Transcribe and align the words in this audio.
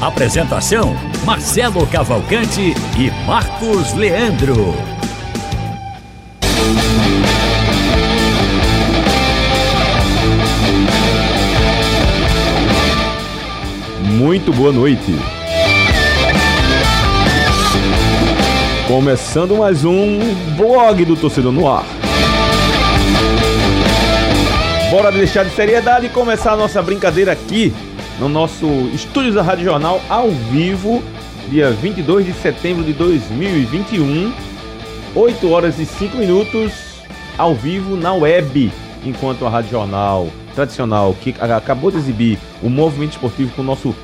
Apresentação: 0.00 0.96
Marcelo 1.26 1.86
Cavalcante 1.86 2.72
e 2.98 3.10
Marcos 3.26 3.92
Leandro. 3.92 4.74
Muito 14.02 14.50
boa 14.54 14.72
noite. 14.72 15.14
Começando 18.88 19.58
mais 19.58 19.84
um 19.84 20.34
blog 20.56 21.04
do 21.04 21.14
Torcedor 21.14 21.52
no 21.52 21.68
Ar. 21.68 21.84
Bora 24.90 25.12
deixar 25.12 25.44
de 25.44 25.54
seriedade 25.54 26.06
e 26.06 26.08
começar 26.08 26.52
a 26.52 26.56
nossa 26.56 26.80
brincadeira 26.80 27.32
aqui 27.32 27.74
no 28.20 28.28
nosso 28.28 28.66
estúdio 28.92 29.32
da 29.32 29.40
Rádio 29.40 29.64
Jornal 29.64 29.98
ao 30.06 30.30
vivo, 30.30 31.02
dia 31.48 31.70
22 31.70 32.26
de 32.26 32.34
setembro 32.34 32.84
de 32.84 32.92
2021, 32.92 34.30
8 35.14 35.50
horas 35.50 35.78
e 35.78 35.86
5 35.86 36.18
minutos 36.18 37.00
ao 37.38 37.54
vivo 37.54 37.96
na 37.96 38.12
web, 38.12 38.70
enquanto 39.06 39.46
a 39.46 39.48
Rádio 39.48 39.70
Jornal 39.70 40.28
tradicional 40.54 41.16
que 41.18 41.34
acabou 41.40 41.90
de 41.90 41.96
exibir 41.96 42.38
o 42.62 42.68
movimento 42.68 43.12
esportivo 43.12 43.54
com 43.56 43.62
o 43.62 43.64
nosso 43.64 43.96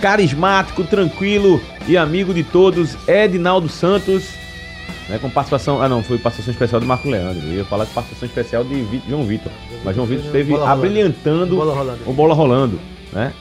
carismático, 0.00 0.84
tranquilo 0.84 1.60
e 1.88 1.96
amigo 1.96 2.32
de 2.32 2.44
todos, 2.44 2.96
Edinaldo 3.08 3.68
Santos, 3.68 4.28
né, 5.08 5.18
com 5.18 5.28
participação. 5.28 5.82
Ah, 5.82 5.88
não, 5.88 6.00
foi 6.04 6.16
participação 6.18 6.52
especial 6.52 6.80
do 6.80 6.86
Marco 6.86 7.08
Leandro. 7.08 7.44
Eu 7.48 7.54
ia 7.54 7.64
falar 7.64 7.86
de 7.86 7.90
participação 7.90 8.28
especial 8.28 8.62
de 8.62 9.00
João 9.08 9.24
Vitor. 9.24 9.50
Mas 9.84 9.96
João 9.96 10.06
Vitor 10.06 10.26
esteve 10.26 10.54
abrilhantando 10.54 11.56
Bola 11.56 11.98
o 12.06 12.12
Bola 12.12 12.34
Rolando. 12.34 12.78
Né? 13.12 13.32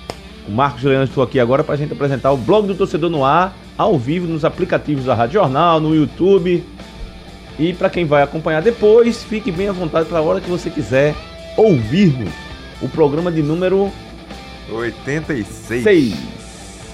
O 0.47 0.51
Marcos 0.51 0.83
Leandro 0.83 1.09
estou 1.09 1.23
aqui 1.23 1.39
agora 1.39 1.63
para 1.63 1.73
a 1.73 1.77
gente 1.77 1.91
apresentar 1.91 2.31
o 2.31 2.37
blog 2.37 2.67
do 2.67 2.75
Torcedor 2.75 3.09
no 3.09 3.25
Ar, 3.25 3.53
ao 3.77 3.97
vivo 3.99 4.25
nos 4.27 4.45
aplicativos 4.45 5.05
da 5.05 5.13
Rádio 5.13 5.33
Jornal, 5.33 5.79
no 5.79 5.93
YouTube. 5.93 6.63
E 7.59 7.73
para 7.73 7.89
quem 7.89 8.05
vai 8.05 8.23
acompanhar 8.23 8.61
depois, 8.61 9.23
fique 9.23 9.51
bem 9.51 9.67
à 9.67 9.73
vontade 9.73 10.07
para 10.07 10.19
a 10.19 10.21
hora 10.21 10.39
que 10.39 10.49
você 10.49 10.69
quiser 10.69 11.13
ouvir-nos. 11.57 12.33
O 12.81 12.87
programa 12.87 13.31
de 13.31 13.41
número 13.41 13.91
86. 14.69 15.83
6. 15.83 16.37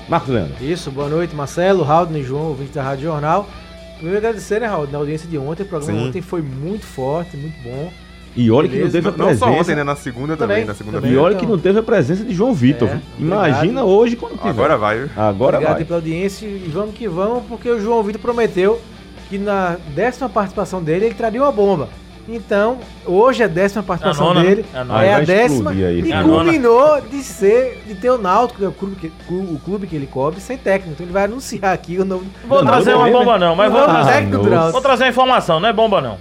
Marcos 0.10 0.30
Leandro. 0.30 0.56
Isso, 0.62 0.90
boa 0.90 1.10
noite, 1.10 1.36
Marcelo, 1.36 1.84
Raul 1.84 2.08
e 2.16 2.24
João, 2.24 2.48
ouvinte 2.48 2.72
da 2.72 2.82
Rádio 2.82 3.04
Jornal. 3.04 3.48
Primeiro 3.96 4.18
agradecer, 4.18 4.62
né, 4.62 4.68
Raul, 4.68 4.88
na 4.92 4.98
audiência 4.98 5.30
de 5.30 5.38
ontem. 5.38 5.64
O 5.64 5.66
programa 5.68 6.00
Sim. 6.00 6.08
ontem 6.08 6.22
foi 6.22 6.42
muito 6.42 6.86
forte, 6.86 7.38
muito 7.38 7.62
bom. 7.62 7.92
E 8.36 8.50
olha 8.50 8.68
que 8.68 8.78
não 8.80 8.90
teve 8.90 9.08
a 9.08 9.12
Não, 9.12 9.18
não 9.18 9.26
só 9.38 9.46
presença. 9.46 9.62
ontem, 9.62 9.76
né? 9.76 9.84
Na 9.84 9.96
segunda 9.96 10.36
também, 10.36 10.56
Também, 10.58 10.66
na 10.66 10.74
E 10.74 10.76
segunda-feira. 10.76 11.22
olha 11.22 11.34
Então. 11.36 11.46
que 11.46 11.52
não 11.52 11.60
teve 11.60 11.80
a 11.80 11.84
presença 11.84 12.24
de 12.24 12.34
João 12.34 12.54
Vitor. 12.54 12.90
É? 12.90 13.00
Imagina 13.20 13.58
obrigado. 13.84 13.88
hoje 13.88 14.16
quando 14.16 14.38
tiver. 14.38 14.50
Agora 14.50 14.78
vai. 14.78 14.98
viu? 15.00 15.10
Agora 15.16 15.58
Obrigado 15.58 15.76
vai. 15.78 15.86
pela 15.86 15.98
audiência 16.00 16.46
e 16.48 16.70
vamos 16.74 16.96
que 16.96 17.08
vamos, 17.08 17.44
porque 17.48 17.70
o 17.70 17.80
João 17.80 18.02
Vitor 18.02 18.20
prometeu 18.22 18.82
que 19.30 19.38
na 19.38 19.78
décima 19.96 20.28
participação 20.30 20.82
dele 20.82 21.06
ele 21.06 21.14
traria 21.16 21.42
uma 21.42 21.52
bomba. 21.52 21.90
Então, 22.28 22.78
hoje 23.06 23.42
é 23.42 23.46
a 23.46 23.50
décima 23.50 23.84
participação 23.84 24.28
nona, 24.28 24.44
né? 24.44 24.50
dele, 24.50 24.66
É 24.74 24.78
a 24.78 24.82
é, 24.82 24.84
nona. 24.86 25.16
A 25.18 25.20
décima 25.20 25.74
e 25.74 26.12
a 26.14 26.24
nona. 26.24 26.44
culminou 26.44 27.02
de 27.02 27.22
ser, 27.22 27.84
de 27.86 27.96
ter 27.96 28.10
o 28.12 28.18
Náutico, 28.18 28.60
que 28.60 28.66
é 28.66 28.68
o 28.70 28.72
clube 28.72 28.96
que, 28.96 29.12
o 29.30 29.60
clube 29.64 29.88
que 29.88 29.96
ele 29.96 30.08
cobre, 30.08 30.40
sem 30.40 30.58
técnico. 30.58 30.94
Então 30.94 31.06
ele 31.06 31.12
vai 31.14 31.26
anunciar 31.26 31.74
aqui 31.74 32.00
o 32.00 32.06
novo. 32.06 32.24
Vou 32.48 32.64
trazer 32.66 32.94
uma 32.96 33.10
bomba 33.12 33.38
não, 33.38 33.56
mas 33.58 33.70
vou 33.72 33.82
Ah, 33.82 34.04
trazer, 34.06 34.26
vou 34.72 34.82
trazer 34.82 35.04
uma 35.04 35.10
informação, 35.10 35.60
não 35.60 35.68
é 35.68 35.74
bomba 35.74 36.00
não. 36.02 36.18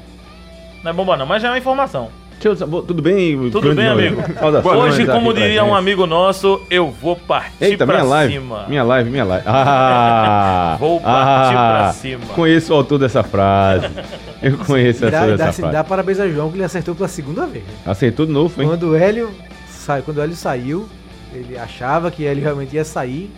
Não 0.82 0.90
é 0.90 0.94
bomba 0.94 1.16
não, 1.16 1.26
mas 1.26 1.40
já 1.40 1.48
é 1.48 1.50
uma 1.52 1.58
informação. 1.58 2.10
Tudo 2.40 3.00
bem? 3.00 3.50
Tudo 3.50 3.72
bem, 3.72 3.86
amigo? 3.86 4.20
Saudações 4.36 4.94
Hoje, 4.94 5.06
como 5.06 5.32
diria 5.32 5.62
um 5.62 5.72
amigo 5.72 6.08
nosso, 6.08 6.60
eu 6.68 6.90
vou 6.90 7.14
partir 7.14 7.64
Eita, 7.64 7.86
pra 7.86 7.98
minha 7.98 8.08
live. 8.08 8.34
cima. 8.34 8.64
Minha 8.68 8.82
live, 8.82 9.10
minha 9.10 9.24
live. 9.24 9.44
Ah, 9.46 10.76
Vou 10.80 11.00
partir 11.00 11.56
ah, 11.56 11.78
pra 11.84 11.92
cima. 11.92 12.26
Conheço 12.34 12.72
o 12.72 12.76
autor 12.76 12.98
dessa 12.98 13.22
frase. 13.22 13.86
Eu 14.42 14.58
conheço 14.58 15.06
essa, 15.06 15.10
dá, 15.12 15.26
dessa 15.26 15.36
dá, 15.36 15.52
frase. 15.52 15.72
dá 15.72 15.84
parabéns 15.84 16.18
a 16.18 16.28
João 16.28 16.50
que 16.50 16.56
ele 16.56 16.64
acertou 16.64 16.96
pela 16.96 17.06
segunda 17.06 17.46
vez. 17.46 17.62
Acertou 17.86 18.26
de 18.26 18.32
novo, 18.32 18.48
foi? 18.48 18.66
Quando 18.66 18.88
o 18.88 18.96
Hélio 18.96 19.30
sai, 19.68 20.02
quando 20.02 20.16
o 20.18 20.20
Hélio 20.20 20.34
saiu, 20.34 20.88
ele 21.32 21.56
achava 21.56 22.10
que 22.10 22.24
ele 22.24 22.40
realmente 22.40 22.74
ia 22.74 22.84
sair 22.84 23.30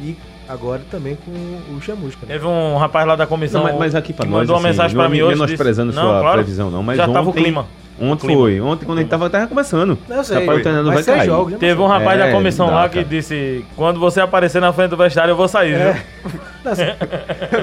e 0.00 0.16
agora 0.48 0.80
também 0.90 1.16
com 1.16 1.30
o 1.30 1.80
Chamusca. 1.80 2.24
Né? 2.26 2.34
Teve 2.34 2.46
um 2.46 2.76
rapaz 2.76 3.06
lá 3.06 3.14
da 3.16 3.26
comissão 3.26 3.62
Não, 3.62 3.70
mas, 3.70 3.78
mas 3.78 3.94
aqui 3.94 4.12
pra 4.12 4.24
nós, 4.26 4.40
mandou 4.40 4.54
uma 4.56 4.60
assim, 4.60 4.68
mensagem 4.68 4.96
não 4.96 5.02
pra 5.04 5.08
mim 5.10 5.22
hoje. 5.22 5.34
menosprezando 5.38 5.90
disse- 5.92 6.02
sua 6.02 6.12
não, 6.14 6.20
claro, 6.20 6.36
previsão, 6.38 6.70
não, 6.70 6.82
mas 6.82 6.96
já 6.96 7.04
ontem, 7.04 7.12
tava 7.14 7.30
o 7.30 7.32
clima. 7.32 7.66
Ontem 8.00 8.26
clima. 8.28 8.40
foi. 8.42 8.60
Ontem, 8.60 8.86
quando 8.86 8.98
a 8.98 9.00
gente 9.00 9.10
tava, 9.10 9.28
tava 9.28 9.46
começando. 9.48 9.98
Não, 10.08 10.16
eu 10.18 10.22
sei, 10.24 10.38
Rapaz, 10.38 10.60
o 10.60 10.62
treinador 10.62 10.92
vai 10.94 11.02
cair. 11.02 11.26
jogos, 11.26 11.52
né? 11.54 11.58
Teve 11.58 11.80
um 11.80 11.86
rapaz 11.88 12.20
É, 12.20 12.26
da 12.26 12.32
comissão 12.32 12.66
não 12.66 12.74
dá, 12.74 12.80
lá 12.82 12.88
que 12.88 12.94
cara. 12.96 13.08
disse: 13.08 13.64
quando 13.74 13.98
você 13.98 14.20
aparecer 14.20 14.60
na 14.60 14.72
frente 14.72 14.90
do 14.90 14.96
vestiário, 14.96 15.32
eu 15.32 15.36
vou 15.36 15.48
sair, 15.48 15.74
É. 15.74 16.04
Não, 16.64 16.72
assim, 16.72 16.82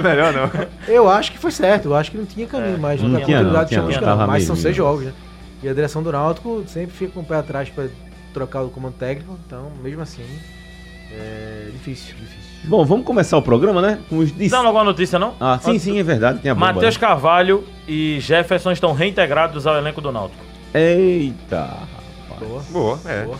Melhor 0.03 0.33
não. 0.33 0.49
eu 0.87 1.07
acho 1.09 1.31
que 1.31 1.37
foi 1.37 1.51
certo, 1.51 1.85
eu 1.89 1.95
acho 1.95 2.11
que 2.11 2.17
não 2.17 2.25
tinha 2.25 2.47
caminho 2.47 2.77
mais 2.79 3.01
Não 3.01 3.09
na 3.09 3.21
tinha, 3.21 3.41
não, 3.43 3.65
tinha, 3.65 3.81
não, 3.81 4.17
não, 4.17 4.27
mas 4.27 4.43
são 4.43 4.55
seis 4.55 4.75
jogos, 4.75 5.05
né? 5.05 5.13
E 5.63 5.69
a 5.69 5.73
direção 5.73 6.01
do 6.03 6.11
Náutico 6.11 6.63
sempre 6.67 6.95
fica 6.95 7.11
com 7.13 7.19
o 7.21 7.23
pé 7.23 7.35
atrás 7.37 7.69
para 7.69 7.85
trocar 8.33 8.61
o 8.63 8.69
comando 8.69 8.93
técnico, 8.95 9.37
então 9.45 9.71
mesmo 9.83 10.01
assim 10.01 10.23
é 11.11 11.69
difícil, 11.71 12.15
difícil. 12.19 12.44
Bom, 12.67 12.83
vamos 12.85 13.05
começar 13.05 13.37
o 13.37 13.41
programa, 13.41 13.81
né? 13.81 13.99
Com 14.09 14.17
os 14.17 14.35
dis... 14.35 14.51
Não, 14.51 14.63
logo 14.63 14.77
a 14.77 14.83
notícia, 14.83 15.19
não? 15.19 15.33
Ah, 15.39 15.59
sim, 15.61 15.77
sim, 15.79 15.99
é 15.99 16.03
verdade. 16.03 16.39
Tem 16.39 16.51
a 16.51 16.55
bomba. 16.55 16.73
Matheus 16.73 16.95
né? 16.95 16.99
Carvalho 16.99 17.63
e 17.87 18.19
Jefferson 18.19 18.71
estão 18.71 18.93
reintegrados 18.93 19.65
ao 19.67 19.75
elenco 19.75 20.01
do 20.01 20.11
Náutico. 20.11 20.43
Eita, 20.73 21.61
rapaz. 21.61 22.39
Boa. 22.39 22.63
Boa, 22.69 22.99
é. 23.05 23.23
Boa. 23.23 23.37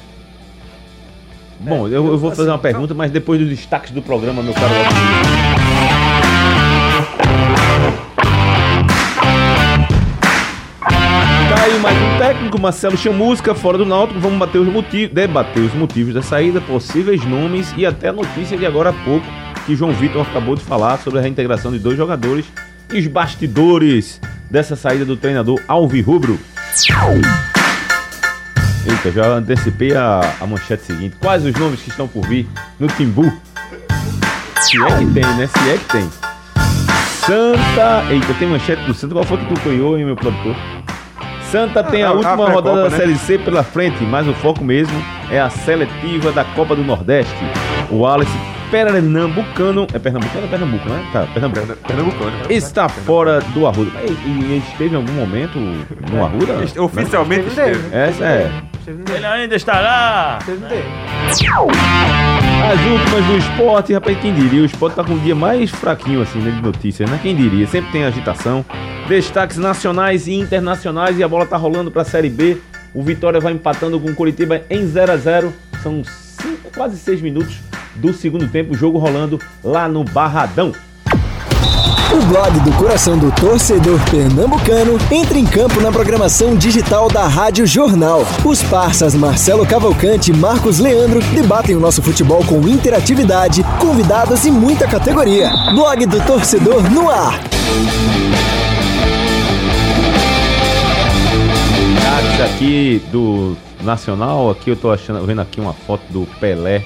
Bom, 1.60 1.88
É, 1.88 1.92
eu, 1.92 2.06
eu 2.08 2.18
vou 2.18 2.30
fazer 2.30 2.44
assim, 2.44 2.52
uma 2.52 2.58
pergunta, 2.58 2.94
mas 2.94 3.12
depois 3.12 3.40
dos 3.40 3.50
destaques 3.50 3.92
do 3.92 4.02
programa, 4.02 4.44
meu 4.44 4.54
caro. 4.54 4.74
Marcelo 12.66 12.98
Chamusca, 12.98 13.54
fora 13.54 13.78
do 13.78 13.86
Náutico. 13.86 14.20
Vamos 14.20 14.40
bater 14.40 14.58
os 14.58 14.68
motivos, 14.68 15.14
debater 15.14 15.62
os 15.62 15.74
motivos 15.76 16.16
da 16.16 16.24
saída, 16.24 16.60
possíveis 16.60 17.24
nomes 17.24 17.72
e 17.78 17.86
até 17.86 18.08
a 18.08 18.12
notícia 18.12 18.58
de 18.58 18.66
agora 18.66 18.90
há 18.90 18.94
pouco 19.06 19.24
que 19.68 19.76
João 19.76 19.92
Vitor 19.92 20.24
acabou 20.28 20.56
de 20.56 20.64
falar 20.64 20.98
sobre 20.98 21.20
a 21.20 21.22
reintegração 21.22 21.72
de 21.72 21.78
dois 21.78 21.96
jogadores 21.96 22.44
e 22.92 22.98
os 22.98 23.06
bastidores 23.06 24.20
dessa 24.50 24.76
saída 24.76 25.06
do 25.06 25.16
treinador 25.16 25.62
Alvirrubro. 25.68 26.40
Eita, 28.88 29.12
já 29.12 29.28
antecipei 29.28 29.96
a, 29.96 30.22
a 30.42 30.48
manchete 30.48 30.86
seguinte. 30.86 31.18
Quais 31.20 31.46
os 31.46 31.54
nomes 31.54 31.84
que 31.84 31.92
estão 31.92 32.08
por 32.08 32.26
vir 32.28 32.48
no 32.80 32.88
Timbu? 32.88 33.32
Se 34.62 34.82
é 34.82 34.98
que 34.98 35.06
tem, 35.14 35.36
né? 35.36 35.46
Se 35.46 35.70
é 35.70 35.78
que 35.78 35.86
tem. 35.86 36.10
Santa. 37.28 38.12
Eita, 38.12 38.34
tem 38.40 38.48
manchete 38.48 38.82
do 38.86 38.94
Santa. 38.96 39.14
Qual 39.14 39.24
foi 39.24 39.38
que 39.38 39.54
tu 39.54 39.70
hein, 39.70 40.04
meu 40.04 40.16
produtor? 40.16 40.56
Santa 41.56 41.84
tem 41.84 42.04
a 42.04 42.08
a- 42.08 42.10
a 42.10 42.14
última 42.14 42.36
pré-copa, 42.36 42.52
rodada 42.54 42.84
da 42.84 42.90
né? 42.90 42.98
Série 42.98 43.16
C 43.16 43.38
pela 43.38 43.64
frente, 43.64 44.04
mas 44.04 44.28
o 44.28 44.34
foco 44.34 44.64
mesmo 44.64 44.94
é 45.32 45.40
a 45.40 45.50
seletiva 45.50 46.32
da 46.32 46.44
Copa 46.44 46.76
do 46.76 46.84
Nordeste. 46.84 47.34
O 47.90 48.00
Wallace 48.00 48.32
Pernambucano. 48.70 49.88
É 49.94 50.00
Pernambucano 50.00 50.44
ou 50.44 50.50
Pernambuco, 50.50 50.90
né? 50.90 51.06
Tá, 51.14 51.28
Pernambuco. 51.34 51.66
Perna- 51.66 51.76
Pernambucano. 51.88 52.32
né? 52.32 52.44
Está 52.50 52.90
fora 52.90 53.40
do 53.54 53.66
Arruda. 53.68 53.92
E, 54.02 54.12
e 54.28 54.58
esteve 54.70 54.94
em 54.94 54.98
algum 54.98 55.14
momento 55.14 55.58
no 55.60 56.24
Arruda? 56.26 56.56
Oficialmente 56.82 57.48
esteve. 57.48 57.78
né? 57.90 58.08
Essa 58.10 58.24
é. 58.26 58.52
Ele 58.88 59.26
ainda 59.26 59.56
estará. 59.56 60.40
Teve 60.46 60.66
dele. 60.68 60.86
As 61.28 62.80
últimas 62.82 63.26
do 63.26 63.38
esporte, 63.38 63.94
rapaz, 63.94 64.18
quem 64.20 64.34
diria? 64.34 64.62
O 64.62 64.66
esporte 64.66 64.96
tá 64.96 65.04
com 65.04 65.14
um 65.14 65.20
dia 65.20 65.34
mais 65.34 65.72
fraquinho 65.72 66.22
assim, 66.22 66.40
né, 66.40 66.52
de 66.52 66.62
notícias, 66.62 67.10
né? 67.10 67.20
Quem 67.22 67.36
diria? 67.36 67.66
Sempre 67.68 67.92
tem 67.92 68.06
agitação. 68.06 68.64
Destaques 69.08 69.58
nacionais 69.58 70.28
e 70.28 70.34
internacionais 70.34 71.18
e 71.18 71.24
a 71.24 71.28
bola 71.28 71.46
tá 71.46 71.58
rolando 71.58 71.90
pra 71.90 72.04
Série 72.04 72.30
B. 72.30 72.58
O 72.94 73.02
Vitória 73.02 73.40
vai 73.40 73.54
empatando 73.54 74.00
com 74.00 74.10
o 74.10 74.16
Curitiba 74.16 74.62
em 74.70 74.86
0 74.86 75.12
a 75.12 75.18
0 75.18 75.54
São 75.82 76.04
cinco, 76.04 76.72
quase 76.76 76.98
6 76.98 77.22
minutos 77.22 77.60
do 77.96 78.14
segundo 78.14 78.48
tempo, 78.48 78.74
o 78.74 78.78
jogo 78.78 78.98
rolando 78.98 79.40
lá 79.64 79.88
no 79.88 80.04
Barradão. 80.04 80.74
O 82.16 82.26
blog 82.28 82.58
do 82.62 82.72
coração 82.78 83.18
do 83.18 83.30
torcedor 83.34 84.00
pernambucano 84.10 84.98
entra 85.12 85.38
em 85.38 85.46
campo 85.46 85.82
na 85.82 85.92
programação 85.92 86.56
digital 86.56 87.10
da 87.10 87.28
Rádio 87.28 87.68
Jornal. 87.68 88.22
Os 88.46 88.64
parças 88.64 89.14
Marcelo 89.14 89.68
Cavalcante 89.68 90.32
e 90.32 90.34
Marcos 90.34 90.80
Leandro 90.80 91.20
debatem 91.34 91.76
o 91.76 91.80
nosso 91.80 92.02
futebol 92.02 92.42
com 92.46 92.66
interatividade, 92.70 93.66
convidados 93.82 94.46
e 94.46 94.52
muita 94.52 94.88
categoria. 94.88 95.50
Blog 95.74 96.06
do 96.06 96.26
torcedor 96.26 96.90
no 96.90 97.10
ar. 97.10 97.42
Aqui 102.46 103.04
do 103.12 103.58
Nacional, 103.82 104.50
aqui 104.50 104.70
eu 104.70 104.78
tô 104.78 104.90
achando, 104.90 105.26
vendo 105.26 105.42
aqui 105.42 105.60
uma 105.60 105.74
foto 105.74 106.04
do 106.10 106.26
Pelé. 106.40 106.86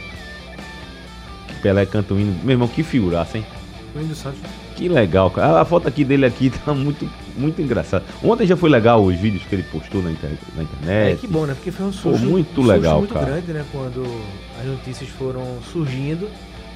Pelé 1.61 1.85
canta 1.85 2.15
o 2.15 2.19
hino. 2.19 2.35
Meu 2.41 2.53
irmão, 2.53 2.67
que 2.67 2.81
figuraça, 2.81 3.37
hein? 3.37 3.45
O 3.95 3.99
Índio 3.99 4.15
Santos. 4.15 4.39
Que 4.79 4.87
legal, 4.87 5.29
cara. 5.29 5.59
A 5.59 5.65
foto 5.65 5.87
aqui 5.87 6.05
dele 6.05 6.25
aqui 6.25 6.49
tá 6.63 6.73
muito, 6.73 7.07
muito 7.35 7.61
engraçada. 7.61 8.05
Ontem 8.23 8.47
já 8.47 8.55
foi 8.55 8.69
legal 8.69 9.03
os 9.03 9.15
vídeos 9.15 9.43
que 9.43 9.53
ele 9.55 9.63
postou 9.63 10.01
na, 10.01 10.09
inter- 10.11 10.29
na 10.55 10.63
internet. 10.63 11.13
É, 11.13 11.15
que 11.19 11.27
bom, 11.27 11.45
né? 11.45 11.53
Porque 11.53 11.69
foi 11.71 11.85
um 11.85 11.91
susto 11.91 12.25
muito 12.25 12.61
um 12.61 12.65
legal, 12.65 12.99
muito 12.99 13.13
cara. 13.13 13.25
grande, 13.25 13.51
né? 13.51 13.65
Quando 13.71 14.03
as 14.59 14.65
notícias 14.65 15.09
foram 15.09 15.43
surgindo, 15.71 16.29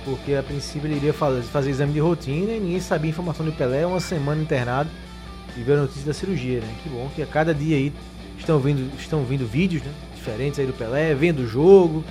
porque 0.04 0.36
a 0.36 0.44
princípio 0.44 0.86
ele 0.88 0.98
iria 0.98 1.14
fazer, 1.14 1.42
fazer 1.44 1.70
exame 1.70 1.94
de 1.94 2.00
rotina 2.00 2.52
e 2.52 2.60
ninguém 2.60 2.82
sabia 2.82 3.10
a 3.10 3.14
informação 3.14 3.46
do 3.46 3.54
Pelé, 3.54 3.86
uma 3.86 4.02
semana 4.02 4.42
internado 4.42 4.90
e 5.58 5.62
veio 5.64 5.78
a 5.78 5.82
notícia 5.84 6.06
da 6.06 6.14
cirurgia, 6.14 6.60
né? 6.60 6.68
Que 6.84 6.90
bom 6.90 7.10
que 7.16 7.22
a 7.22 7.26
cada 7.26 7.54
dia 7.54 7.78
aí 7.78 7.94
estão 8.38 8.60
vindo, 8.60 8.92
estão 9.00 9.24
vindo 9.24 9.48
vídeos, 9.48 9.82
né? 9.82 9.92
Diferentes 10.14 10.60
aí 10.60 10.66
do 10.66 10.74
Pelé, 10.74 11.14
vendo 11.16 11.40
o 11.40 11.48
jogo, 11.48 12.04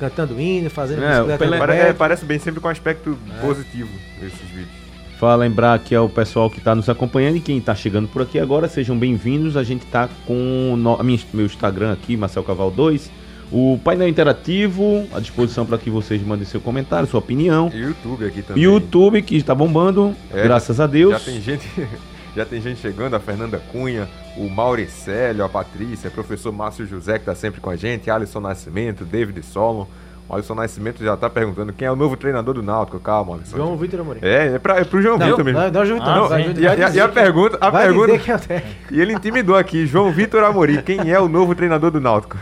cantando 0.00 0.40
hino, 0.40 0.68
fazendo 0.68 1.04
É, 1.04 1.22
o 1.22 1.26
Pelé- 1.38 1.56
no 1.56 1.58
Pare- 1.58 1.72
pé. 1.74 1.88
é, 1.90 1.92
parece 1.92 2.24
bem 2.24 2.40
sempre 2.40 2.60
com 2.60 2.66
aspecto 2.68 3.16
positivo 3.40 3.90
esses 4.20 4.40
vídeos. 4.50 4.77
Para 5.18 5.34
lembrar 5.34 5.78
que 5.80 5.94
é 5.94 6.00
o 6.00 6.08
pessoal 6.08 6.48
que 6.48 6.58
está 6.58 6.74
nos 6.76 6.88
acompanhando 6.88 7.36
e 7.36 7.40
quem 7.40 7.58
está 7.58 7.74
chegando 7.74 8.06
por 8.06 8.22
aqui 8.22 8.38
agora, 8.38 8.68
sejam 8.68 8.96
bem-vindos. 8.96 9.56
A 9.56 9.64
gente 9.64 9.84
está 9.84 10.08
com 10.26 10.72
o 10.72 10.76
no- 10.76 10.94
a 10.94 11.02
minha- 11.02 11.18
meu 11.34 11.44
Instagram 11.44 11.92
aqui, 11.92 12.16
Marcel 12.16 12.44
Caval 12.44 12.70
2. 12.70 13.10
O 13.50 13.80
painel 13.82 14.06
interativo 14.08 15.06
à 15.12 15.18
disposição 15.18 15.66
para 15.66 15.76
que 15.76 15.90
vocês 15.90 16.22
mandem 16.22 16.46
seu 16.46 16.60
comentário, 16.60 17.08
sua 17.08 17.18
opinião. 17.18 17.68
E 17.74 17.78
YouTube 17.78 18.24
aqui 18.26 18.42
também. 18.42 18.62
YouTube 18.62 19.22
que 19.22 19.36
está 19.36 19.54
bombando, 19.54 20.14
É, 20.32 20.42
graças 20.44 20.78
a 20.78 20.86
Deus. 20.86 21.10
Já 21.12 21.18
tem 21.20 21.40
gente, 21.40 21.66
já 22.36 22.44
tem 22.44 22.60
gente 22.60 22.78
chegando, 22.80 23.14
a 23.16 23.20
Fernanda 23.20 23.60
Cunha, 23.72 24.06
o 24.36 24.48
Mauricélio, 24.48 25.42
a 25.44 25.48
Patrícia, 25.48 26.08
o 26.10 26.12
professor 26.12 26.52
Márcio 26.52 26.86
José 26.86 27.18
que 27.18 27.24
tá 27.24 27.34
sempre 27.34 27.60
com 27.60 27.70
a 27.70 27.76
gente, 27.76 28.08
Alisson 28.08 28.38
Nascimento, 28.40 29.04
David 29.04 29.42
Solon. 29.44 29.86
O 30.28 30.34
Alisson 30.34 30.54
Nascimento 30.54 31.02
já 31.02 31.16
tá 31.16 31.30
perguntando 31.30 31.72
quem 31.72 31.88
é 31.88 31.90
o 31.90 31.96
novo 31.96 32.14
treinador 32.16 32.54
do 32.54 32.62
Náutico. 32.62 33.00
Calma, 33.00 33.36
Alisson. 33.36 33.56
João 33.56 33.76
Vitor 33.78 34.00
Amorim. 34.00 34.18
É, 34.22 34.54
é, 34.54 34.58
pra, 34.58 34.78
é 34.78 34.84
pro 34.84 35.00
João 35.00 35.16
Não, 35.16 35.26
Vitor 35.26 35.44
mesmo. 35.44 35.58
não, 35.60 35.70
não, 35.70 35.86
João 35.86 35.98
Vitor, 35.98 36.12
Ah, 36.12 36.16
não, 36.16 36.28
vai, 36.28 36.42
E 36.58 36.66
a, 36.68 36.74
e 36.76 37.00
a- 37.00 37.04
e 37.06 37.08
pergunta, 37.08 37.58
a 37.60 37.70
vai 37.70 37.86
pergunta, 37.86 38.18
que 38.18 38.30
é 38.52 38.62
e 38.90 39.00
ele 39.00 39.14
intimidou 39.14 39.56
aqui, 39.56 39.86
João 39.86 40.10
Vitor 40.12 40.44
Amorim, 40.44 40.82
quem 40.82 41.10
é 41.10 41.18
o 41.18 41.28
novo 41.28 41.54
treinador 41.54 41.90
do 41.90 41.98
Náutico? 42.00 42.36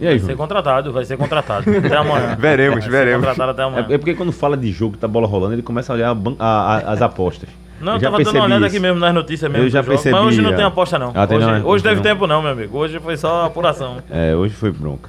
E 0.00 0.06
aí, 0.08 0.18
Vai 0.18 0.26
ser 0.30 0.36
contratado, 0.36 0.92
vai 0.92 1.04
ser 1.04 1.16
contratado. 1.16 1.64
Até 1.78 1.96
amanhã. 1.96 2.34
Veremos, 2.38 2.74
Vai 2.80 2.82
ser 2.82 2.90
veremos. 2.90 3.20
Contratado 3.26 3.50
até 3.52 3.62
amanhã. 3.62 3.86
É, 3.88 3.94
é 3.94 3.98
porque 3.98 4.14
quando 4.14 4.32
fala 4.32 4.56
de 4.56 4.72
jogo, 4.72 4.94
que 4.94 4.98
tá 4.98 5.06
bola 5.06 5.28
rolando, 5.28 5.54
ele 5.54 5.62
começa 5.62 5.92
a 5.92 5.94
olhar 5.94 6.08
a 6.10 6.44
a- 6.44 6.76
a- 6.76 6.92
as 6.92 7.02
apostas. 7.02 7.48
Não, 7.80 7.92
Eu 7.92 7.96
eu 7.96 8.00
já 8.00 8.10
tava 8.10 8.18
dando 8.18 8.26
uma 8.26 8.32
percebi 8.32 8.38
olhada 8.52 8.66
isso. 8.66 8.76
aqui 8.76 8.82
mesmo 8.82 8.98
nas 8.98 9.14
notícias 9.14 9.50
mesmo. 9.50 9.66
Eu 9.66 9.70
já 9.70 9.80
jogo. 9.80 9.90
percebi, 9.90 10.14
Mas 10.14 10.24
hoje 10.26 10.42
não 10.42 10.50
é. 10.52 10.56
tem 10.56 10.64
aposta 10.64 10.98
não. 10.98 11.12
Ah, 11.14 11.24
hoje 11.30 11.38
não, 11.38 11.50
é? 11.50 11.52
hoje 11.58 11.66
Hoje 11.66 11.82
teve 11.84 11.96
não. 11.96 12.02
tempo 12.02 12.26
não, 12.26 12.42
meu 12.42 12.50
amigo. 12.52 12.78
Hoje 12.78 12.98
foi 12.98 13.16
só 13.16 13.44
apuração. 13.44 13.98
É, 14.10 14.34
hoje 14.34 14.54
foi 14.54 14.72
bronca. 14.72 15.08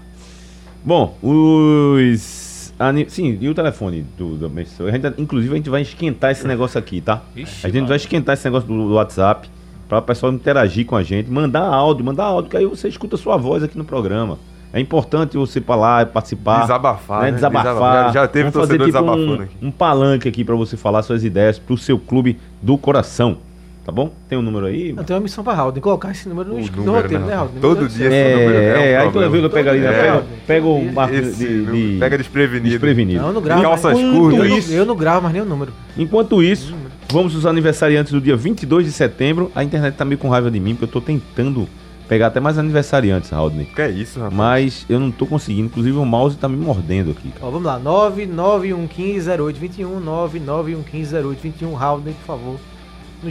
Bom, 0.86 1.18
os. 1.22 2.74
Sim, 3.08 3.38
e 3.40 3.48
o 3.48 3.54
telefone 3.54 4.06
do, 4.18 4.36
do 4.36 4.46
a 4.46 4.92
gente, 4.92 5.22
Inclusive, 5.22 5.54
a 5.54 5.58
gente 5.58 5.70
vai 5.70 5.82
esquentar 5.82 6.32
esse 6.32 6.46
negócio 6.46 6.78
aqui, 6.78 7.00
tá? 7.00 7.22
Ixi, 7.36 7.66
a 7.66 7.70
gente 7.70 7.74
vai 7.74 7.82
mano. 7.84 7.96
esquentar 7.96 8.34
esse 8.34 8.44
negócio 8.46 8.68
do, 8.68 8.90
do 8.90 8.94
WhatsApp 8.96 9.50
para 9.88 10.00
o 10.00 10.02
pessoal 10.02 10.34
interagir 10.34 10.86
com 10.86 10.96
a 10.96 11.04
gente, 11.04 11.30
mandar 11.30 11.64
áudio, 11.64 12.04
mandar 12.04 12.26
áudio, 12.26 12.50
que 12.50 12.58
aí 12.58 12.66
você 12.66 12.88
escuta 12.88 13.16
a 13.16 13.18
sua 13.18 13.38
voz 13.38 13.64
aqui 13.64 13.78
no 13.78 13.86
programa. 13.86 14.38
É 14.74 14.80
importante 14.80 15.38
você 15.38 15.64
lá, 15.70 16.04
participar. 16.04 16.62
Desabafar, 16.62 17.22
né? 17.22 17.28
né? 17.28 17.36
Desabafar. 17.36 18.06
Já, 18.08 18.12
já 18.12 18.28
teve 18.28 18.50
Vamos 18.50 18.68
fazer 18.68 18.78
torcedor 18.80 18.88
tipo 18.88 18.98
desabafando 18.98 19.42
um, 19.42 19.44
aqui. 19.44 19.56
um 19.62 19.72
palanque 19.72 20.28
aqui 20.28 20.44
para 20.44 20.56
você 20.56 20.76
falar 20.76 21.04
suas 21.04 21.24
ideias 21.24 21.60
pro 21.60 21.78
seu 21.78 22.00
clube 22.00 22.40
do 22.60 22.76
coração. 22.76 23.38
Tá 23.86 23.92
bom? 23.92 24.14
Tem 24.30 24.38
um 24.38 24.42
número 24.42 24.66
aí? 24.66 24.94
Não, 24.94 25.04
tem 25.04 25.14
uma 25.14 25.22
missão 25.22 25.44
pra 25.44 25.54
Raul, 25.54 25.74
colocar 25.74 26.10
esse 26.12 26.30
número 26.30 26.48
no, 26.50 26.56
O 26.56 26.60
no 26.62 26.66
número, 26.86 26.92
roteiro, 27.02 27.24
né, 27.26 27.30
né, 27.32 27.36
Raul? 27.36 27.50
Todo 27.60 27.90
dia 27.90 28.08
esse 28.08 28.16
É, 28.16 28.34
número 28.34 28.58
é 28.58 28.80
um 28.80 28.82
é, 28.82 28.98
aí 28.98 29.12
toda 29.12 29.30
vez 29.30 29.44
eu 29.44 29.50
pego 29.50 29.70
ali, 29.70 29.80
né? 29.80 29.88
É, 29.88 29.92
Pega, 29.94 30.12
Raul. 30.12 30.24
pega 30.48 30.66
o 30.68 30.94
marco 30.94 31.16
Esse 31.16 31.46
de, 31.46 31.54
número 31.54 31.76
de- 31.78 31.98
pega 32.00 32.18
desprevenido. 32.18 32.70
desprevenido. 32.70 33.20
Não, 33.22 33.28
eu 33.28 33.34
não 33.34 33.42
gravo. 33.42 33.62
Calças 33.62 34.00
mas- 34.00 34.18
curtas. 34.18 34.72
Eu, 34.72 34.78
eu 34.78 34.86
não 34.86 34.96
gravo 34.96 35.22
mais 35.24 35.34
nenhum 35.34 35.46
número. 35.46 35.74
Enquanto 35.98 36.42
isso, 36.42 36.74
vamos 37.12 37.36
os 37.36 37.46
aniversariantes 37.46 38.14
do 38.14 38.22
dia 38.22 38.38
22 38.38 38.86
de 38.86 38.92
setembro. 38.94 39.52
A 39.54 39.66
internet 39.66 39.96
tá 39.96 40.06
meio 40.06 40.18
com 40.18 40.30
raiva 40.30 40.50
de 40.50 40.62
mim, 40.62 40.76
porque 40.76 40.86
eu 40.86 40.88
tô 40.88 41.02
tentando 41.02 41.68
pegar 42.08 42.28
até 42.28 42.40
mais 42.40 42.58
aniversariantes, 42.58 43.32
Raudney. 43.32 43.66
Que 43.66 43.82
é 43.82 43.92
isso, 43.92 44.18
rapaz? 44.18 44.34
Mas 44.34 44.86
eu 44.88 44.98
não 44.98 45.12
tô 45.12 45.26
conseguindo. 45.26 45.66
Inclusive 45.66 45.98
o 45.98 46.06
mouse 46.06 46.38
tá 46.38 46.48
me 46.48 46.56
mordendo 46.56 47.12
aqui. 47.12 47.34
Ó, 47.42 47.50
vamos 47.50 47.66
lá, 47.66 47.78
991150821, 47.82 50.00
991150821, 50.02 51.74
Raul, 51.74 52.00
por 52.02 52.14
favor. 52.26 52.56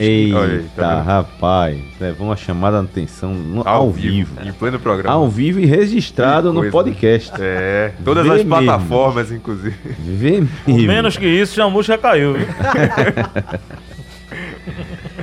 Eita, 0.01 0.39
aí, 0.41 0.65
tá 0.77 1.01
rapaz. 1.03 1.79
Levou 2.01 2.29
uma 2.29 2.37
chamada 2.37 2.81
de 2.81 2.87
atenção 2.87 3.33
no- 3.35 3.67
ao, 3.67 3.91
vivo. 3.91 4.37
Em 4.43 4.53
pleno 4.53 4.79
programa. 4.79 5.15
Ao 5.15 5.29
vivo 5.29 5.61
e 5.61 5.67
registrado 5.67 6.53
no 6.53 6.71
podcast. 6.71 7.33
É, 7.41 7.93
todas 8.05 8.25
Vê 8.25 8.31
as 8.31 8.37
mesmo. 8.45 8.51
plataformas, 8.51 9.31
inclusive. 9.33 9.77
Vê 9.99 10.41
mesmo. 10.67 10.87
menos 10.87 11.17
que 11.17 11.27
isso, 11.27 11.55
já 11.57 11.65
a 11.65 11.71
música 11.71 11.97
caiu, 11.99 12.35
viu? 12.35 12.47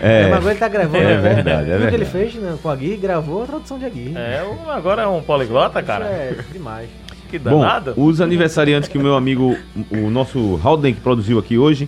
É, 0.02 0.24
mas 0.24 0.32
É, 0.32 0.34
agora 0.34 0.52
ele 0.52 0.60
tá 0.60 0.68
gravando. 0.68 0.98
É 0.98 1.18
né? 1.22 1.34
verdade, 1.36 1.72
é 1.72 1.78
Viu 1.78 1.86
o 1.88 1.90
que 1.90 1.96
ele 1.96 2.06
fez 2.06 2.34
né, 2.36 2.58
com 2.62 2.70
a 2.70 2.76
Gui? 2.76 2.96
Gravou 2.96 3.44
a 3.44 3.46
tradução 3.48 3.78
de 3.78 3.86
Agui. 3.86 4.14
É, 4.16 4.42
agora 4.70 5.02
é 5.02 5.08
um 5.08 5.22
poliglota, 5.22 5.82
cara. 5.84 6.06
É, 6.06 6.36
demais. 6.54 6.88
Que 7.30 7.38
Bom, 7.38 7.60
danado. 7.60 7.94
os 7.98 8.22
aniversariantes 8.22 8.88
que 8.88 8.98
o 8.98 9.02
meu 9.02 9.16
amigo, 9.16 9.58
o 9.92 10.10
nosso 10.10 10.56
Halden 10.64 10.94
que 10.94 11.02
produziu 11.02 11.38
aqui 11.38 11.58
hoje, 11.58 11.88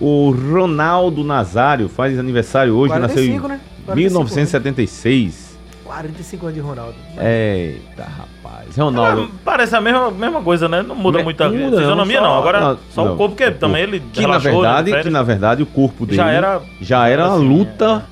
o 0.00 0.30
Ronaldo 0.30 1.24
Nazário 1.24 1.88
faz 1.88 2.18
aniversário 2.18 2.74
hoje, 2.74 2.92
45, 2.94 3.18
nasceu 3.18 3.24
em 3.24 3.48
né? 3.56 3.60
45, 3.86 3.94
1976. 3.96 5.48
45 5.84 6.44
anos 6.46 6.54
de 6.54 6.60
Ronaldo. 6.60 6.94
Eita, 7.18 8.04
rapaz. 8.04 8.76
Ronaldo. 8.76 9.30
Ah, 9.32 9.38
parece 9.44 9.74
a 9.74 9.80
mesma, 9.80 10.10
mesma 10.10 10.42
coisa, 10.42 10.68
né? 10.68 10.82
Não 10.82 10.94
muda 10.94 11.18
Me- 11.18 11.24
muito 11.24 11.42
a 11.42 11.48
muda, 11.48 11.78
fisionomia, 11.78 12.20
não, 12.20 12.28
não. 12.28 12.38
Agora, 12.38 12.60
não, 12.60 12.78
só 12.90 13.04
não, 13.06 13.14
o 13.14 13.16
corpo, 13.16 13.34
que 13.36 13.44
o 13.46 13.54
também 13.54 13.82
corpo. 13.84 13.96
ele 13.96 14.04
que 14.12 14.20
na 14.20 14.26
relaxou, 14.38 14.52
verdade, 14.60 14.90
né, 14.92 15.02
que 15.02 15.10
na 15.10 15.22
verdade 15.22 15.62
o 15.62 15.66
corpo 15.66 16.04
dele 16.04 16.16
Já 16.18 16.30
era- 16.30 16.60
já 16.80 17.08
era 17.08 17.32
assim, 17.32 17.48
luta 17.48 18.04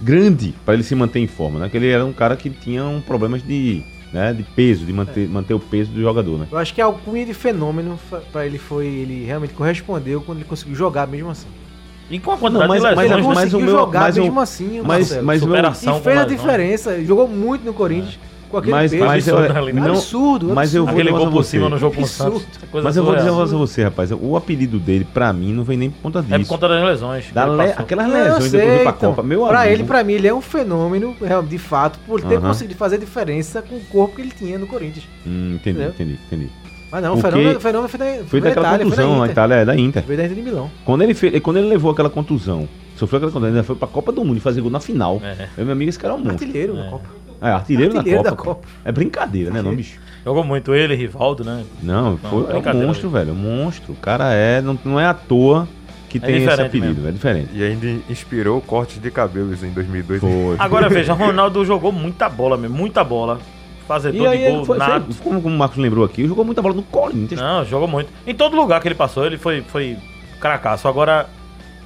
grande 0.00 0.54
para 0.64 0.74
ele 0.74 0.84
se 0.84 0.94
manter 0.94 1.18
em 1.18 1.26
forma, 1.26 1.58
né? 1.58 1.68
Que 1.68 1.76
ele 1.76 1.88
era 1.90 2.04
um 2.04 2.12
cara 2.12 2.36
que 2.36 2.48
tinha 2.48 2.84
um 2.84 3.00
problemas 3.00 3.42
de, 3.42 3.82
né, 4.16 4.32
de 4.32 4.42
peso, 4.42 4.84
de 4.86 4.92
manter, 4.92 5.28
manter 5.28 5.52
o 5.54 5.60
peso 5.60 5.90
do 5.90 6.00
jogador, 6.00 6.38
né? 6.38 6.46
Eu 6.50 6.56
acho 6.58 6.72
que 6.72 6.80
a 6.80 6.86
alcunha 6.86 7.24
de 7.26 7.34
fenômeno 7.34 7.98
pra 8.32 8.46
ele 8.46 8.56
foi. 8.58 8.86
Ele 8.86 9.24
realmente 9.26 9.52
correspondeu 9.52 10.22
quando 10.22 10.38
ele 10.38 10.46
conseguiu 10.48 10.74
jogar 10.74 11.06
mesmo 11.06 11.28
assim. 11.30 11.46
E 12.10 12.18
com 12.18 12.30
a 12.32 12.36
quantidade 12.38 12.62
Não, 12.62 12.68
mas- 12.68 12.80
de 12.82 12.86
mas 12.88 12.96
lesões, 12.96 13.10
ele 13.10 13.20
né? 13.20 13.34
mas 13.34 13.36
conseguiu 13.44 13.58
o 13.58 13.62
meu- 13.62 13.78
jogar 13.78 14.00
mas 14.00 14.16
mesmo 14.16 14.40
assim, 14.40 14.80
o 14.80 14.84
mas- 14.84 14.98
Marcelo. 15.00 15.26
mas 15.26 15.42
o 15.42 15.46
meu- 15.46 15.54
superação 15.56 15.98
E 15.98 16.00
fez 16.00 16.18
a 16.18 16.24
diferença. 16.24 17.04
Jogou 17.04 17.28
muito 17.28 17.64
no 17.64 17.74
Corinthians 17.74 18.18
com 18.56 18.60
aquele 18.60 18.72
Mas, 18.74 18.90
peso. 18.90 19.04
mas 19.04 19.28
eu, 19.28 19.38
absurdo 19.38 19.64
né? 19.64 19.72
não, 19.80 19.86
absurdo, 19.92 20.54
mas 20.54 20.74
eu 20.74 20.82
vou 20.84 20.90
Aquele 20.92 21.08
dizer 21.10 21.18
gol 21.18 21.28
a 21.28 21.30
por 21.32 21.44
cima 21.44 21.68
no 21.68 21.78
jogo 21.78 21.94
com 21.94 22.00
o 22.00 22.04
Absurdo. 22.04 22.38
Santos. 22.40 22.62
é 22.62 22.66
coisa 22.66 22.84
Mas 22.88 22.96
eu 22.96 23.04
vou 23.04 23.12
dizer 23.14 23.28
surreal. 23.28 23.34
uma 23.34 23.48
coisa 23.48 23.54
a 23.56 23.58
você, 23.58 23.84
rapaz. 23.84 24.10
O 24.12 24.36
apelido 24.36 24.78
dele, 24.78 25.06
pra 25.12 25.32
mim, 25.32 25.52
não 25.52 25.64
vem 25.64 25.76
nem 25.76 25.90
por 25.90 26.02
conta 26.02 26.22
disso. 26.22 26.34
É 26.34 26.38
por 26.38 26.46
conta 26.46 26.68
das 26.68 26.84
lesões. 26.84 27.30
Da 27.32 27.44
le-. 27.46 27.72
Aquelas 27.76 28.06
lesões 28.08 28.50
depois 28.50 28.50
sei, 28.50 28.60
de 28.60 28.66
ir 28.66 28.82
pra 28.82 28.90
então, 28.96 29.10
Copa. 29.10 29.22
Meu 29.22 29.46
pra 29.46 29.60
amigo. 29.60 29.74
ele, 29.74 29.84
pra 29.84 30.04
mim, 30.04 30.12
ele 30.14 30.28
é 30.28 30.34
um 30.34 30.40
fenômeno, 30.40 31.14
de 31.48 31.58
fato, 31.58 31.98
por 32.06 32.20
ter 32.20 32.36
Aham. 32.36 32.48
conseguido 32.48 32.78
fazer 32.78 32.98
diferença 32.98 33.62
com 33.62 33.76
o 33.76 33.80
corpo 33.80 34.16
que 34.16 34.22
ele 34.22 34.30
tinha 34.36 34.58
no 34.58 34.66
Corinthians. 34.66 35.04
Hum, 35.26 35.54
entendi, 35.54 35.70
Entendeu? 35.78 35.88
entendi, 35.90 36.18
entendi. 36.26 36.50
Mas 36.90 37.02
não, 37.02 37.14
o 37.14 37.16
Porque 37.20 37.30
fenômeno, 37.30 37.58
o 37.58 37.60
fenômeno 37.60 37.88
foi 37.88 37.98
da, 37.98 38.04
Foi 38.06 38.24
foi 38.26 38.40
da 38.40 38.48
daquela 38.48 38.66
Itália, 38.68 38.86
foi 38.86 38.90
contusão 38.96 39.12
da 39.20 39.26
na. 39.26 39.32
Itália, 39.32 39.54
é 39.56 39.64
da 39.64 39.76
Inter. 39.76 40.04
Veio 40.06 40.16
da 40.18 40.24
Inter 40.24 40.36
de 40.36 40.42
Milão. 40.42 40.70
Quando 40.84 41.02
ele, 41.02 41.14
fez, 41.14 41.40
quando 41.40 41.56
ele 41.56 41.66
levou 41.68 41.90
aquela 41.90 42.08
contusão, 42.08 42.68
sofreu 42.96 43.16
aquela 43.18 43.32
contusão, 43.32 43.54
ele 43.54 43.62
foi 43.64 43.74
pra 43.76 43.88
Copa 43.88 44.12
do 44.12 44.24
Mundo 44.24 44.36
e 44.36 44.40
fazer 44.40 44.60
gol 44.60 44.70
na 44.70 44.78
final. 44.78 45.20
É. 45.22 45.48
Eu, 45.58 45.64
meu 45.64 45.72
amigo, 45.72 45.88
esse 45.88 45.98
cara 45.98 46.14
é 46.14 46.16
um 46.16 46.20
monstro. 46.20 46.34
Artilheiro 46.46 46.74
É. 46.78 46.82
da 46.84 46.90
Copa. 46.90 47.04
É, 47.48 47.52
artilheiro, 47.52 47.96
Artilheiro 47.96 48.22
da, 48.22 48.30
da 48.30 48.36
Copa, 48.36 48.54
Copa. 48.60 48.68
É 48.84 48.92
brincadeira, 48.92 49.50
né, 49.50 49.62
não, 49.62 49.74
bicho? 49.74 49.98
Jogou 50.24 50.42
muito 50.42 50.74
ele, 50.74 50.94
Rivaldo, 50.94 51.44
né? 51.44 51.64
Não, 51.82 52.10
Não, 52.10 52.16
foi, 52.18 52.46
é 52.52 52.74
um 52.74 52.86
monstro, 52.86 53.08
velho. 53.10 53.32
Um 53.32 53.36
monstro. 53.36 53.92
O 53.92 53.96
cara 53.96 54.32
é. 54.34 54.60
Não, 54.60 54.76
não 54.84 54.98
é 54.98 55.06
à 55.06 55.14
toa 55.14 55.68
que 56.08 56.18
tem 56.18 56.42
esse 56.42 56.60
apelido, 56.60 56.86
mesmo. 56.94 57.08
é 57.08 57.12
diferente. 57.12 57.50
E 57.52 57.62
ainda 57.62 57.86
inspirou 58.10 58.60
cortes 58.60 59.00
de 59.00 59.10
cabelos 59.10 59.62
em 59.62 59.70
2002. 59.70 60.20
Foi. 60.20 60.56
Agora 60.58 60.88
veja, 60.88 61.12
Ronaldo 61.12 61.64
jogou 61.64 61.92
muita 61.92 62.28
bola 62.28 62.56
mesmo, 62.56 62.76
muita 62.76 63.04
bola. 63.04 63.38
E 63.82 63.86
Fazedor 63.86 64.28
aí, 64.28 64.38
de 64.46 64.50
gol, 64.50 64.64
foi, 64.64 64.78
nada. 64.78 65.04
foi- 65.04 65.14
como, 65.22 65.40
como 65.40 65.54
o 65.54 65.58
Marcos 65.58 65.78
lembrou 65.78 66.04
aqui, 66.04 66.26
jogou 66.26 66.44
muita 66.44 66.60
bola 66.60 66.74
no 66.74 66.82
Corinthians. 66.82 67.40
Não, 67.40 67.64
jogou 67.64 67.86
muito. 67.86 68.10
Em 68.26 68.34
todo 68.34 68.56
lugar 68.56 68.80
que 68.80 68.88
ele 68.88 68.96
passou, 68.96 69.24
ele 69.24 69.38
foi, 69.38 69.62
foi 69.62 69.96
cracaço. 70.40 70.88
Agora, 70.88 71.28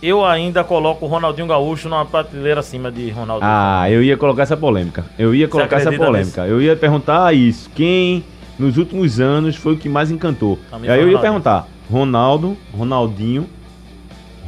eu 0.03 0.25
ainda 0.25 0.65
coloco 0.65 1.05
o 1.05 1.09
Ronaldinho 1.09 1.47
Gaúcho 1.47 1.89
numa 1.89 2.05
prateleira 2.07 2.61
acima 2.61 2.91
de 2.91 3.11
Ronaldo. 3.11 3.45
Ah, 3.47 3.89
eu 3.91 4.03
ia 4.03 4.17
colocar 4.17 4.43
essa 4.43 4.57
polêmica. 4.57 5.05
Eu 5.19 5.35
ia 5.35 5.47
colocar 5.49 5.77
essa 5.77 5.93
polêmica. 5.93 6.47
Eu 6.47 6.61
ia 6.61 6.75
perguntar 6.77 7.35
isso. 7.35 7.69
Quem 7.75 8.25
nos 8.59 8.77
últimos 8.79 9.21
anos 9.21 9.57
foi 9.57 9.75
o 9.75 9.77
que 9.79 9.89
mais 9.89 10.11
encantou? 10.11 10.59
E 10.83 10.89
aí 10.89 11.01
eu 11.01 11.09
ia 11.09 11.17
Ronaldinho. 11.17 11.21
perguntar: 11.21 11.67
Ronaldo, 11.91 12.57
Ronaldinho, 12.77 13.47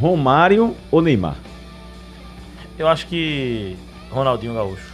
Romário 0.00 0.74
ou 0.90 1.02
Neymar? 1.02 1.36
Eu 2.78 2.88
acho 2.88 3.06
que 3.06 3.76
Ronaldinho 4.10 4.54
Gaúcho. 4.54 4.92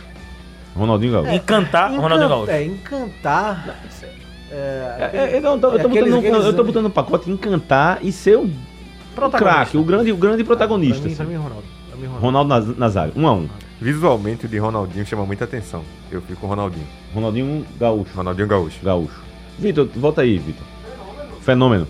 Ronaldinho 0.76 1.12
Gaúcho. 1.12 1.32
Encantar 1.32 1.92
Ronaldinho 1.94 2.28
Gaúcho. 2.28 2.50
É, 2.50 2.64
encantar. 2.64 3.76
É, 4.50 5.10
É, 5.12 5.36
é, 5.36 5.40
não, 5.40 5.54
eu 5.54 5.60
tô, 5.60 5.68
eu 5.72 5.78
tô 5.80 5.88
aqueles- 5.88 6.14
botando, 6.14 6.42
eu 6.44 6.56
tô 6.56 6.64
botando 6.64 6.84
no 6.84 6.90
pacote 6.90 7.30
encantar 7.30 7.98
e 8.02 8.10
ser 8.10 8.38
o 9.26 9.30
craque, 9.30 9.76
o 9.76 9.82
grande, 9.84 10.12
o 10.12 10.16
grande 10.16 10.44
protagonista. 10.44 11.00
Pra 11.02 11.08
mim, 11.10 11.14
pra 11.16 11.24
assim. 11.24 11.32
mim, 11.34 11.38
Ronaldo. 11.42 11.64
Pra 11.88 11.96
mim, 11.98 12.06
Ronaldo. 12.06 12.24
Ronaldo 12.26 12.48
Naz- 12.48 12.78
Nazário, 12.78 13.12
um 13.16 13.26
a 13.26 13.32
um. 13.32 13.48
Visualmente 13.80 14.46
o 14.46 14.48
de 14.48 14.58
Ronaldinho 14.58 15.06
chama 15.06 15.24
muita 15.24 15.44
atenção. 15.44 15.82
Eu 16.10 16.20
fico 16.22 16.40
com 16.40 16.46
o 16.46 16.50
Ronaldinho. 16.50 16.86
Ronaldinho 17.14 17.64
Gaúcho. 17.78 18.10
Ronaldinho 18.16 18.48
Gaúcho. 18.48 18.78
Gaúcho. 18.82 19.20
Vitor, 19.58 19.88
volta 19.96 20.22
aí, 20.22 20.38
Vitor. 20.38 20.66
Fenômeno. 21.42 21.86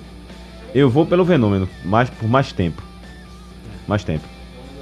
Eu 0.75 0.91
vou 0.91 1.07
pelo 1.07 1.25
fenômeno, 1.25 1.69
mais, 1.85 2.11
por 2.11 2.29
mais 2.29 2.53
tempo. 2.53 2.83
Mais 3.87 4.05
tempo. 4.05 4.25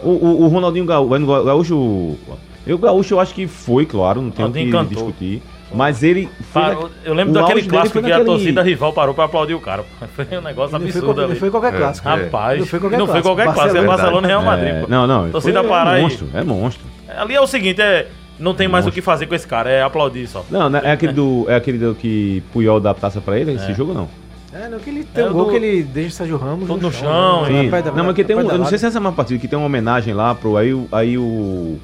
O, 0.03 0.11
o, 0.11 0.43
o 0.43 0.49
Ronaldinho 0.49 0.85
Gaúcho, 0.85 1.15
o 1.15 1.45
Gaúcho. 1.45 2.19
Eu, 2.67 2.79
Gaúcho, 2.79 3.15
eu 3.15 3.21
acho 3.21 3.33
que 3.35 3.47
foi, 3.47 3.87
claro, 3.87 4.21
não 4.21 4.31
tenho 4.31 4.49
o 4.49 4.53
que 4.53 4.71
cantou. 4.71 4.87
discutir. 4.89 5.43
Mas 5.75 6.03
ele. 6.03 6.29
foi 6.53 6.63
Pa- 6.63 6.75
na- 6.75 6.89
Eu 7.05 7.13
lembro 7.15 7.35
daquele 7.35 7.63
clássico 7.65 7.95
foi 7.95 8.03
que 8.03 8.07
a 8.13 8.19
naquele- 8.19 8.25
torcida 8.37 8.63
rival 8.63 8.93
parou 8.93 9.13
pra 9.15 9.25
aplaudir 9.25 9.55
o 9.55 9.61
cara. 9.61 9.85
Foi 10.15 10.25
um 10.39 10.41
negócio 10.41 10.79
foi, 10.79 10.87
absurdo 10.89 11.21
ali. 11.21 11.31
não 11.31 11.37
foi 11.37 11.51
qualquer 11.51 11.75
É. 11.75 11.77
clássico. 11.77 12.09
Rapaz, 12.09 12.61
Não 12.61 12.67
foi 12.67 12.79
qualquer 12.81 12.99
não 12.99 13.07
foi 13.07 13.15
clássico. 13.21 13.29
qualquer 13.37 13.53
clássico, 13.55 13.77
é 13.77 13.87
Barcelona. 13.87 13.97
Barcelona 13.97 14.27
e 14.27 14.31
Real 14.31 14.43
É, 14.43 14.45
Madrid. 14.45 14.81
pô. 14.83 14.87
não, 14.89 15.07
não. 15.09 15.31
Torcida 15.31 15.61
foi- 15.61 15.69
parar 15.69 15.93
é 15.93 15.97
aí. 15.97 16.03
monstro, 16.03 16.29
é 16.33 16.45
monstro. 16.45 16.87
Ali 17.19 17.35
é 17.35 17.41
o 17.41 17.47
seguinte, 17.47 17.81
é. 17.81 18.07
Não 18.39 18.55
tem 18.55 18.69
mais 18.69 18.87
o 18.87 18.93
que 18.93 19.01
fazer 19.01 19.27
com 19.27 19.35
esse 19.35 19.47
cara, 19.47 19.69
é 19.71 19.83
aplaudir 19.83 20.27
só. 20.29 20.45
Não, 20.51 20.69
né, 20.71 20.81
é 20.85 20.93
aquele 20.93 21.13
do. 21.13 21.47
É 21.49 21.57
aquele 21.57 21.79
do 21.79 21.95
que 21.95 22.43
Puyol 22.53 22.79
dá 22.79 22.91
a 22.91 22.95
taça 22.95 23.21
pra 23.21 23.39
ele, 23.39 23.53
esse 23.53 23.71
É. 23.71 23.75
jogo 23.75 23.93
não. 23.95 24.09
É, 24.53 24.69
não, 24.69 24.79
que 24.79 24.89
ele 24.91 25.05
tem 25.05 25.25
É 25.25 25.29
um 25.29 25.33
gol 25.33 25.45
do- 25.47 25.51
que 25.51 25.57
ele 25.57 25.83
deixa 25.83 26.09
o 26.09 26.13
Sérgio 26.13 26.37
Ramos 26.37 26.69
Todo 26.69 26.81
no 26.81 26.93
chão, 26.93 27.43
né? 27.43 27.49
Sim. 27.49 27.69
Na 27.71 27.77
pedra- 27.77 27.93
Não, 27.93 28.05
mas 28.05 28.15
que 28.15 28.23
tem 28.25 28.37
um. 28.37 28.41
Eu 28.41 28.59
não 28.59 28.67
sei 28.67 28.79
se 28.79 28.85
é 28.85 28.89
essa 28.89 28.99
é 28.99 29.01
uma 29.01 29.13
partida 29.13 29.41
que 29.41 29.49
tem 29.49 29.59
uma 29.59 29.67
homenagem 29.67 30.15
lá 30.15 30.35
pro. 30.35 30.57
Aí 30.93 31.17
o. 31.19 31.79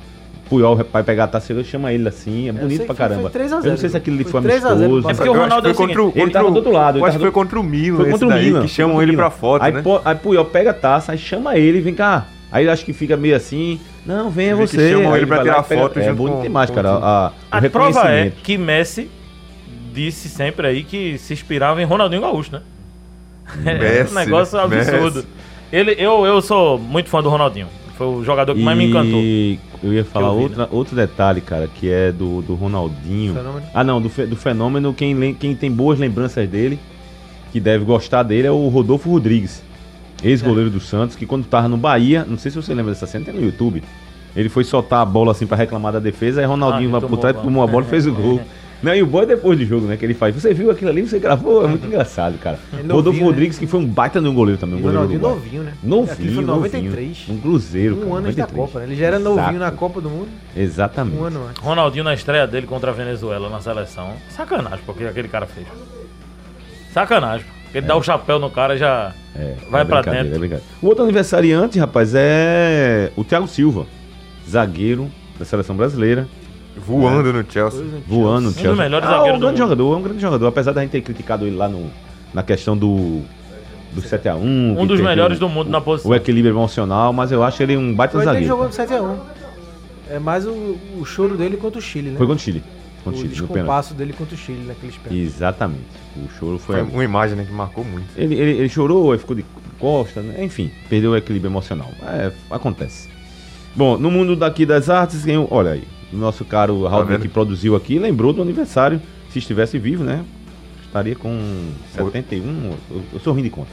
Puyol 0.52 0.76
vai 0.92 1.02
pegar 1.02 1.24
a 1.24 1.28
taça 1.28 1.52
ele 1.52 1.64
chama 1.64 1.92
ele 1.92 2.06
assim, 2.06 2.48
é 2.48 2.52
bonito 2.52 2.84
pra 2.84 2.94
caramba. 2.94 3.22
foi 3.22 3.30
3 3.30 3.52
a 3.52 3.56
eu 3.56 3.58
não 3.58 3.62
sei 3.62 3.76
0, 3.76 3.90
se 3.90 3.96
aquilo 3.96 4.16
ali 4.16 4.24
foi 4.24 4.32
foi 4.32 4.42
3 4.42 4.64
a 4.64 4.74
0 4.74 4.92
amistoso. 4.92 5.10
É 5.10 5.14
porque 5.14 5.28
o 5.28 5.32
Ronaldo 5.32 5.68
é 5.68 5.70
o 5.70 5.74
foi 5.74 5.86
contra 5.86 6.02
ele 6.02 6.12
contra 6.12 6.30
tava 6.32 6.50
do 6.50 6.56
outro 6.56 6.72
lado, 6.72 6.98
eu 6.98 7.04
acho 7.06 7.16
que 7.16 7.22
foi 7.22 7.30
contra 7.32 7.58
o 7.60 7.62
Milan, 7.62 7.96
Foi 7.96 8.10
contra 8.10 8.28
o 8.28 8.32
Milan. 8.32 8.62
que 8.62 8.68
chamam 8.68 9.02
ele 9.02 9.16
pra 9.16 9.30
foto, 9.30 9.62
aí, 9.62 9.72
né? 9.72 9.82
Aí 10.04 10.14
Puyol 10.16 10.44
pega 10.44 10.70
a 10.70 10.74
taça, 10.74 11.12
aí 11.12 11.18
chama 11.18 11.56
ele, 11.56 11.80
vem 11.80 11.94
cá. 11.94 12.26
Aí 12.50 12.68
acho 12.68 12.84
que 12.84 12.92
fica 12.92 13.16
meio 13.16 13.34
assim, 13.34 13.80
não, 14.04 14.28
venha 14.30 14.54
que 14.54 14.66
você. 14.66 14.90
chamam 14.92 15.16
ele 15.16 15.24
pra 15.26 15.42
tirar 15.42 15.60
e 15.60 15.62
pega- 15.64 15.82
foto 15.82 15.98
É 15.98 16.12
bonito 16.12 16.36
com- 16.36 16.42
demais, 16.42 16.68
cara. 16.70 17.32
A, 17.50 17.62
prova 17.70 18.10
é 18.10 18.30
que 18.42 18.58
Messi 18.58 19.10
disse 19.94 20.28
sempre 20.28 20.66
aí 20.66 20.84
que 20.84 21.16
se 21.18 21.32
inspirava 21.32 21.80
em 21.80 21.84
Ronaldinho 21.84 22.20
Gaúcho, 22.20 22.52
né? 22.52 22.60
É 23.64 23.78
Messi, 23.78 24.12
um 24.12 24.14
negócio 24.14 24.56
né? 24.58 24.64
absurdo. 24.64 25.16
Messi. 25.16 25.28
Ele, 25.72 25.94
eu, 25.98 26.26
eu 26.26 26.42
sou 26.42 26.78
muito 26.78 27.08
fã 27.08 27.22
do 27.22 27.30
Ronaldinho. 27.30 27.68
Foi 27.96 28.06
o 28.06 28.24
jogador 28.24 28.54
que 28.54 28.62
mais 28.62 28.76
me 28.76 28.88
encantou. 28.88 29.20
E 29.20 29.58
eu 29.82 29.92
ia 29.92 30.04
falar 30.04 30.28
eu 30.28 30.36
vi, 30.36 30.42
outra, 30.44 30.68
outro 30.70 30.96
detalhe, 30.96 31.40
cara, 31.40 31.68
que 31.68 31.90
é 31.90 32.10
do, 32.10 32.42
do 32.42 32.54
Ronaldinho. 32.54 33.34
Fenômeno. 33.34 33.66
Ah, 33.74 33.84
não, 33.84 34.00
do, 34.00 34.08
do 34.26 34.36
fenômeno, 34.36 34.94
quem, 34.94 35.34
quem 35.34 35.54
tem 35.54 35.70
boas 35.70 35.98
lembranças 35.98 36.48
dele, 36.48 36.78
que 37.52 37.60
deve 37.60 37.84
gostar 37.84 38.22
dele, 38.22 38.46
é 38.46 38.50
o 38.50 38.68
Rodolfo 38.68 39.10
Rodrigues, 39.10 39.62
ex-goleiro 40.22 40.70
do 40.70 40.80
Santos, 40.80 41.16
que 41.16 41.26
quando 41.26 41.44
tava 41.46 41.68
no 41.68 41.76
Bahia, 41.76 42.24
não 42.28 42.38
sei 42.38 42.50
se 42.50 42.56
você 42.56 42.74
lembra 42.74 42.92
dessa 42.92 43.06
cena, 43.06 43.24
tem 43.24 43.34
no 43.34 43.44
YouTube. 43.44 43.82
Ele 44.34 44.48
foi 44.48 44.64
soltar 44.64 45.00
a 45.00 45.04
bola 45.04 45.32
assim 45.32 45.46
pra 45.46 45.56
reclamar 45.56 45.92
da 45.92 45.98
defesa, 45.98 46.40
aí 46.40 46.46
Ronaldinho 46.46 46.88
Ah, 46.94 47.00
vai 47.00 47.08
por 47.08 47.18
trás, 47.18 47.36
tomou 47.36 47.62
a 47.62 47.66
bola 47.66 47.84
e 47.84 47.88
fez 47.88 48.06
o 48.06 48.12
gol. 48.14 48.40
Não, 48.82 48.92
e 48.94 49.02
o 49.02 49.06
bom 49.06 49.22
é 49.22 49.26
depois 49.26 49.56
do 49.58 49.64
jogo, 49.64 49.86
né? 49.86 49.96
Que 49.96 50.04
ele 50.04 50.12
faz. 50.14 50.34
Você 50.34 50.52
viu 50.52 50.70
aquilo 50.70 50.90
ali, 50.90 51.02
você 51.02 51.18
gravou? 51.20 51.64
É 51.64 51.68
muito 51.68 51.86
engraçado, 51.86 52.36
cara. 52.38 52.58
É 52.72 52.76
novinho, 52.76 52.94
Rodolfo 52.96 53.18
né? 53.20 53.24
Rodrigues, 53.26 53.58
que 53.58 53.66
foi 53.66 53.78
um 53.80 53.86
baita 53.86 54.20
de 54.20 54.26
um 54.26 54.34
goleiro 54.34 54.58
também, 54.60 54.74
um 54.76 54.78
E 54.78 54.82
goleiro 54.82 55.02
Ronaldinho 55.02 55.22
novinho, 55.22 55.62
né? 55.62 55.74
Novinho, 55.82 56.34
foi 56.34 56.42
em 56.42 56.46
93. 56.46 57.08
novinho. 57.08 57.38
Um 57.38 57.40
cruzeiro, 57.40 57.94
Um 57.94 57.98
cara, 58.00 58.10
ano 58.16 58.26
antes 58.26 58.36
da 58.36 58.42
93. 58.42 58.66
Copa, 58.66 58.78
né? 58.80 58.84
Ele 58.86 58.96
já 59.00 59.06
era 59.06 59.18
novinho 59.18 59.40
Exato. 59.50 59.58
na 59.58 59.70
Copa 59.70 60.00
do 60.00 60.10
Mundo, 60.10 60.28
Exatamente. 60.56 61.16
um 61.16 61.24
ano 61.24 61.46
antes. 61.48 61.62
Ronaldinho 61.62 62.04
na 62.04 62.14
estreia 62.14 62.46
dele 62.46 62.66
contra 62.66 62.90
a 62.90 62.94
Venezuela 62.94 63.48
na 63.48 63.60
seleção. 63.60 64.14
Sacanagem, 64.30 64.80
porque 64.84 65.04
aquele 65.04 65.28
cara 65.28 65.46
fez. 65.46 65.66
Sacanagem. 66.92 67.46
Porque 67.64 67.78
Ele 67.78 67.86
dá 67.86 67.96
o 67.96 68.02
chapéu 68.02 68.38
no 68.38 68.50
cara 68.50 68.74
e 68.74 68.78
já. 68.78 69.12
É, 69.34 69.54
Vai 69.70 69.82
é 69.82 69.84
pra 69.84 70.02
dentro. 70.02 70.44
é. 70.44 70.60
O 70.82 70.88
outro 70.88 71.04
aniversariante, 71.04 71.78
rapaz, 71.78 72.12
é 72.14 73.10
o 73.16 73.24
Thiago 73.24 73.48
Silva, 73.48 73.86
zagueiro 74.48 75.10
da 75.38 75.44
seleção 75.46 75.74
brasileira, 75.74 76.28
Voando 76.76 77.32
no 77.32 77.44
Chelsea. 77.50 77.84
Voando 78.06 78.40
no 78.42 78.52
dos 78.52 78.60
Chelsea. 78.60 78.82
melhores 78.82 79.06
ah, 79.08 79.10
zagueiros 79.12 79.36
um 79.36 79.40
grande 79.40 79.60
mundo. 79.60 79.68
jogador, 79.70 79.94
é 79.94 79.96
um 79.96 80.02
grande 80.02 80.20
jogador, 80.20 80.46
apesar 80.46 80.72
da 80.72 80.80
gente 80.82 80.90
ter 80.90 81.00
criticado 81.02 81.46
ele 81.46 81.56
lá 81.56 81.68
no, 81.68 81.90
na 82.32 82.42
questão 82.42 82.76
do 82.76 83.22
do 83.92 84.00
7 84.00 84.26
a 84.30 84.34
1 84.36 84.72
Um 84.72 84.76
que 84.80 84.86
dos 84.86 85.00
melhores 85.02 85.36
o- 85.36 85.40
do 85.40 85.48
mundo 85.50 85.68
na 85.68 85.78
posição. 85.80 86.10
O 86.10 86.14
equilíbrio 86.14 86.52
emocional, 86.54 87.12
mas 87.12 87.30
eu 87.30 87.42
acho 87.44 87.62
ele 87.62 87.76
um 87.76 87.94
baita 87.94 88.14
Foi 88.14 88.24
zagueiro. 88.24 88.46
jogou 88.46 88.64
no 88.64 88.70
7x1. 88.72 89.16
É 90.08 90.18
mais 90.18 90.46
o, 90.46 90.78
o 90.98 91.04
choro 91.04 91.36
dele 91.36 91.58
contra 91.58 91.78
o 91.78 91.82
Chile, 91.82 92.08
né? 92.10 92.16
Foi 92.16 92.26
contra 92.26 92.40
o 92.40 92.42
Chile. 92.42 92.62
o 93.00 93.04
Contra 93.04 93.18
o 93.18 93.22
Chile, 93.22 93.34
pênalti. 93.34 93.48
descompasso 93.52 93.92
dele 93.94 94.12
contra 94.14 94.34
o 94.34 94.38
Chile 94.38 94.64
naqueles 94.66 94.96
pênaltis. 94.96 95.34
Exatamente. 95.34 95.82
O 96.16 96.26
choro 96.38 96.58
foi. 96.58 96.76
Foi 96.76 96.84
uma 96.90 97.04
imagem 97.04 97.36
né, 97.36 97.44
que 97.44 97.52
marcou 97.52 97.84
muito. 97.84 98.06
Ele, 98.16 98.34
ele, 98.34 98.50
ele 98.60 98.68
chorou, 98.70 99.12
aí 99.12 99.18
ficou 99.18 99.36
de 99.36 99.44
costa, 99.78 100.22
né? 100.22 100.42
enfim, 100.42 100.70
perdeu 100.88 101.10
o 101.10 101.16
equilíbrio 101.16 101.50
emocional. 101.50 101.90
É, 102.02 102.32
acontece. 102.50 103.08
Bom, 103.76 103.98
no 103.98 104.10
mundo 104.10 104.34
daqui 104.36 104.64
das 104.64 104.88
artes, 104.88 105.22
quem, 105.24 105.46
olha 105.50 105.72
aí, 105.72 105.84
o 106.12 106.16
nosso 106.16 106.44
caro 106.44 106.84
Raul 106.86 107.04
vendo? 107.04 107.22
que 107.22 107.28
produziu 107.28 107.74
aqui, 107.74 107.98
lembrou 107.98 108.32
do 108.32 108.42
aniversário, 108.42 109.00
se 109.30 109.38
estivesse 109.38 109.78
vivo, 109.78 110.04
né? 110.04 110.24
Estaria 110.84 111.16
com 111.16 111.70
71, 111.94 112.76
eu, 112.90 113.02
eu 113.14 113.20
sou 113.20 113.32
ruim 113.32 113.42
de 113.42 113.50
conta. 113.50 113.70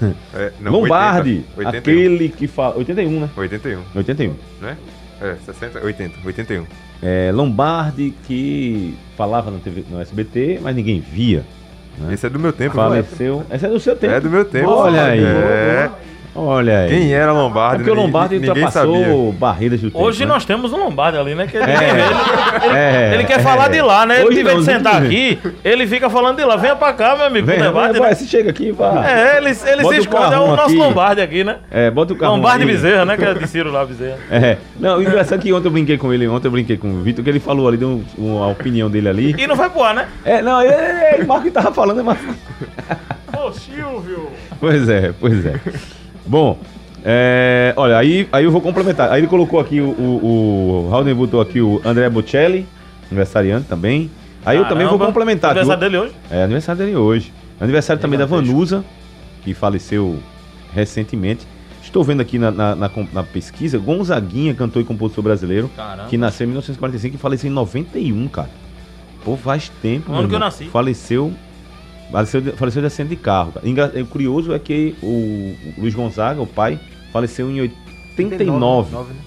É, 0.34 0.52
não, 0.60 0.72
Lombardi, 0.72 1.44
80, 1.56 1.58
81. 1.58 1.78
aquele 1.78 2.28
que 2.28 2.46
fala. 2.46 2.76
81, 2.76 3.20
né? 3.20 3.30
81, 3.36 3.82
81. 3.94 4.34
né? 4.60 4.76
É, 5.20 5.36
60, 5.44 5.84
80, 5.84 6.18
81. 6.24 6.66
É, 7.02 7.30
Lombardi 7.32 8.14
que 8.24 8.96
falava 9.16 9.50
na 9.50 9.58
TV, 9.58 9.84
no 9.90 10.00
SBT, 10.00 10.60
mas 10.62 10.74
ninguém 10.74 11.00
via. 11.00 11.44
Né? 11.98 12.14
Esse 12.14 12.26
é 12.26 12.30
do 12.30 12.38
meu 12.38 12.52
tempo. 12.52 12.74
Faleceu. 12.74 13.44
Esse 13.50 13.66
é 13.66 13.68
do 13.68 13.78
seu 13.78 13.96
tempo. 13.96 14.14
É 14.14 14.20
do 14.20 14.30
meu 14.30 14.44
tempo. 14.44 14.68
Olha 14.70 15.04
aí. 15.04 15.22
É. 15.22 15.90
Olha 16.34 16.78
aí. 16.80 16.88
Quem 16.88 17.12
era 17.12 17.30
É 17.30 17.34
Lombardi? 17.34 17.76
porque 17.84 17.90
o 17.90 17.94
Lombardi 17.94 18.36
ultrapassou 18.36 19.32
barreiras 19.32 19.80
do 19.82 19.90
tempo. 19.90 20.02
Hoje 20.02 20.20
né? 20.24 20.32
nós 20.32 20.44
temos 20.46 20.72
um 20.72 20.78
Lombardi 20.78 21.18
ali, 21.18 21.34
né? 21.34 21.46
Que 21.46 21.58
ele, 21.58 21.70
É. 21.70 23.10
É. 23.10 23.14
ele 23.14 23.24
quer 23.24 23.40
falar 23.42 23.68
de 23.68 23.82
lá, 23.82 24.06
né? 24.06 24.20
Ele, 24.20 24.28
Hoje 24.28 24.40
em 24.40 24.44
vez 24.44 24.54
não, 24.56 24.62
de 24.64 24.70
sentar 24.72 25.00
não. 25.00 25.06
aqui, 25.08 25.38
ele 25.62 25.86
fica 25.86 26.08
falando 26.08 26.36
de 26.38 26.44
lá. 26.44 26.56
Venha 26.56 26.74
pra 26.74 26.92
cá, 26.94 27.14
meu 27.16 27.26
amigo, 27.26 27.46
Vem, 27.46 27.58
debate, 27.60 27.98
vai, 27.98 28.08
né? 28.10 28.14
se 28.14 28.26
chega 28.26 28.48
aqui, 28.50 28.72
vá. 28.72 29.04
É, 29.06 29.36
ele, 29.36 29.48
ele 29.50 29.82
Bota 29.82 29.94
se 29.94 30.00
o 30.00 30.02
esconde, 30.02 30.34
é 30.34 30.38
o 30.38 30.46
nosso 30.48 30.62
aqui. 30.62 30.74
Lombardi 30.76 31.20
aqui, 31.20 31.44
né? 31.44 31.56
É, 31.70 31.90
bota 31.90 32.12
o 32.14 32.16
carro. 32.16 32.36
Lombardi 32.36 32.64
aí. 32.64 32.70
Bezerra, 32.70 33.04
né? 33.04 33.16
Que 33.16 33.24
é 33.24 33.34
de 33.34 33.46
Ciro 33.46 33.70
lá, 33.70 33.84
Bezerra. 33.84 34.16
É. 34.30 34.56
Não, 34.80 34.96
o 34.98 35.02
engraçado 35.02 35.38
é 35.38 35.42
que 35.42 35.52
ontem 35.52 35.68
eu 35.68 35.72
brinquei 35.72 35.98
com 35.98 36.12
ele, 36.12 36.26
ontem 36.26 36.48
eu 36.48 36.52
brinquei 36.52 36.76
com 36.78 36.88
o 36.88 37.02
Vitor, 37.02 37.22
que 37.22 37.28
ele 37.30 37.40
falou 37.40 37.68
ali, 37.68 37.76
deu 37.76 37.88
um- 37.88 38.04
uma 38.16 38.48
opinião 38.48 38.88
dele 38.90 39.08
ali. 39.08 39.34
E 39.38 39.46
não 39.46 39.54
vai 39.54 39.68
voar, 39.68 39.94
né? 39.94 40.06
É, 40.24 40.40
não, 40.40 40.62
ele, 40.62 40.74
ele, 41.14 41.24
Marco 41.26 41.44
que 41.44 41.50
tava 41.50 41.72
falando, 41.72 42.00
é 42.00 42.02
Marco. 42.02 42.24
Ô, 43.38 43.52
Silvio! 43.52 44.30
Pois 44.58 44.88
é, 44.88 45.12
pois 45.20 45.44
é. 45.44 45.54
Bom, 46.26 46.58
é, 47.04 47.74
olha, 47.76 47.98
aí, 47.98 48.28
aí 48.32 48.44
eu 48.44 48.50
vou 48.50 48.60
complementar. 48.60 49.10
Aí 49.10 49.20
ele 49.20 49.26
colocou 49.26 49.58
aqui 49.58 49.80
o, 49.80 49.90
o, 49.90 50.86
o 50.86 50.90
Raul 50.90 51.14
botou 51.14 51.40
aqui 51.40 51.60
o 51.60 51.80
André 51.84 52.08
Bocelli, 52.08 52.66
aniversariante 53.10 53.66
também. 53.68 54.10
Aí 54.44 54.56
eu 54.56 54.64
também 54.64 54.86
vou 54.86 54.98
Caramba, 54.98 55.06
complementar. 55.06 55.50
Aniversário 55.52 55.80
dele 55.80 55.98
hoje? 55.98 56.14
É 56.30 56.42
aniversário 56.42 56.84
dele 56.84 56.96
hoje. 56.96 57.32
Aniversário 57.60 58.00
também 58.02 58.18
da. 58.18 58.26
Vanusa, 58.26 58.84
que 59.42 59.54
faleceu 59.54 60.18
recentemente. 60.74 61.46
Estou 61.82 62.02
vendo 62.02 62.20
aqui 62.20 62.38
na, 62.38 62.50
na, 62.50 62.74
na 62.74 62.90
na 63.12 63.22
pesquisa, 63.22 63.78
Gonzaguinha, 63.78 64.54
cantor 64.54 64.82
e 64.82 64.84
compositor 64.84 65.22
brasileiro, 65.22 65.68
Caramba. 65.76 66.08
que 66.08 66.16
nasceu 66.16 66.44
em 66.44 66.48
1945 66.48 67.16
e 67.16 67.18
faleceu 67.18 67.50
em 67.50 67.52
91, 67.52 68.28
cara. 68.28 68.50
Pô, 69.24 69.36
faz 69.36 69.68
tempo, 69.82 70.12
ano 70.12 70.28
que 70.28 70.34
eu 70.34 70.38
nasci. 70.38 70.64
Faleceu, 70.66 71.32
faleceu, 72.12 72.40
de- 72.40 72.52
faleceu 72.52 72.80
de 72.82 72.86
acidente 72.86 73.10
de 73.10 73.16
carro. 73.16 73.54
Engra- 73.64 73.92
O 73.96 74.06
curioso 74.06 74.52
é 74.52 74.58
que 74.58 74.94
o, 75.02 75.06
o 75.76 75.80
Luiz 75.80 75.94
Gonzaga, 75.94 76.40
o 76.40 76.46
pai, 76.46 76.78
faleceu 77.12 77.50
em 77.50 77.60
89. 77.60 78.92
Nove, 78.92 79.12
né? 79.14 79.20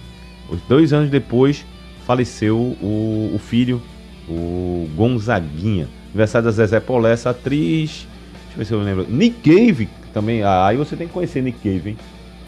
Os 0.50 0.62
dois 0.70 0.94
anos 0.94 1.10
depois 1.10 1.66
faleceu 2.06 2.58
o, 2.58 3.32
o 3.34 3.40
filho, 3.40 3.82
o 4.30 4.88
Gonzaguinha. 4.96 5.88
Aniversário 6.10 6.46
da 6.46 6.52
Zezé 6.52 6.80
Polé, 6.80 7.12
essa 7.12 7.32
atriz. 7.32 8.08
Deixa 8.46 8.54
eu 8.54 8.58
ver 8.60 8.66
se 8.66 8.74
eu 8.74 8.82
lembro. 8.82 9.06
Nick 9.10 9.38
Cave 9.42 9.90
também. 10.14 10.44
Ah, 10.44 10.68
aí 10.68 10.78
você 10.78 10.96
tem 10.96 11.08
que 11.08 11.14
conhecer 11.14 11.42
Nick 11.42 11.58
Cave, 11.60 11.90
hein? 11.90 11.98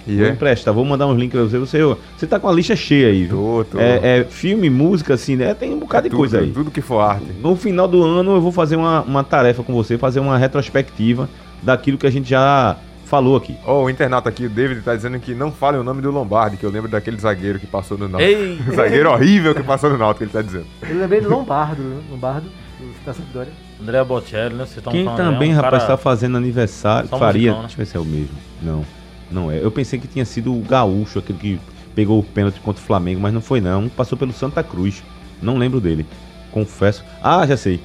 E 0.08 0.16
Vou 0.16 0.26
é? 0.26 0.30
emprestar, 0.30 0.74
vou 0.74 0.86
mandar 0.86 1.06
uns 1.08 1.18
links 1.20 1.38
pra 1.38 1.44
você. 1.48 1.58
Você, 1.60 1.98
você 2.18 2.26
tá 2.26 2.40
com 2.40 2.48
a 2.48 2.54
lista 2.54 2.76
cheia 2.76 3.10
aí, 3.10 3.26
viu? 3.26 3.66
Tô, 3.70 3.78
tô. 3.78 3.80
É, 3.80 4.20
é 4.20 4.24
filme, 4.24 4.70
música, 4.70 5.14
assim, 5.16 5.36
né? 5.36 5.54
Tem 5.54 5.74
um 5.74 5.80
bocado 5.80 6.04
de 6.04 6.10
tudo, 6.10 6.20
coisa 6.20 6.40
aí. 6.40 6.52
Tudo 6.52 6.72
que 6.72 6.82
for 6.82 7.00
arte. 7.00 7.26
No 7.42 7.56
final 7.56 7.88
do 7.88 8.04
ano 8.04 8.36
eu 8.36 8.42
vou 8.42 8.52
fazer 8.52 8.76
uma, 8.78 9.02
uma 9.02 9.24
tarefa 9.24 9.64
com 9.64 9.74
você, 9.74 9.98
fazer 9.98 10.20
uma 10.20 10.38
retrospectiva 10.38 11.30
daquilo 11.62 11.98
que 11.98 12.08
a 12.08 12.12
gente 12.12 12.30
já 12.30 12.78
falou 13.06 13.38
aqui. 13.38 13.56
Ó, 13.66 13.84
o 13.84 13.90
internauta 13.90 14.30
aqui, 14.30 14.46
o 14.46 14.50
David, 14.50 14.82
tá 14.82 14.96
dizendo 14.96 15.20
que 15.20 15.34
não 15.34 15.52
fale 15.52 15.78
o 15.78 15.84
nome 15.84 16.02
do 16.02 16.12
Lombardi, 16.12 16.58
que 16.58 16.66
eu 16.66 16.70
lembro 16.70 16.90
daquele 16.90 17.18
zagueiro 17.18 17.58
que 17.60 17.66
passou 17.68 17.98
no 17.98 18.08
Náutico. 18.08 18.32
Ei! 18.32 18.60
zagueiro 18.76 19.10
horrível 19.12 19.56
que 19.56 19.64
passou 19.64 19.90
no 19.90 19.98
Náutico, 19.98 20.24
ele 20.24 20.32
tá 20.32 20.42
dizendo. 20.42 20.66
Eu 20.88 21.00
lembrei 21.00 21.22
do 21.22 21.30
Lombardo, 21.30 21.82
né? 21.82 22.02
Lombardo, 22.12 22.50
do 22.80 23.06
da 23.06 23.14
Sampdoria. 23.14 23.54
André 23.82 24.04
Bocelli, 24.04 24.56
né? 24.56 24.66
Vocês 24.66 24.84
Quem 24.86 25.06
falando, 25.06 25.20
é 25.20 25.24
um 25.30 25.34
também, 25.34 25.50
cara- 25.56 25.62
rapaz, 25.64 25.88
tá 25.88 25.96
fazendo 25.98 26.36
aniversário. 26.38 27.08
Só 27.10 27.18
Faria. 27.18 27.54
musicão, 27.54 27.62
né? 27.62 27.68
Deixa 27.68 27.76
eu 27.76 27.86
ver 27.86 27.92
se 27.92 27.98
é 27.98 28.00
o 28.00 28.06
mesmo. 28.06 28.36
Não. 28.62 28.86
Não 29.32 29.52
é. 29.52 29.60
Eu 29.62 29.72
pensei 29.72 30.00
que 30.00 30.08
tinha 30.08 30.26
sido 30.26 30.54
o 30.54 30.62
Gaúcho, 30.62 31.20
aquele 31.20 31.38
que 31.40 31.60
pegou 31.96 32.20
o 32.20 32.24
pênalti 32.24 32.60
contra 32.62 32.82
o 32.82 32.86
Flamengo, 32.86 33.20
mas 33.22 33.34
não 33.34 33.42
foi 33.42 33.60
não. 33.62 33.90
Passou 33.90 34.18
pelo 34.18 34.32
Santa 34.34 34.64
Cruz. 34.64 35.04
Não 35.42 35.58
lembro 35.58 35.80
dele. 35.82 36.06
Confesso. 36.52 37.04
Ah, 37.22 37.46
já 37.46 37.58
sei. 37.58 37.80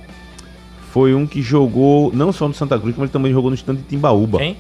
Foi 0.91 1.15
um 1.15 1.27
que 1.27 1.41
jogou 1.43 2.11
não 2.15 2.33
só 2.33 2.47
no 2.47 2.55
Santa 2.55 2.79
Cruz, 2.79 2.95
como 2.95 3.05
ele 3.07 3.13
também 3.13 3.33
jogou 3.33 3.51
no 3.51 3.55
estande 3.55 3.81
de 3.83 3.89
Timbaúba. 3.89 4.39
Quem? 4.39 4.57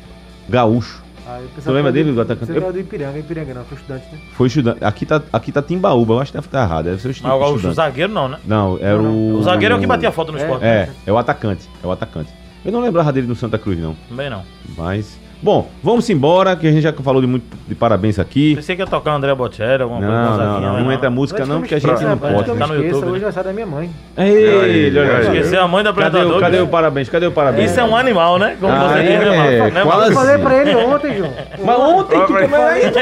Gaúcho. 0.48 1.02
Ah, 1.26 1.38
eu 1.40 1.48
Tu 1.62 1.70
lembra 1.70 1.92
dele, 1.92 2.10
do- 2.12 2.20
atacante? 2.20 2.50
Você 2.52 2.58
era 2.58 2.72
do 2.72 2.80
Ipiranga, 2.80 3.18
Ipiranga 3.18 3.54
não, 3.54 3.64
foi 3.64 3.76
estudante, 3.78 4.04
né? 4.12 4.18
Foi 4.34 4.46
estudante. 4.48 4.82
Aqui 4.84 5.06
tá, 5.06 5.22
aqui 5.32 5.52
tá 5.52 5.62
Timbaúba, 5.62 6.14
eu 6.14 6.20
acho 6.20 6.32
que 6.32 6.36
deve 6.38 6.48
estar 6.48 6.64
errado. 6.64 6.84
Deve 6.86 7.00
ser 7.00 7.08
o 7.08 7.10
Mas 7.10 7.20
o 7.20 7.22
Gaúcho, 7.22 7.44
o 7.52 7.56
estudante. 7.56 7.76
zagueiro 7.76 8.12
não, 8.12 8.28
né? 8.28 8.38
Não, 8.44 8.78
era 8.80 8.98
Não, 9.00 9.14
o. 9.14 9.34
O 9.38 9.42
zagueiro 9.42 9.74
é 9.74 9.78
o 9.78 9.80
que 9.80 9.86
batia 9.86 10.10
foto 10.10 10.32
no 10.32 10.38
É. 10.38 10.42
esporte. 10.42 10.64
É, 10.64 10.90
é 11.06 11.12
o 11.12 11.16
atacante. 11.18 11.68
É 11.82 11.86
o 11.86 11.92
atacante. 11.92 12.30
Eu 12.64 12.72
não 12.72 12.80
lembrava 12.80 13.12
dele 13.12 13.26
no 13.28 13.36
Santa 13.36 13.56
Cruz, 13.58 13.78
não. 13.78 13.94
Também 14.08 14.28
não. 14.28 14.42
Mas. 14.76 15.16
Bom, 15.42 15.68
vamos 15.82 16.08
embora, 16.08 16.54
que 16.54 16.68
a 16.68 16.70
gente 16.70 16.82
já 16.82 16.92
falou 16.92 17.20
de 17.20 17.26
muito 17.26 17.44
de 17.66 17.74
parabéns 17.74 18.16
aqui. 18.16 18.54
Pensei 18.54 18.76
que 18.76 18.82
ia 18.82 18.86
tocar 18.86 19.10
André 19.12 19.34
Bocelli, 19.34 19.82
alguma 19.82 19.98
coisa 20.00 20.12
Não, 20.14 20.22
não, 20.22 20.30
Gonzaguinha, 20.38 20.72
não, 20.72 20.80
não 20.84 20.92
entra 20.92 21.10
música 21.10 21.44
não, 21.44 21.58
porque 21.58 21.74
a 21.74 21.80
gente 21.80 22.04
não 22.04 22.16
pode. 22.16 22.44
Tá 22.44 22.66
no 22.68 22.74
esqueça, 22.76 22.76
YouTube, 22.76 22.92
hoje 22.92 23.02
é 23.02 23.06
né? 23.06 23.08
aniversário 23.16 23.48
da 23.48 23.52
minha 23.52 23.66
mãe. 23.66 23.90
Ei, 24.18 24.96
olha 24.96 25.16
aí. 25.16 25.20
Esquecer 25.22 25.58
a 25.58 25.66
mãe 25.66 25.82
do 25.82 25.92
Cadê, 25.92 26.06
apresentador. 26.06 26.36
o- 26.36 26.40
cadê 26.40 26.60
o 26.60 26.68
parabéns? 26.68 27.08
Cadê 27.08 27.26
o 27.26 27.32
parabéns? 27.32 27.72
Isso 27.72 27.80
é 27.80 27.84
um 27.84 27.96
animal, 27.96 28.38
né? 28.38 28.56
Como 28.60 28.72
Ah, 28.72 28.88
você 28.88 28.98
é, 29.00 29.02
diz, 29.02 29.18
né, 29.18 29.36
Marcos? 29.36 29.74
Né, 29.74 29.82
quase. 29.82 30.06
Eu 30.06 30.12
falei 30.14 30.38
pra 30.38 30.58
ele 30.62 30.74
ontem, 30.76 31.16
João. 31.16 31.32
Mas 31.64 31.78
ontem 31.78 32.20
tu 32.24 32.32
Vai. 32.32 32.44
Aí, 32.44 32.90
tu- 32.92 32.98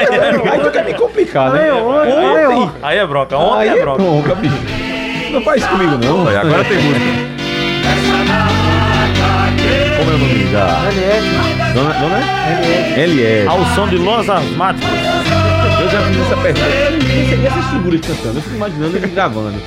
aí 0.51 0.59
tu 0.61 0.71
quer 0.71 0.85
me 0.85 0.93
complicar, 0.95 1.51
né? 1.53 1.71
ontem. 1.73 2.69
Aí 2.81 2.97
é 2.97 3.05
bronca, 3.05 3.37
ontem 3.37 3.59
Aí 3.59 3.69
é 3.69 3.77
é 3.77 3.81
bronca. 3.81 4.33
bicho. 4.35 4.55
Não 5.31 5.41
faz 5.43 5.61
isso 5.61 5.69
comigo, 5.69 5.91
não. 6.03 6.27
Agora 6.27 6.63
tem 6.63 6.77
música. 6.81 7.31
Como 10.01 10.11
é 10.11 10.15
o 10.15 10.17
nome 10.17 10.43
da. 10.45 10.87
LS, 10.87 11.73
Dona. 11.73 11.93
Dona? 11.93 12.17
LS. 12.17 12.99
LS. 12.99 13.47
Ao 13.47 13.65
som 13.75 13.87
de 13.87 13.97
Los 13.97 14.27
Asmáticos. 14.29 14.89
Eu 15.81 15.89
já 15.89 16.01
fiz 16.01 16.21
essa 16.21 16.37
pergunta. 16.37 16.65
E 17.41 17.45
essas 17.45 17.65
figuras 17.71 18.01
cantando? 18.01 18.37
Eu 18.37 18.41
fico 18.41 18.55
imaginando 18.55 18.97
ele 18.97 19.07
gravando. 19.07 19.61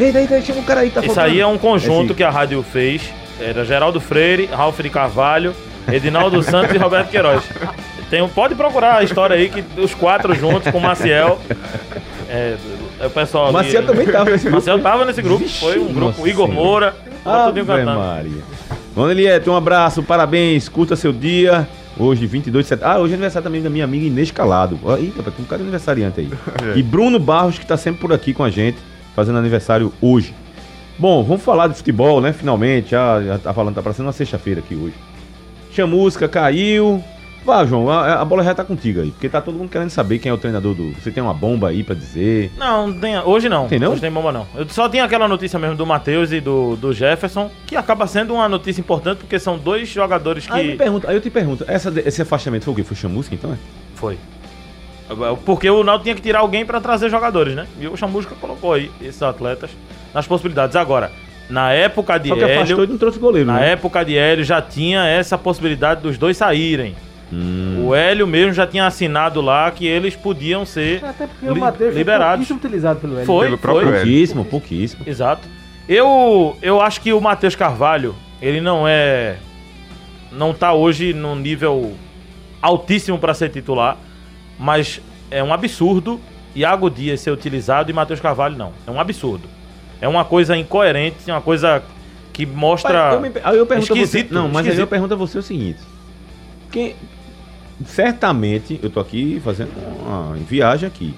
Eita, 0.00 0.20
eita, 0.20 0.40
chama 0.40 0.60
um 0.60 0.64
cara 0.64 0.80
aí, 0.80 0.90
tá 0.90 1.00
Isso 1.00 1.08
faltando. 1.14 1.26
aí 1.34 1.40
é 1.40 1.46
um 1.46 1.58
conjunto 1.58 2.06
Esse- 2.06 2.14
que 2.14 2.24
a 2.24 2.30
rádio 2.30 2.62
fez. 2.62 3.02
Era 3.40 3.64
Geraldo 3.64 4.00
Freire, 4.00 4.46
Ralf 4.46 4.80
de 4.80 4.88
Carvalho, 4.88 5.54
Edinaldo 5.92 6.42
Santos 6.42 6.74
e 6.74 6.78
Roberto 6.78 7.10
Queiroz. 7.10 7.42
Tem, 8.08 8.22
um- 8.22 8.28
pode 8.28 8.54
procurar 8.54 8.96
a 8.98 9.02
história 9.02 9.36
aí, 9.36 9.48
que 9.50 9.62
os 9.80 9.92
quatro 9.94 10.34
juntos 10.34 10.70
com 10.72 10.78
o 10.78 10.80
Maciel. 10.80 11.38
É, 12.28 12.56
é 13.00 13.06
o 13.06 13.10
pessoal 13.10 13.52
Maciel 13.52 13.84
também 13.84 14.06
tava 14.06 14.30
nesse 14.30 14.44
grupo. 14.44 14.56
Maciel 14.56 14.78
tava 14.80 15.04
nesse 15.04 15.20
grupo. 15.22 15.44
Vixe, 15.44 15.60
foi 15.60 15.78
um 15.78 15.92
grupo. 15.92 16.18
nossa 16.18 16.28
Igor. 16.28 16.48
Moura. 16.48 16.96
Tá 17.22 17.46
tudinho 17.46 17.64
Ave 17.70 17.80
cantando. 17.84 18.00
Maria. 18.00 18.42
Dona 18.94 19.10
Eliette, 19.10 19.50
um 19.50 19.56
abraço, 19.56 20.04
parabéns, 20.04 20.68
curta 20.68 20.94
seu 20.94 21.12
dia. 21.12 21.68
Hoje, 21.98 22.26
22 22.26 22.64
de 22.64 22.68
setembro. 22.68 22.94
Ah, 22.94 22.98
hoje 22.98 23.12
é 23.12 23.16
aniversário 23.16 23.44
também 23.44 23.60
da 23.60 23.68
minha 23.68 23.84
amiga 23.84 24.06
Inês 24.06 24.30
Calado. 24.30 24.78
Eita, 24.96 25.20
tem 25.32 25.44
um 25.44 25.48
cara 25.48 25.62
aniversariante 25.62 26.20
aí. 26.20 26.30
e 26.78 26.82
Bruno 26.82 27.18
Barros, 27.18 27.58
que 27.58 27.66
tá 27.66 27.76
sempre 27.76 28.00
por 28.00 28.12
aqui 28.12 28.32
com 28.32 28.44
a 28.44 28.50
gente, 28.50 28.78
fazendo 29.16 29.38
aniversário 29.38 29.92
hoje. 30.00 30.32
Bom, 30.96 31.24
vamos 31.24 31.42
falar 31.42 31.66
de 31.66 31.74
futebol, 31.74 32.20
né? 32.20 32.32
Finalmente. 32.32 32.94
Ah, 32.94 33.20
já 33.20 33.38
tá 33.38 33.52
falando, 33.52 33.74
tá 33.74 33.82
parecendo 33.82 34.06
uma 34.06 34.12
sexta-feira 34.12 34.60
aqui 34.60 34.76
hoje. 34.76 34.94
Chamusca 35.72 36.28
caiu. 36.28 37.02
Vá, 37.44 37.64
João, 37.66 37.90
a, 37.90 38.20
a 38.20 38.24
bola 38.24 38.42
já 38.42 38.54
tá 38.54 38.64
contigo 38.64 39.02
aí. 39.02 39.10
Porque 39.10 39.28
tá 39.28 39.40
todo 39.40 39.56
mundo 39.56 39.68
querendo 39.68 39.90
saber 39.90 40.18
quem 40.18 40.30
é 40.30 40.32
o 40.32 40.38
treinador 40.38 40.74
do. 40.74 40.92
Você 40.92 41.10
tem 41.10 41.22
uma 41.22 41.34
bomba 41.34 41.68
aí 41.68 41.82
pra 41.82 41.94
dizer. 41.94 42.50
Não, 42.56 42.88
não 42.88 42.98
tem, 42.98 43.18
hoje 43.18 43.48
não. 43.48 43.68
Tem 43.68 43.78
não? 43.78 43.92
Hoje 43.92 44.00
tem 44.00 44.10
bomba 44.10 44.32
não. 44.32 44.46
Eu 44.54 44.66
só 44.68 44.88
tinha 44.88 45.04
aquela 45.04 45.28
notícia 45.28 45.58
mesmo 45.58 45.76
do 45.76 45.84
Matheus 45.84 46.32
e 46.32 46.40
do, 46.40 46.74
do 46.76 46.92
Jefferson, 46.92 47.50
que 47.66 47.76
acaba 47.76 48.06
sendo 48.06 48.32
uma 48.34 48.48
notícia 48.48 48.80
importante 48.80 49.18
porque 49.18 49.38
são 49.38 49.58
dois 49.58 49.88
jogadores 49.88 50.46
que. 50.46 50.52
Aí, 50.52 50.68
me 50.68 50.76
pergunta, 50.76 51.10
aí 51.10 51.16
eu 51.16 51.20
te 51.20 51.28
pergunto, 51.30 51.64
essa, 51.68 51.92
esse 52.04 52.22
afastamento 52.22 52.64
foi 52.64 52.72
o 52.72 52.76
quê? 52.76 52.82
Foi 52.82 52.96
chamusca 52.96 53.34
então? 53.34 53.52
É? 53.52 53.56
Foi. 53.94 54.18
Porque 55.44 55.68
o 55.68 55.84
Naldo 55.84 56.02
tinha 56.02 56.14
que 56.14 56.22
tirar 56.22 56.40
alguém 56.40 56.64
pra 56.64 56.80
trazer 56.80 57.10
jogadores, 57.10 57.54
né? 57.54 57.66
E 57.78 57.86
o 57.86 57.96
Chamusca 57.96 58.34
colocou 58.40 58.72
aí 58.72 58.90
esses 59.02 59.22
atletas 59.22 59.70
nas 60.14 60.26
possibilidades. 60.26 60.76
Agora, 60.76 61.12
na 61.50 61.72
época 61.72 62.16
de 62.18 62.30
Só 62.30 62.36
que 62.36 62.42
Hélio, 62.42 62.84
e 62.84 62.86
não 62.86 62.96
trouxe 62.96 63.18
goleiro, 63.18 63.46
na 63.46 63.60
né? 63.60 63.72
época 63.72 64.02
de 64.02 64.16
Hélio 64.16 64.44
já 64.44 64.62
tinha 64.62 65.06
essa 65.06 65.36
possibilidade 65.36 66.00
dos 66.00 66.16
dois 66.16 66.36
saírem. 66.38 66.96
Hum. 67.36 67.86
O 67.86 67.94
Hélio 67.94 68.26
mesmo 68.26 68.52
já 68.52 68.66
tinha 68.66 68.86
assinado 68.86 69.40
lá 69.40 69.70
que 69.70 69.86
eles 69.86 70.14
podiam 70.14 70.64
ser 70.64 71.04
Até 71.04 71.26
porque 71.26 71.48
o 71.48 71.56
Matheus 71.56 71.90
foi 71.90 71.98
liberados. 71.98 72.46
pouquíssimo 72.46 72.58
utilizado 72.58 73.00
pelo 73.00 73.16
L. 73.16 73.26
Foi, 73.26 73.46
Pelo 73.46 73.58
próprio 73.58 73.88
foi. 73.88 73.96
Hélio. 73.96 74.06
Pouquíssimo, 74.06 74.44
pouquíssimo. 74.44 75.02
Exato. 75.06 75.48
Eu, 75.88 76.56
eu 76.62 76.80
acho 76.80 77.00
que 77.00 77.12
o 77.12 77.20
Matheus 77.20 77.56
Carvalho, 77.56 78.14
ele 78.40 78.60
não 78.60 78.86
é. 78.86 79.36
Não 80.32 80.54
tá 80.54 80.72
hoje 80.72 81.12
num 81.12 81.34
nível 81.36 81.94
altíssimo 82.62 83.18
para 83.18 83.34
ser 83.34 83.50
titular, 83.50 83.96
mas 84.58 85.00
é 85.30 85.42
um 85.42 85.52
absurdo 85.52 86.20
Iago 86.54 86.88
Dias 86.90 87.20
ser 87.20 87.30
utilizado 87.30 87.90
e 87.90 87.94
Matheus 87.94 88.20
Carvalho 88.20 88.56
não. 88.56 88.72
É 88.86 88.90
um 88.90 88.98
absurdo. 89.00 89.48
É 90.00 90.08
uma 90.08 90.24
coisa 90.24 90.56
incoerente, 90.56 91.16
uma 91.30 91.40
coisa 91.40 91.82
que 92.32 92.44
mostra. 92.46 93.10
Aí 93.10 93.14
eu, 93.14 93.20
me- 93.20 93.30
aí 93.44 93.58
eu 93.58 93.66
pergunto 93.66 93.92
a 93.92 93.96
você, 93.96 94.02
Esquisito, 94.02 94.34
não, 94.34 94.48
mas 94.48 94.58
aí 94.58 94.64
eu 94.64 94.68
esquisito. 94.70 94.88
pergunto 94.88 95.14
a 95.14 95.16
você 95.16 95.38
o 95.38 95.42
seguinte. 95.42 95.78
Quem, 96.72 96.96
certamente, 97.86 98.78
eu 98.82 98.90
tô 98.90 99.00
aqui 99.00 99.40
fazendo 99.44 99.70
uma 100.04 100.34
viagem 100.34 100.86
aqui. 100.86 101.14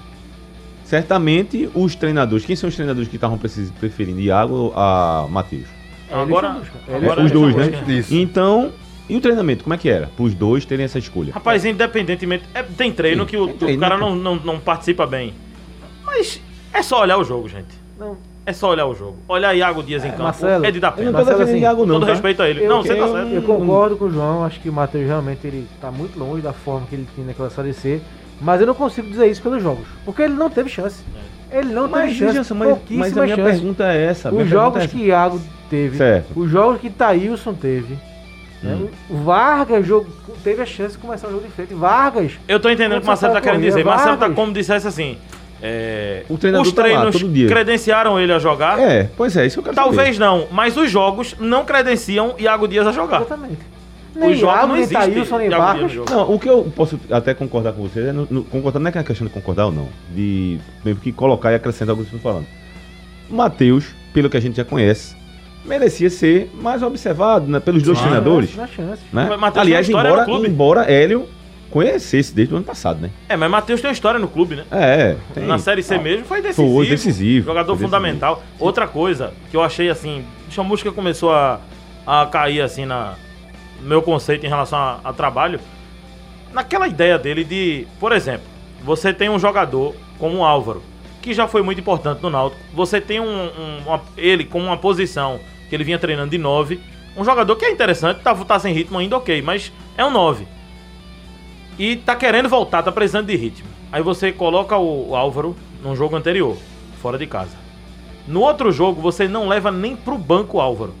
Certamente 0.83 1.69
os 1.73 1.95
treinadores, 1.95 2.45
quem 2.45 2.55
são 2.55 2.69
os 2.69 2.75
treinadores 2.75 3.09
que 3.09 3.15
estavam 3.15 3.37
preferindo 3.79 4.19
Iago 4.21 4.71
a 4.75 5.27
Matheus? 5.29 5.67
Agora, 6.09 6.47
Chamusca. 6.47 6.79
agora 6.87 7.23
Os 7.23 7.31
dois, 7.31 7.55
né? 7.55 7.83
Isso. 7.87 8.15
Então, 8.15 8.71
e 9.09 9.15
o 9.15 9.21
treinamento, 9.21 9.63
como 9.63 9.73
é 9.73 9.77
que 9.77 9.89
era? 9.89 10.07
Para 10.07 10.23
os 10.23 10.33
dois 10.33 10.65
terem 10.65 10.85
essa 10.85 10.97
escolha. 10.97 11.33
Rapaz, 11.33 11.65
independentemente. 11.65 12.45
é, 12.53 12.63
tem 12.63 12.91
treino 12.91 13.23
Sim, 13.23 13.29
que 13.29 13.37
o, 13.37 13.53
treino, 13.53 13.77
o 13.77 13.79
cara 13.81 13.95
né? 13.95 14.01
não, 14.01 14.15
não, 14.15 14.35
não 14.35 14.59
participa 14.59 15.05
bem. 15.05 15.33
Mas 16.05 16.41
é 16.73 16.81
só 16.81 17.01
olhar 17.01 17.17
o 17.17 17.23
jogo, 17.23 17.49
gente. 17.49 17.75
Não, 17.99 18.17
É 18.47 18.53
só 18.53 18.69
olhar 18.69 18.85
o 18.85 18.95
jogo. 18.95 19.17
Olhar 19.27 19.53
Iago 19.53 19.83
Dias 19.83 20.05
em 20.05 20.09
campo. 20.09 20.23
Marcelo, 20.23 20.65
é 20.65 20.71
de 20.71 20.79
dar 20.79 20.87
Eu 20.91 20.93
pena. 20.93 21.11
não 21.11 21.25
tô 21.25 21.43
assim, 21.43 21.57
Iago 21.59 21.85
não, 21.85 21.95
Todo 21.95 22.05
tá? 22.05 22.13
respeito 22.13 22.41
a 22.41 22.49
ele. 22.49 22.63
Eu- 22.63 22.69
não, 22.69 22.81
você 22.81 22.95
tá 22.95 23.01
eu- 23.01 23.11
certo. 23.11 23.33
eu 23.33 23.41
concordo 23.41 23.97
com 23.97 24.05
o 24.05 24.09
João, 24.09 24.45
acho 24.45 24.61
que 24.61 24.69
o 24.69 24.73
Matheus 24.73 25.05
realmente 25.05 25.45
ele 25.45 25.67
tá 25.81 25.91
muito 25.91 26.17
longe 26.17 26.41
da 26.41 26.53
forma 26.53 26.87
que 26.87 26.95
ele 26.95 27.05
tinha 27.13 27.27
naquela 27.27 27.49
Série 27.49 27.73
C, 27.73 27.99
mas 28.39 28.61
eu 28.61 28.67
não 28.67 28.73
consigo 28.73 29.09
dizer 29.09 29.27
isso 29.27 29.41
pelos 29.41 29.61
jogos, 29.61 29.85
porque 30.05 30.21
ele 30.21 30.33
não 30.33 30.49
teve 30.49 30.69
chance. 30.69 31.03
Ele 31.51 31.73
não 31.73 31.89
teve 31.89 32.05
Mas, 32.05 32.15
chance, 32.15 32.35
Jansen, 32.35 32.57
mas, 32.57 32.69
pouquíssima 32.69 32.99
mas 33.05 33.17
a 33.17 33.21
minha 33.23 33.35
chance. 33.35 33.51
pergunta 33.51 33.83
é 33.91 34.05
essa. 34.05 34.29
Os 34.29 34.35
pergunta 34.35 34.49
jogos 34.55 34.83
é 34.83 34.87
que 34.87 34.97
Iago 35.05 35.41
teve, 35.69 35.97
Certo. 35.97 36.39
os 36.39 36.49
jogos 36.49 36.79
que 36.79 36.89
Thailson 36.89 37.53
teve, 37.53 37.97
né? 38.63 38.75
Hum. 38.81 38.87
o 39.09 39.17
Vargas 39.23 39.85
jogo, 39.85 40.07
teve 40.41 40.61
a 40.61 40.65
chance 40.65 40.95
de 40.95 41.01
começar 41.01 41.27
o 41.27 41.31
jogo 41.31 41.43
de 41.43 41.51
frente. 41.51 41.73
Vargas, 41.73 42.31
Eu 42.47 42.61
tô 42.61 42.69
entendendo 42.69 42.97
o 42.97 43.01
que 43.01 43.05
o 43.05 43.07
Marcelo 43.07 43.33
tá 43.33 43.41
querendo 43.41 43.59
Corrida, 43.59 43.75
dizer. 43.75 43.85
Marcelo 43.85 44.11
tá 44.15 44.19
Vargas. 44.21 44.35
como 44.37 44.53
dissesse 44.53 44.87
assim. 44.87 45.17
É, 45.61 46.23
O 46.29 46.37
treinador 46.37 46.67
os 46.67 46.73
tá 46.73 46.81
lá 46.83 46.87
treinos 46.87 47.19
todo 47.21 47.31
dia. 47.33 47.47
credenciaram 47.47 48.19
ele 48.19 48.31
a 48.31 48.39
jogar? 48.39 48.79
É, 48.79 49.09
pois 49.17 49.35
é, 49.35 49.45
isso 49.45 49.55
que 49.55 49.59
eu 49.59 49.63
quero 49.63 49.75
Talvez 49.75 50.15
saber. 50.15 50.19
não, 50.19 50.47
mas 50.51 50.77
os 50.77 50.89
jogos 50.91 51.35
não 51.39 51.65
credenciam 51.65 52.35
Iago 52.37 52.67
Dias 52.67 52.85
a 52.87 52.91
jogar. 52.91 53.21
exatamente. 53.21 53.59
Nem 54.15 54.31
Os 54.31 54.39
jogos 54.39 54.55
Iago, 54.55 54.67
não 54.67 54.75
existem 54.77 54.99
Thailson, 55.13 55.37
nem. 55.37 55.49
Não, 55.49 56.31
o 56.33 56.39
que 56.39 56.49
eu 56.49 56.63
posso 56.75 56.99
até 57.11 57.33
concordar 57.35 57.73
com 57.73 57.83
você, 57.87 58.07
é 58.07 58.11
no, 58.11 58.27
no- 58.29 58.43
concordar 58.43 58.79
não 58.79 58.87
é 58.87 58.91
que 58.91 58.97
é 58.97 59.01
uma 59.01 59.05
questão 59.07 59.27
de 59.27 59.33
concordar 59.33 59.65
ou 59.67 59.71
não, 59.71 59.89
de 60.15 60.57
mesmo 60.83 60.99
que 61.01 61.11
colocar 61.11 61.51
e 61.51 61.55
acrescentar 61.55 61.93
o 61.93 61.97
que 61.97 62.03
vocês 62.03 62.15
estão 62.15 62.31
falando. 62.31 62.47
O 63.29 63.35
Matheus, 63.35 63.85
pelo 64.13 64.27
que 64.29 64.37
a 64.37 64.39
gente 64.39 64.57
já 64.57 64.63
conhece, 64.65 65.15
merecia 65.65 66.09
ser 66.09 66.49
mais 66.59 66.81
observado 66.81 67.45
né, 67.45 67.59
pelos 67.59 67.83
dois 67.83 67.97
Claro. 67.99 68.13
treinadores. 68.13 68.55
Né? 69.13 69.29
Aliás, 69.55 69.87
embora, 69.89 70.25
embora 70.47 70.91
Hélio 70.91 71.27
conhecesse 71.69 72.33
desde 72.33 72.53
o 72.53 72.57
ano 72.57 72.65
passado, 72.65 72.99
né? 73.01 73.09
É, 73.29 73.35
mas 73.35 73.49
Matheus 73.51 73.81
tem 73.81 73.89
uma 73.89 73.93
história 73.93 74.19
no 74.19 74.27
clube, 74.27 74.55
né? 74.55 74.63
É, 74.71 75.15
tem. 75.33 75.45
Na 75.45 75.57
Série 75.59 75.83
C 75.83 75.97
mesmo 75.97 76.25
foi 76.25 76.41
decisivo. 76.41 76.73
Foi 76.75 76.87
decisivo, 76.87 77.45
Jogador 77.47 77.75
foi 77.75 77.85
fundamental. 77.85 78.43
Outra 78.59 78.87
coisa 78.87 79.33
que 79.51 79.57
eu 79.57 79.63
achei 79.63 79.89
assim, 79.89 80.23
o 80.49 80.51
Chamusca 80.51 80.91
começou 80.91 81.31
a, 81.33 81.59
a 82.05 82.25
cair 82.25 82.61
assim 82.61 82.85
na 82.85 83.15
no 83.81 83.87
meu 83.87 84.01
conceito 84.01 84.43
em 84.45 84.49
relação 84.49 84.77
a, 84.79 84.99
a 85.03 85.13
trabalho, 85.13 85.59
naquela 86.51 86.87
ideia 86.87 87.17
dele 87.19 87.43
de, 87.43 87.85
por 87.99 88.11
exemplo, 88.11 88.45
você 88.83 89.13
tem 89.13 89.29
um 89.29 89.37
jogador 89.37 89.93
como 90.17 90.37
o 90.37 90.43
Álvaro, 90.43 90.81
que 91.21 91.33
já 91.33 91.47
foi 91.47 91.61
muito 91.61 91.79
importante 91.79 92.21
no 92.23 92.29
Náutico. 92.29 92.59
Você 92.73 92.99
tem 92.99 93.19
um, 93.19 93.25
um- 93.25 93.79
uma- 93.85 94.01
ele 94.17 94.45
com 94.45 94.59
uma 94.59 94.77
posição 94.77 95.39
que 95.69 95.75
ele 95.75 95.83
vinha 95.83 95.99
treinando 95.99 96.31
de 96.31 96.37
9, 96.39 96.79
um 97.15 97.23
jogador 97.23 97.55
que 97.55 97.65
é 97.65 97.71
interessante, 97.71 98.21
tá, 98.21 98.33
tá 98.33 98.57
sem 98.57 98.73
ritmo 98.73 98.97
ainda, 98.97 99.17
ok, 99.17 99.41
mas 99.43 99.71
é 99.97 100.03
um 100.05 100.09
9 100.11 100.47
e 101.77 101.95
tá 101.95 102.15
querendo 102.15 102.49
voltar, 102.49 102.83
tá 102.83 102.91
precisando 102.91 103.27
de 103.27 103.35
ritmo. 103.35 103.67
Aí 103.91 104.01
você 104.01 104.31
coloca 104.31 104.77
o, 104.77 105.15
Álvaro 105.15 105.55
num 105.81 105.95
jogo 105.95 106.15
anterior, 106.15 106.57
fora 107.01 107.17
de 107.17 107.27
casa. 107.27 107.55
No 108.27 108.41
outro 108.41 108.71
jogo, 108.71 109.01
você 109.01 109.27
não 109.27 109.47
leva 109.47 109.71
nem 109.71 109.95
pro 109.95 110.17
banco 110.17 110.57
o 110.57 110.61
Álvaro. 110.61 110.93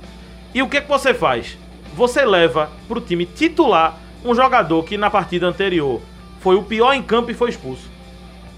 E 0.53 0.61
o 0.61 0.69
que, 0.69 0.79
que 0.79 0.87
você 0.87 1.13
faz? 1.13 1.57
Você 1.95 2.25
leva 2.25 2.69
pro 2.87 3.01
time 3.01 3.25
titular 3.25 3.97
um 4.23 4.33
jogador 4.33 4.83
que 4.83 4.97
na 4.97 5.09
partida 5.09 5.47
anterior 5.47 6.01
foi 6.39 6.55
o 6.55 6.63
pior 6.63 6.93
em 6.93 7.01
campo 7.01 7.31
e 7.31 7.33
foi 7.33 7.49
expulso. 7.49 7.89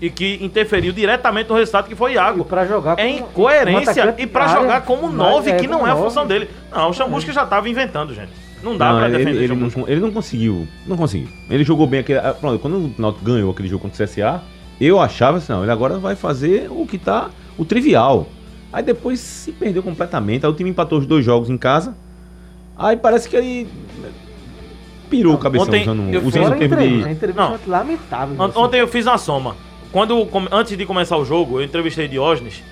E 0.01 0.09
que 0.09 0.37
interferiu 0.41 0.93
diretamente 0.93 1.49
no 1.49 1.55
resultado, 1.55 1.87
que 1.87 1.95
foi 1.95 2.13
Iago. 2.13 2.45
pra 2.45 2.65
jogar 2.65 2.97
É 2.99 3.07
incoerência 3.07 4.15
e 4.17 4.27
pra 4.27 4.45
área, 4.45 4.61
jogar 4.61 4.81
como 4.81 5.07
mas 5.07 5.13
9, 5.13 5.51
é, 5.51 5.57
que 5.57 5.67
não 5.67 5.85
é 5.85 5.91
a 5.91 5.95
função 5.95 6.25
dele. 6.25 6.49
Não, 6.71 6.89
o 6.89 6.93
Chamusca 6.93 7.33
já 7.33 7.45
tava 7.45 7.67
inventando, 7.67 8.13
gente. 8.13 8.31
Não 8.63 8.77
dá 8.77 8.91
Não, 8.91 8.97
pra 8.99 9.07
ele, 9.09 9.17
defender 9.17 9.37
ele, 9.43 9.47
não, 9.55 9.69
Chamusca. 9.69 9.91
ele 9.91 10.01
não 10.01 10.11
conseguiu. 10.11 10.67
Não 10.85 10.97
conseguiu. 10.97 11.27
Ele 11.49 11.63
jogou 11.63 11.87
bem 11.87 11.99
aquele. 12.01 12.19
ah, 12.19 12.33
Pronto, 12.33 12.59
quando 12.59 12.75
o 12.75 12.93
Náutico 12.97 13.23
ganhou 13.25 13.51
aquele 13.51 13.67
jogo 13.69 13.83
contra 13.83 14.03
o 14.03 14.07
CSA, 14.07 14.41
eu 14.81 14.99
achava 14.99 15.37
assim, 15.37 15.51
não, 15.53 15.63
ele 15.63 15.71
agora 15.71 15.97
vai 15.97 16.15
fazer 16.15 16.67
o 16.69 16.85
que 16.85 16.97
tá. 16.97 17.29
o 17.57 17.63
trivial. 17.65 18.27
Aí 18.71 18.83
depois 18.83 19.19
se 19.19 19.51
perdeu 19.51 19.81
completamente. 19.81 20.45
Aí 20.45 20.51
o 20.51 20.55
time 20.55 20.69
empatou 20.69 20.99
os 20.99 21.05
dois 21.05 21.23
jogos 21.25 21.49
em 21.49 21.57
casa. 21.57 21.95
Aí 22.77 22.95
parece 22.97 23.27
que 23.29 23.35
ele 23.35 23.67
pirou 25.09 25.33
o 25.35 25.37
cabeção 25.37 25.67
ontem 25.67 25.81
usando, 25.81 26.13
eu 26.13 26.21
usando 26.23 26.43
o 26.49 26.53
a 26.53 26.55
termo 26.55 26.75
a 26.75 26.77
de. 26.77 26.93
entrevista 27.11 27.33
Não. 27.35 27.59
lamentável. 27.67 28.43
Assim. 28.43 28.59
Ontem 28.59 28.79
eu 28.79 28.87
fiz 28.87 29.05
uma 29.05 29.17
soma. 29.17 29.55
Quando, 29.91 30.27
antes 30.51 30.77
de 30.77 30.85
começar 30.85 31.17
o 31.17 31.25
jogo, 31.25 31.59
eu 31.59 31.63
entrevistei 31.65 32.07
Diógenes 32.07 32.63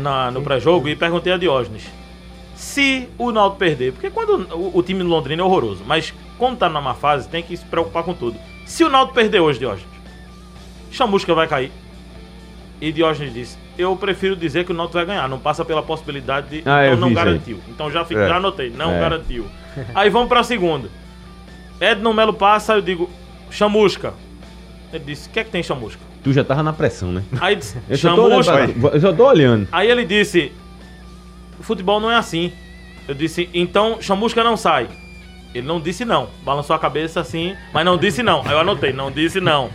na- 0.00 0.30
no 0.30 0.40
pré-jogo 0.40 0.88
e 0.88 0.94
perguntei 0.94 1.32
a 1.32 1.36
Diógenes 1.36 1.82
se 2.60 3.08
o 3.16 3.32
Náutico 3.32 3.58
perder, 3.58 3.92
porque 3.94 4.10
quando 4.10 4.46
o, 4.54 4.76
o 4.76 4.82
time 4.82 5.02
do 5.02 5.08
Londrina 5.08 5.40
é 5.40 5.44
horroroso, 5.44 5.82
mas 5.86 6.12
quando 6.36 6.58
tá 6.58 6.68
numa 6.68 6.92
fase, 6.92 7.26
tem 7.26 7.42
que 7.42 7.56
se 7.56 7.64
preocupar 7.64 8.02
com 8.02 8.12
tudo. 8.12 8.36
Se 8.66 8.84
o 8.84 8.90
Náutico 8.90 9.14
perder 9.14 9.40
hoje, 9.40 9.58
Diógenes, 9.58 9.88
Chamusca 10.92 11.32
vai 11.34 11.48
cair. 11.48 11.72
E 12.78 12.92
Diógenes 12.92 13.32
disse: 13.32 13.58
Eu 13.78 13.96
prefiro 13.96 14.36
dizer 14.36 14.66
que 14.66 14.72
o 14.72 14.74
Náutico 14.74 14.98
vai 14.98 15.06
ganhar, 15.06 15.26
não 15.26 15.38
passa 15.38 15.64
pela 15.64 15.82
possibilidade 15.82 16.48
de. 16.50 16.68
Ah, 16.68 16.86
então 16.86 16.98
não 17.00 17.08
isso 17.08 17.18
aí. 17.18 17.24
garantiu. 17.24 17.60
Então 17.68 17.90
já, 17.90 18.04
fico, 18.04 18.20
É. 18.20 18.28
já 18.28 18.36
anotei, 18.36 18.68
não 18.70 18.92
É. 18.92 19.00
garantiu. 19.00 19.46
Aí 19.94 20.10
vamos 20.10 20.28
pra 20.28 20.42
segunda. 20.42 20.88
Edno 21.80 22.12
Melo 22.12 22.34
passa, 22.34 22.74
eu 22.74 22.82
digo: 22.82 23.08
Chamusca. 23.50 24.12
Ele 24.92 25.04
disse: 25.04 25.28
O 25.28 25.32
que 25.32 25.40
é 25.40 25.44
que 25.44 25.50
tem 25.50 25.62
chamusca? 25.62 26.00
Tu 26.22 26.32
já 26.34 26.44
tava 26.44 26.62
na 26.62 26.74
pressão, 26.74 27.10
né? 27.10 27.22
Aí 27.40 27.56
disse: 27.56 27.78
Eu 27.88 27.96
só 27.96 28.14
tô 29.14 29.26
olhando. 29.26 29.66
Aí 29.72 29.90
ele 29.90 30.04
disse: 30.04 30.52
Futebol 31.60 32.00
não 32.00 32.10
é 32.10 32.16
assim. 32.16 32.52
Eu 33.06 33.14
disse: 33.14 33.48
Então 33.52 34.00
chamusca 34.00 34.42
não 34.44 34.56
sai. 34.56 34.88
Ele 35.54 35.66
não 35.66 35.80
disse 35.80 36.04
não. 36.04 36.28
Balançou 36.42 36.74
a 36.76 36.78
cabeça 36.78 37.20
assim, 37.20 37.56
mas 37.72 37.84
não 37.84 37.98
disse 37.98 38.22
não. 38.22 38.42
Aí 38.42 38.52
eu 38.52 38.60
anotei: 38.60 38.92
Não 38.92 39.10
disse 39.10 39.40
não. 39.40 39.70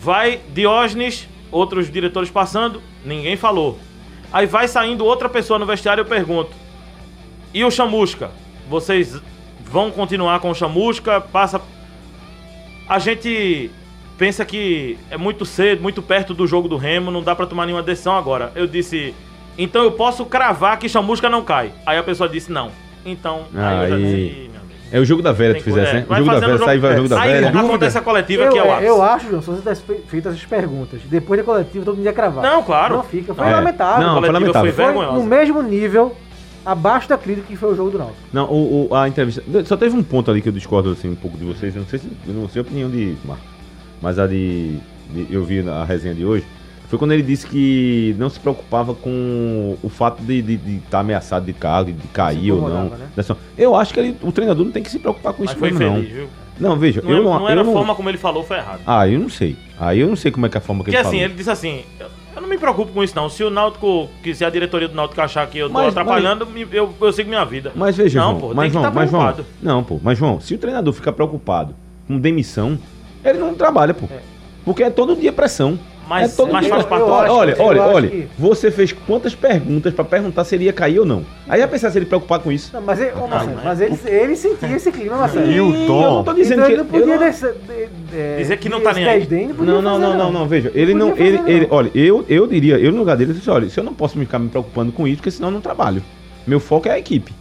Vai 0.00 0.40
Diógenes, 0.52 1.28
outros 1.50 1.90
diretores 1.90 2.30
passando, 2.30 2.82
ninguém 3.04 3.36
falou. 3.36 3.78
Aí 4.32 4.46
vai 4.46 4.68
saindo 4.68 5.04
outra 5.04 5.28
pessoa 5.28 5.58
no 5.58 5.66
vestiário, 5.66 6.02
eu 6.02 6.06
pergunto: 6.06 6.52
E 7.52 7.64
o 7.64 7.70
chamusca? 7.70 8.30
Vocês 8.68 9.20
vão 9.64 9.90
continuar 9.90 10.40
com 10.40 10.50
o 10.50 10.54
chamusca? 10.54 11.20
Passa. 11.20 11.60
A 12.88 12.98
gente 12.98 13.70
pensa 14.16 14.44
que 14.44 14.98
é 15.10 15.16
muito 15.16 15.46
cedo, 15.46 15.82
muito 15.82 16.02
perto 16.02 16.34
do 16.34 16.46
jogo 16.46 16.68
do 16.68 16.76
Remo, 16.76 17.10
não 17.10 17.22
dá 17.22 17.34
pra 17.34 17.46
tomar 17.46 17.66
nenhuma 17.66 17.82
decisão 17.82 18.16
agora. 18.16 18.52
Eu 18.54 18.66
disse, 18.66 19.14
então 19.58 19.82
eu 19.84 19.92
posso 19.92 20.24
cravar 20.24 20.78
que 20.78 20.88
chamusca 20.88 21.28
não 21.28 21.42
cai. 21.42 21.72
Aí 21.86 21.98
a 21.98 22.02
pessoa 22.02 22.28
disse 22.28 22.50
não. 22.52 22.70
Então, 23.04 23.42
aí, 23.54 23.84
eu 23.84 23.88
já 23.90 23.96
Aí. 23.96 24.28
disse. 24.28 24.50
É 24.92 24.98
o 24.98 25.04
jogo 25.04 25.22
da 25.22 25.30
velha 25.30 25.54
que 25.54 25.62
fizesse, 25.62 25.92
coisa- 25.92 26.00
né? 26.00 26.06
O 26.10 26.16
jogo 26.16 26.40
da 26.40 26.46
velha, 26.48 26.58
sai 26.64 26.78
vai 26.78 26.92
o 26.92 26.96
jogo 26.96 27.08
da 27.08 27.20
Aí 27.20 27.32
velha. 27.32 27.48
acontece 27.60 27.96
a 27.96 28.00
coletiva 28.00 28.42
eu, 28.42 28.50
que 28.52 28.58
é 28.58 28.62
o 28.62 28.66
é, 28.66 28.70
ápice. 28.72 28.86
eu 28.88 29.02
acho, 29.02 29.30
João, 29.30 29.40
se 29.42 29.46
você 29.50 29.58
tivesse 29.60 29.82
fe- 29.82 30.00
feito 30.08 30.28
essas 30.28 30.44
perguntas, 30.44 31.00
depois 31.04 31.38
da 31.38 31.44
coletiva 31.44 31.84
todo 31.84 31.96
mundo 31.96 32.04
ia 32.06 32.12
cravar. 32.12 32.42
Não, 32.42 32.60
claro. 32.64 32.96
Não 32.96 33.02
fica, 33.04 33.32
foi 33.32 33.46
É. 33.46 33.52
lamentável. 33.52 34.00
Não, 34.04 34.18
A 34.18 34.20
foi 34.20 34.28
coletiva 34.32 34.58
lamentável. 34.58 34.72
foi 34.94 35.06
Foi 35.06 35.14
no 35.14 35.24
mesmo 35.24 35.62
nível, 35.62 36.16
abaixo 36.66 37.08
da 37.08 37.16
crítica 37.16 37.46
que 37.46 37.54
foi 37.56 37.72
o 37.72 37.76
jogo 37.76 37.90
do 37.90 37.98
Náutico. 37.98 38.18
Não, 38.32 38.46
o, 38.50 38.88
o- 38.90 38.94
a 38.96 39.06
entrevista. 39.08 39.42
Só 39.64 39.76
teve 39.76 39.96
um 39.96 40.02
ponto 40.02 40.28
ali 40.28 40.42
que 40.42 40.48
eu 40.48 40.52
discordo 40.52 40.90
assim, 40.90 41.08
um 41.08 41.14
pouco 41.14 41.38
de 41.38 41.44
vocês. 41.44 41.72
Eu 41.76 41.82
não 41.82 41.88
sei 41.88 42.00
se. 42.00 42.08
Eu 42.26 42.34
não 42.34 42.48
sei 42.48 42.58
a 42.60 42.62
opinião 42.62 42.90
de 42.90 43.14
Marcos. 43.24 43.46
Mas 44.02 44.18
a 44.18 44.26
de, 44.26 44.76
de- 45.14 45.26
Eu 45.30 45.44
vi 45.44 45.62
na 45.62 45.84
resenha 45.84 46.16
de 46.16 46.24
hoje. 46.24 46.44
Foi 46.90 46.98
quando 46.98 47.12
ele 47.12 47.22
disse 47.22 47.46
que 47.46 48.14
não 48.18 48.28
se 48.28 48.38
preocupava 48.40 48.92
com 48.94 49.76
o 49.80 49.88
fato 49.88 50.20
de 50.22 50.40
estar 50.40 50.52
de, 50.66 50.76
estar 50.78 50.98
ameaçado 51.00 51.46
de 51.46 51.52
cargo, 51.52 51.92
de 51.92 52.08
cair 52.08 52.50
ou 52.50 52.68
não. 52.68 52.84
né? 52.90 53.06
Eu 53.56 53.76
acho 53.76 53.94
que 53.94 54.00
ele- 54.00 54.16
o 54.20 54.32
treinador 54.32 54.64
não 54.64 54.72
tem 54.72 54.82
que 54.82 54.90
se 54.90 54.98
preocupar 54.98 55.32
com 55.32 55.42
Mas 55.44 55.52
isso 55.52 55.58
foi 55.60 55.70
mesmo, 55.70 55.94
feliz, 55.94 56.12
viu? 56.12 56.28
não. 56.58 56.70
Não, 56.70 56.76
veja, 56.76 57.00
Não, 57.00 57.10
eu 57.10 57.16
é- 57.16 57.22
não. 57.22 57.38
não 57.38 57.48
era 57.48 57.60
eu 57.60 57.62
a 57.62 57.64
não- 57.64 57.72
forma 57.72 57.94
como 57.94 58.08
ele 58.10 58.18
falou, 58.18 58.42
foi 58.42 58.56
errado. 58.58 58.80
Ah, 58.84 59.06
eu 59.08 59.20
não 59.20 59.28
sei. 59.30 59.56
Aí 59.78 60.00
eu 60.00 60.08
não 60.08 60.16
sei 60.16 60.30
como 60.32 60.44
é 60.46 60.48
que 60.48 60.56
é 60.56 60.58
a 60.58 60.60
forma 60.60 60.80
que 60.82 60.90
Porque 60.90 60.96
ele 60.96 61.00
assim, 61.06 61.16
falou. 61.18 61.24
ele 61.24 61.34
disse 61.34 61.50
assim, 61.50 61.84
eu, 62.00 62.08
eu 62.36 62.42
não 62.42 62.48
me 62.48 62.58
preocupo 62.58 62.92
com 62.92 63.04
isso 63.04 63.14
não. 63.16 63.30
Se 63.30 63.44
o 63.44 63.48
Náutico, 63.50 64.08
que 64.22 64.34
se 64.34 64.44
a 64.44 64.50
diretoria 64.50 64.88
do 64.88 64.94
Náutico 64.96 65.20
achar 65.22 65.46
que 65.46 65.58
eu 65.58 65.68
tô 65.68 65.72
Mas- 65.74 65.88
atrapalhando, 65.96 66.44
me- 66.44 66.66
eu, 66.72 66.92
eu 67.00 67.12
sigo 67.12 67.28
minha 67.28 67.44
vida. 67.44 67.70
Mas 67.76 67.96
veja, 67.96 68.18
não, 68.20 68.30
João, 68.32 68.40
pô, 68.40 68.46
mas, 68.48 68.56
tem 68.56 68.64
que 68.64 68.72
João, 68.72 68.82
estar 68.88 68.94
mas, 69.00 69.10
João, 69.10 69.22
preocupado. 69.22 69.48
não, 69.62 69.84
pô, 69.84 70.00
mas 70.02 70.18
João, 70.18 70.40
se 70.40 70.54
o 70.54 70.58
treinador 70.58 70.92
fica 70.92 71.12
preocupado 71.12 71.72
com 72.08 72.18
demissão, 72.18 72.76
ele 73.24 73.38
não 73.38 73.54
trabalha, 73.54 73.94
pô. 73.94 74.08
Porque 74.64 74.82
é 74.82 74.90
todo 74.90 75.14
dia 75.16 75.32
pressão. 75.32 75.78
Mas- 76.10 76.32
é 76.32 76.36
todo 76.36 76.52
mas 76.52 76.66
faz 76.66 76.84
parte 76.84 77.02
Eu 77.02 77.08
olha, 77.08 77.32
olha, 77.60 77.78
eu 77.78 77.82
olha, 77.84 78.08
que- 78.08 78.26
você 78.36 78.68
fez 78.68 78.90
quantas 78.92 79.32
perguntas 79.32 79.94
pra 79.94 80.04
perguntar 80.04 80.42
se 80.42 80.56
ele 80.56 80.64
ia 80.64 80.72
cair 80.72 80.98
ou 80.98 81.06
não. 81.06 81.24
Aí 81.48 81.60
ia 81.60 81.68
pensar 81.68 81.88
se 81.92 81.98
ele 81.98 82.04
preocupar 82.06 82.40
com 82.40 82.50
isso. 82.50 82.70
Não, 82.74 82.82
mas 82.82 83.00
ele, 83.00 83.12
Marcelo, 83.12 83.60
mas 83.64 83.80
ele, 83.80 83.98
ele 84.06 84.34
sentia 84.34 84.74
esse 84.74 84.90
clima, 84.90 85.16
Marcelo. 85.16 85.46
E 85.48 85.60
o 85.60 85.72
Eu 85.72 85.86
tom. 85.86 86.00
não 86.16 86.24
tô 86.24 86.32
dizendo 86.32 86.54
então 86.54 86.66
que 86.66 86.72
ele 86.72 86.78
não 86.82 86.86
podia 86.86 87.06
eu 87.14 87.20
não- 87.20 87.26
descer- 87.26 87.54
de- 87.54 87.86
de- 88.10 88.36
Dizer 88.38 88.56
que 88.58 88.68
não 88.68 88.80
tá 88.80 88.92
nem 88.92 89.04
aí. 89.06 89.28
não 89.56 89.64
Não, 89.64 89.80
não, 89.82 89.98
não, 90.00 90.18
não, 90.18 90.32
não, 90.32 90.48
veja, 90.48 90.72
ele 90.74 90.94
Não 90.94 91.10
não, 91.10 91.16
ele, 91.16 91.38
fazer, 91.38 91.50
ele, 91.52 91.66
não. 91.68 91.76
olha, 91.76 91.90
eu, 91.94 92.24
eu 92.28 92.46
diria, 92.48 92.76
eu 92.76 92.90
no 92.90 92.98
lugar 92.98 93.16
dele, 93.16 93.30
eu 93.30 93.34
disse, 93.36 93.48
olha, 93.48 93.70
se 93.70 93.78
eu 93.78 93.84
não 93.84 93.94
posso 93.94 94.18
ficar 94.18 94.40
me 94.40 94.48
preocupando 94.48 94.90
com 94.90 95.06
isso, 95.06 95.18
porque 95.18 95.30
senão 95.30 95.48
eu 95.48 95.52
não 95.54 95.60
trabalho. 95.60 96.02
Meu 96.44 96.58
foco 96.58 96.88
é 96.88 96.90
a 96.90 96.98
equipe. 96.98 97.32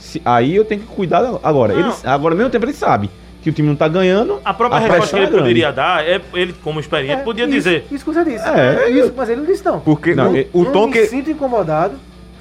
Se- 0.00 0.20
aí 0.24 0.56
eu 0.56 0.64
tenho 0.64 0.80
que 0.80 0.88
cuidar 0.88 1.18
agora. 1.44 1.72
Não. 1.74 1.80
Ele, 1.80 1.94
agora, 2.04 2.34
ao 2.34 2.38
mesmo 2.38 2.50
tempo, 2.50 2.64
ele 2.64 2.72
sabe 2.72 3.08
que 3.46 3.50
o 3.50 3.52
time 3.52 3.68
não 3.68 3.76
tá 3.76 3.86
ganhando. 3.86 4.40
A 4.44 4.52
própria 4.52 4.80
pressão 4.80 4.96
resposta 4.98 5.16
que 5.18 5.22
ele 5.22 5.36
é 5.36 5.38
poderia 5.38 5.72
dar, 5.72 6.04
é, 6.04 6.20
ele 6.34 6.52
como 6.64 6.80
experiente, 6.80 7.12
É, 7.20 7.22
podia 7.22 7.44
isso, 7.44 7.52
dizer. 7.54 7.84
Isso 7.92 8.04
que 8.04 8.12
você 8.12 8.24
disse. 8.24 8.44
É, 8.48 8.90
isso, 8.90 9.14
mas 9.16 9.28
ele 9.28 9.40
não 9.42 9.46
disse 9.46 9.64
não. 9.64 9.78
Porque 9.78 10.16
Não, 10.16 10.32
o, 10.32 10.36
e- 10.36 10.48
o 10.52 10.64
eu 10.64 10.72
tom 10.72 10.86
me 10.88 10.92
que, 10.94 11.06
sinto 11.06 11.30
incomodado. 11.30 11.94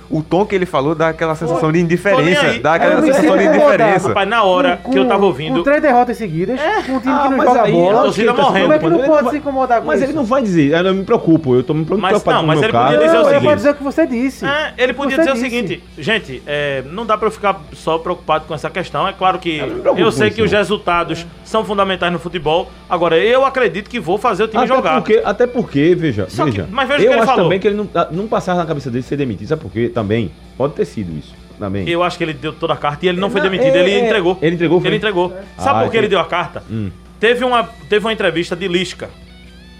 O 0.09 0.21
tom 0.21 0.45
que 0.45 0.55
ele 0.55 0.65
falou 0.65 0.93
dá 0.95 1.09
aquela 1.09 1.33
sensação 1.35 1.55
de 1.57 1.61
Tô 1.65 1.71
nem 1.71 1.81
indiferença. 1.81 2.59
Dá 2.61 2.75
aquela 2.75 3.01
sensação 3.01 3.37
de 3.37 3.43
indiferença. 3.45 4.07
Rapaz, 4.09 4.27
na 4.29 4.43
hora 4.43 4.77
Com- 4.83 4.91
que 4.91 4.99
eu 4.99 5.07
tava 5.07 5.25
ouvindo. 5.25 5.57
Com 5.57 5.63
três 5.63 5.81
derrotas 5.81 6.17
seguidas, 6.17 6.59
com 6.85 6.93
um 6.93 6.99
time 6.99 7.13
Ah, 7.13 7.21
que 7.23 7.29
não 7.29 7.37
mas 7.37 7.47
joga 7.47 7.63
aí, 7.63 7.71
bola. 7.71 7.99
a 7.99 8.03
torcida 8.03 8.31
é 8.31 8.33
que 8.33 8.41
morrendo. 8.41 8.61
Como 8.65 8.73
é 8.73 8.79
que 8.79 8.85
não 8.89 8.99
Ele 8.99 9.07
pode 9.07 9.29
se 9.29 9.37
incomodar 9.37 9.79
com 9.81 9.87
Mas 9.87 9.99
isso? 10.01 10.09
ele 10.09 10.17
não 10.17 10.23
vai 10.25 10.41
dizer, 10.41 10.71
eu 10.71 10.83
não 10.83 10.93
me 10.93 11.03
preocupo, 11.03 11.55
eu 11.55 11.63
tô 11.63 11.73
me 11.73 11.85
Mas 11.89 11.99
preocupado 12.09 12.35
não, 12.37 12.41
com 12.43 12.47
mas 12.47 12.57
o 12.57 12.61
meu 12.61 12.69
ele 12.69 12.71
podia 12.77 12.87
cargo. 12.89 13.03
dizer 13.05 13.09
o 13.09 13.13
Não, 13.13 13.19
ele 13.21 13.29
seguinte. 13.29 13.45
pode 13.45 13.55
dizer 13.57 13.69
o 13.69 13.75
que 13.75 13.83
você 13.83 14.07
disse. 14.07 14.45
É, 14.45 14.73
ele 14.77 14.93
podia 14.93 15.15
Você 15.17 15.21
dizer 15.23 15.33
disse. 15.33 15.45
o 15.45 15.49
seguinte, 15.49 15.83
gente, 15.97 16.43
é, 16.45 16.83
não 16.91 17.05
dá 17.05 17.17
pra 17.17 17.27
eu 17.27 17.31
ficar 17.31 17.59
só 17.73 17.97
preocupado 17.97 18.45
com 18.45 18.53
essa 18.53 18.69
questão. 18.69 19.07
É 19.07 19.13
claro 19.13 19.39
que 19.39 19.57
Eu 19.57 19.67
eu 19.85 19.95
com 20.05 20.11
sei 20.11 20.27
isso, 20.27 20.35
que 20.35 20.41
os 20.41 20.51
não. 20.51 20.57
resultados 20.59 21.25
são 21.43 21.63
fundamentais 21.65 22.11
no 22.11 22.19
futebol. 22.19 22.69
Agora, 22.89 23.17
eu 23.17 23.45
acredito 23.45 23.89
que 23.89 23.99
vou 23.99 24.17
fazer 24.17 24.43
o 24.43 24.47
time 24.47 24.63
Até 24.63 24.73
jogar. 24.73 24.95
porque, 24.95 25.21
até 25.23 25.47
porque, 25.47 25.95
veja, 25.97 26.25
que- 26.25 26.43
veja 26.43 26.67
mas 26.71 26.87
veja 26.87 26.99
o 27.01 27.03
eu 27.03 27.07
que 27.09 27.13
ele 27.13 27.19
acho 27.19 27.25
falou. 27.25 27.43
também 27.45 27.59
que 27.59 27.67
ele 27.67 27.75
não, 27.77 27.87
ah, 27.95 28.07
não 28.11 28.27
passava 28.27 28.59
na 28.59 28.65
cabeça 28.65 28.89
dele 28.89 29.03
ser 29.03 29.17
demitido, 29.17 29.47
sabe 29.47 29.61
por 29.61 29.71
quê? 29.71 29.89
Também, 29.95 30.31
pode 30.55 30.73
ter 30.75 30.85
sido 30.85 31.17
isso, 31.17 31.33
também. 31.57 31.89
Eu 31.89 32.03
acho 32.03 32.17
que 32.17 32.23
ele 32.23 32.33
deu 32.33 32.53
toda 32.53 32.73
a 32.73 32.77
carta 32.77 33.03
e 33.05 33.09
ele 33.09 33.19
não 33.19 33.31
foi 33.31 33.41
Não, 33.41 33.49
demitido, 33.49 33.75
é, 33.75 33.79
ele 33.79 33.91
é. 33.91 34.05
entregou. 34.05 34.37
Ele 34.41 34.53
entregou, 34.55 34.79
foi? 34.79 34.89
Ele 34.89 34.97
entregou. 34.97 35.29
Sabe 35.57 35.79
Ah, 35.79 35.83
por 35.83 35.91
que 35.91 35.97
ele 35.97 36.07
deu 36.07 36.19
a 36.19 36.25
carta? 36.25 36.61
Hum. 36.69 36.91
Teve, 37.19 37.43
uma, 37.43 37.63
teve 37.89 38.05
uma 38.05 38.13
entrevista 38.13 38.55
de 38.55 38.67
Lisca, 38.67 39.09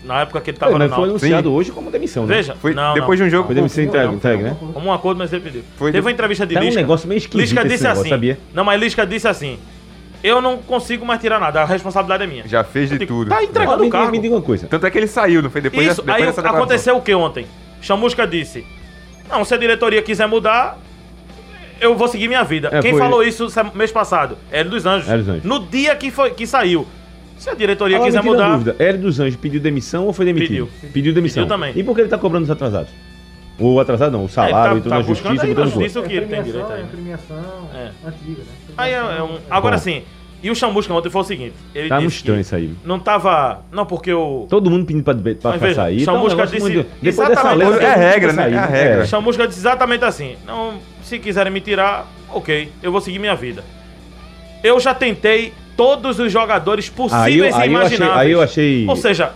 na 0.06 0.21
época 0.21 0.39
que 0.39 0.51
ele 0.51 0.58
tava 0.58 0.71
Foi, 0.71 0.80
no 0.80 0.86
mas 0.88 0.95
foi 0.95 1.10
anunciado 1.10 1.51
hoje 1.54 1.71
como 1.71 1.91
demissão, 1.91 2.25
né? 2.25 2.36
Veja, 2.38 2.56
Foi 2.56 2.73
não, 2.73 2.93
depois 2.93 3.19
não. 3.19 3.28
de 3.28 3.30
um 3.30 3.38
jogo. 3.38 3.47
Foi 3.47 3.56
demissão 3.56 3.84
entregue, 3.84 4.13
entregue, 4.15 4.43
né? 4.43 4.56
Como 4.73 4.88
um 4.88 4.93
acordo, 4.93 5.17
mas 5.17 5.34
ele 5.34 5.41
pediu. 5.43 5.63
Foi 5.78 5.91
Teve 5.91 6.01
de- 6.01 6.06
uma 6.08 6.12
entrevista 6.12 6.45
de 6.45 6.54
Tá 6.54 6.60
um 6.62 6.63
Lisca. 6.63 6.80
negócio 6.80 7.08
meio 7.10 7.17
esquisito 7.17 7.41
Lisca 7.41 7.67
disse 7.67 7.84
negócio, 7.84 8.01
assim. 8.01 8.10
sabia? 8.10 8.39
Não, 8.54 8.63
mas 8.63 8.80
Lisca 8.80 9.06
disse 9.06 9.28
assim: 9.28 9.60
Eu 10.23 10.41
não 10.41 10.58
consigo 10.60 11.06
mais 11.06 11.19
tirar 11.19 11.39
nada, 11.39 11.62
a 11.62 11.65
responsabilidade 11.65 12.23
é 12.23 12.28
minha. 12.28 12.47
Já 12.47 12.63
fez 12.63 12.89
de 12.89 12.97
digo, 12.99 13.13
tudo. 13.13 13.30
Tá 13.30 13.43
entregando 13.43 13.82
me, 13.82 13.88
o 13.88 13.91
cargo. 13.91 14.12
me 14.12 14.19
diga 14.19 14.34
uma 14.36 14.41
coisa. 14.41 14.65
Tanto 14.67 14.86
é 14.86 14.89
que 14.91 14.97
ele 14.97 15.08
saiu, 15.08 15.41
não 15.41 15.49
foi? 15.49 15.60
Depois, 15.62 15.86
Isso, 15.88 16.01
depois 16.01 16.38
aí 16.39 16.45
aconteceu 16.47 16.95
o 16.97 17.01
que 17.01 17.13
ontem? 17.13 17.45
Chamusca 17.82 18.25
disse: 18.25 18.65
Não, 19.29 19.43
se 19.43 19.53
a 19.53 19.57
diretoria 19.57 20.01
quiser 20.01 20.27
mudar, 20.27 20.77
eu 21.81 21.95
vou 21.95 22.07
seguir 22.07 22.27
minha 22.27 22.43
vida. 22.43 22.69
É, 22.71 22.81
Quem 22.81 22.91
foi- 22.91 22.99
falou 22.99 23.23
isso 23.23 23.47
mês 23.73 23.91
passado? 23.91 24.38
Hélio 24.51 24.71
dos 24.71 24.85
Anjos. 24.85 25.09
Hélio 25.09 25.23
dos 25.23 25.29
Anjos. 25.33 25.43
No 25.43 25.59
dia 25.59 25.95
que, 25.95 26.11
foi, 26.11 26.31
que 26.31 26.45
saiu. 26.47 26.88
Se 27.38 27.49
a 27.49 27.53
diretoria 27.53 27.97
Agora, 27.97 28.09
quiser 28.09 28.23
me 28.23 28.29
tira 28.29 28.38
uma 28.38 28.43
mudar. 28.49 28.57
dúvida, 28.57 28.75
Hélio 28.83 29.01
dos 29.01 29.19
Anjos 29.19 29.35
pediu 29.35 29.59
demissão 29.59 30.05
ou 30.05 30.13
foi 30.13 30.25
demitido? 30.25 30.69
Pediu. 30.93 31.13
demissão. 31.13 31.43
Pediu 31.43 31.57
também. 31.57 31.73
E 31.75 31.83
por 31.83 31.93
que 31.95 32.01
ele 32.01 32.09
tá 32.09 32.17
cobrando 32.17 32.43
os 32.45 32.49
atrasados? 32.51 32.89
O 33.59 33.79
atrasado 33.79 34.11
não, 34.11 34.23
o 34.23 34.25
É, 34.25 34.29
salário, 34.29 34.53
tá- 34.53 34.77
entrou 34.77 34.89
tá 34.89 34.89
na 34.89 35.03
buscando 35.03 35.31
justiça, 35.33 35.45
aí 35.45 35.53
na 35.53 35.63
justiça. 35.65 35.85
Isso 35.99 36.03
que 36.03 36.13
ele 36.15 36.25
tem 36.27 36.43
direito 36.43 36.71
aí. 36.71 36.81
É 36.81 36.83
premiação 36.85 37.69
É. 37.73 38.07
antiga, 38.07 38.39
né? 38.41 38.45
Aí 38.77 38.91
é, 38.93 38.95
é 38.97 39.23
um- 39.23 39.39
Agora 39.49 39.77
Bom. 39.77 39.81
sim, 39.83 40.03
e 40.47 40.51
o 40.51 40.55
Chamusca 40.55 40.93
ontem 40.93 41.10
foi 41.10 41.21
o 41.21 41.23
seguinte: 41.25 41.53
ele 41.73 41.89
Tá 41.89 41.95
muito 41.95 42.08
disse 42.10 42.17
estranho 42.17 42.39
isso 42.41 42.55
aí. 42.55 42.71
não 42.86 42.99
tava. 42.99 43.62
Não, 43.71 43.86
porque 43.86 44.13
o. 44.13 44.45
Todo 44.49 44.69
mundo 44.69 44.86
pedindo 44.86 45.03
pra, 45.03 45.13
pra, 45.15 45.34
pra 45.36 45.51
veja, 45.58 45.75
sair. 45.75 46.01
Chamusca 46.01 46.25
um 46.27 46.38
negócio 46.38 46.55
disse 46.60 46.71
muito- 46.71 46.89
Depois 47.01 47.29
dessa 47.29 47.49
É 47.84 47.95
regra, 47.95 48.34
né? 48.34 48.43
sair. 48.43 48.53
É 48.53 48.58
a 48.58 48.65
regra. 48.65 49.03
O 49.03 49.08
Chamusca 49.08 49.47
disse 49.47 49.60
exatamente 49.60 50.05
assim: 50.05 50.36
Não, 50.45 50.75
se 51.03 51.17
quiserem 51.19 51.51
me 51.51 51.60
tirar, 51.62 52.05
ok, 52.34 52.71
eu 52.84 52.91
vou 52.91 53.01
seguir 53.01 53.19
minha 53.19 53.36
vida. 53.36 53.63
Eu 54.63 54.79
já 54.79 54.93
tentei 54.93 55.53
todos 55.77 56.19
os 56.19 56.31
jogadores 56.31 56.86
Aí, 56.86 56.91
eu- 56.91 56.95
possíveis 56.95 57.55
aí 57.55 57.69
e 57.69 57.73
eu 57.73 57.79
achei, 57.79 57.97
imagináveis. 57.97 58.17
aí 58.19 58.31
eu 58.31 58.41
achei. 58.41 58.86
Ou 58.88 58.95
seja, 58.95 59.34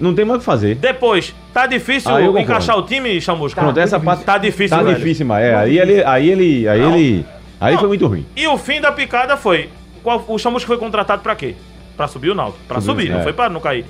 Não 0.00 0.14
tem 0.14 0.24
mais 0.24 0.36
o 0.36 0.40
que 0.40 0.44
fazer. 0.46 0.74
depois, 0.76 1.34
tá 1.52 1.66
difícil 1.66 2.10
Aí 2.14 2.24
encaixar 2.26 2.76
o 2.78 2.82
time, 2.82 3.20
Chamusca? 3.20 3.60
Pronto, 3.60 3.78
essa 3.78 3.98
parte. 4.00 4.24
Tá 4.24 4.38
difícil, 4.38 4.76
Tá 4.76 4.82
velho. 4.82 4.96
difícil, 4.96 5.26
mas 5.26 5.44
é. 5.44 5.54
Aí 5.54 5.78
ele. 5.78 6.04
Aí 6.04 6.30
ele. 6.30 6.68
Aí 6.68 6.80
Não. 6.80 6.94
ele. 6.96 7.26
Aí 7.60 7.72
Não. 7.72 7.80
foi 7.80 7.88
muito 7.88 8.06
ruim. 8.06 8.24
E 8.36 8.46
o 8.46 8.56
fim 8.58 8.80
da 8.80 8.92
picada 8.92 9.36
foi: 9.36 9.68
qual- 10.08 10.24
o 10.26 10.38
Chamusca 10.38 10.66
foi 10.66 10.78
contratado 10.78 11.22
pra 11.22 11.34
quê? 11.36 11.54
Pra 11.96 12.08
subir 12.08 12.30
o 12.30 12.34
Náutico. 12.34 12.58
Pra 12.66 12.80
Subiu, 12.80 13.02
subir, 13.02 13.12
não 13.12 13.20
é. 13.20 13.22
foi 13.22 13.32
pra 13.32 13.48
não 13.50 13.60
cair. 13.60 13.84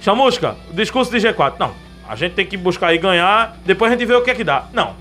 Chamusca, 0.00 0.54
discurso 0.72 1.10
de 1.10 1.18
G4. 1.18 1.54
Não, 1.58 1.72
a 2.08 2.14
gente 2.14 2.32
tem 2.32 2.46
que 2.46 2.56
buscar 2.56 2.88
aí 2.88 2.98
ganhar, 2.98 3.56
depois 3.66 3.90
a 3.90 3.96
gente 3.96 4.06
vê 4.06 4.14
o 4.14 4.22
que 4.22 4.30
é 4.30 4.34
que 4.34 4.44
dá. 4.44 4.64
Não. 4.72 4.92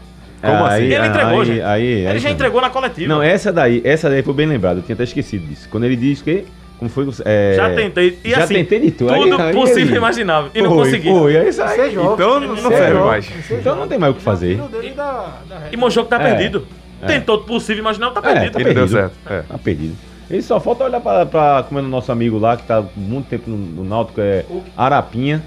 Como 0.41 0.65
assim? 0.65 0.83
Ele 0.83 1.07
entregou, 1.07 1.39
aí, 1.41 1.45
gente. 1.45 1.61
Aí, 1.61 1.83
Ele 1.85 2.07
aí 2.07 2.13
já 2.13 2.19
também. 2.19 2.33
entregou 2.33 2.61
na 2.61 2.69
coletiva. 2.69 3.07
Não, 3.13 3.21
essa 3.23 3.51
daí, 3.51 3.81
essa 3.83 4.09
daí 4.09 4.21
foi 4.23 4.33
bem 4.33 4.45
lembrado, 4.47 4.77
eu 4.77 4.83
tinha 4.83 4.93
até 4.93 5.03
esquecido 5.03 5.45
disso. 5.47 5.67
Quando 5.69 5.83
ele 5.85 5.95
diz 5.95 6.21
que. 6.21 6.45
Como 6.77 6.91
foi? 6.91 7.07
É, 7.25 7.53
Já 7.55 7.73
tentei. 7.73 8.19
E 8.23 8.29
já 8.29 8.43
assim, 8.43 8.53
tentei 8.53 8.79
de 8.79 8.91
tudo. 8.91 9.11
tudo 9.11 9.35
Aí- 9.35 9.47
aí 9.47 9.53
possível 9.53 9.95
e 9.95 9.97
imaginável. 9.97 10.51
E 10.53 10.61
não 10.61 10.69
Foi, 10.69 10.85
consegui. 10.85 11.09
Foi, 11.09 11.35
é 11.35 11.49
isso 11.49 11.59
é 11.59 11.65
aí. 11.81 11.91
Então 11.95 12.39
não 12.39 12.53
é 12.71 12.77
serve 12.77 12.99
mais. 12.99 13.27
É 13.49 13.53
Então 13.55 13.75
não 13.75 13.87
tem 13.87 13.97
mais 13.97 14.13
o 14.13 14.15
que 14.15 14.21
fazer. 14.21 14.57
Dele 14.61 14.91
da, 14.91 15.37
da 15.49 15.55
reta. 15.57 15.69
E 15.73 15.77
mostrou 15.77 16.05
que 16.05 16.11
tá 16.11 16.21
É. 16.21 16.29
perdido. 16.35 16.67
É. 17.01 17.05
Tentou 17.07 17.39
tudo 17.39 17.47
possível 17.47 17.77
e 17.77 17.79
imaginável, 17.79 18.21
tá 18.21 18.29
É, 18.29 18.33
perdido. 18.33 18.53
tá 18.53 18.59
E 18.59 18.63
não 18.63 18.73
deu 18.73 18.83
perdido. 18.87 18.99
certo. 18.99 19.13
É. 19.27 19.41
Tá 19.41 19.57
perdido. 19.57 19.95
Ele 20.29 20.41
só 20.41 20.59
falta 20.59 20.83
olhar 20.83 20.99
pra, 20.99 21.25
pra 21.25 21.63
como 21.67 21.79
é 21.79 21.83
o 21.83 21.87
nosso 21.87 22.11
amigo 22.11 22.37
lá, 22.37 22.57
que 22.57 22.63
tá 22.63 22.83
muito 22.95 23.27
tempo 23.27 23.49
no, 23.49 23.55
no 23.57 23.83
Náutico, 23.85 24.19
é 24.19 24.43
Arapinha. 24.75 25.41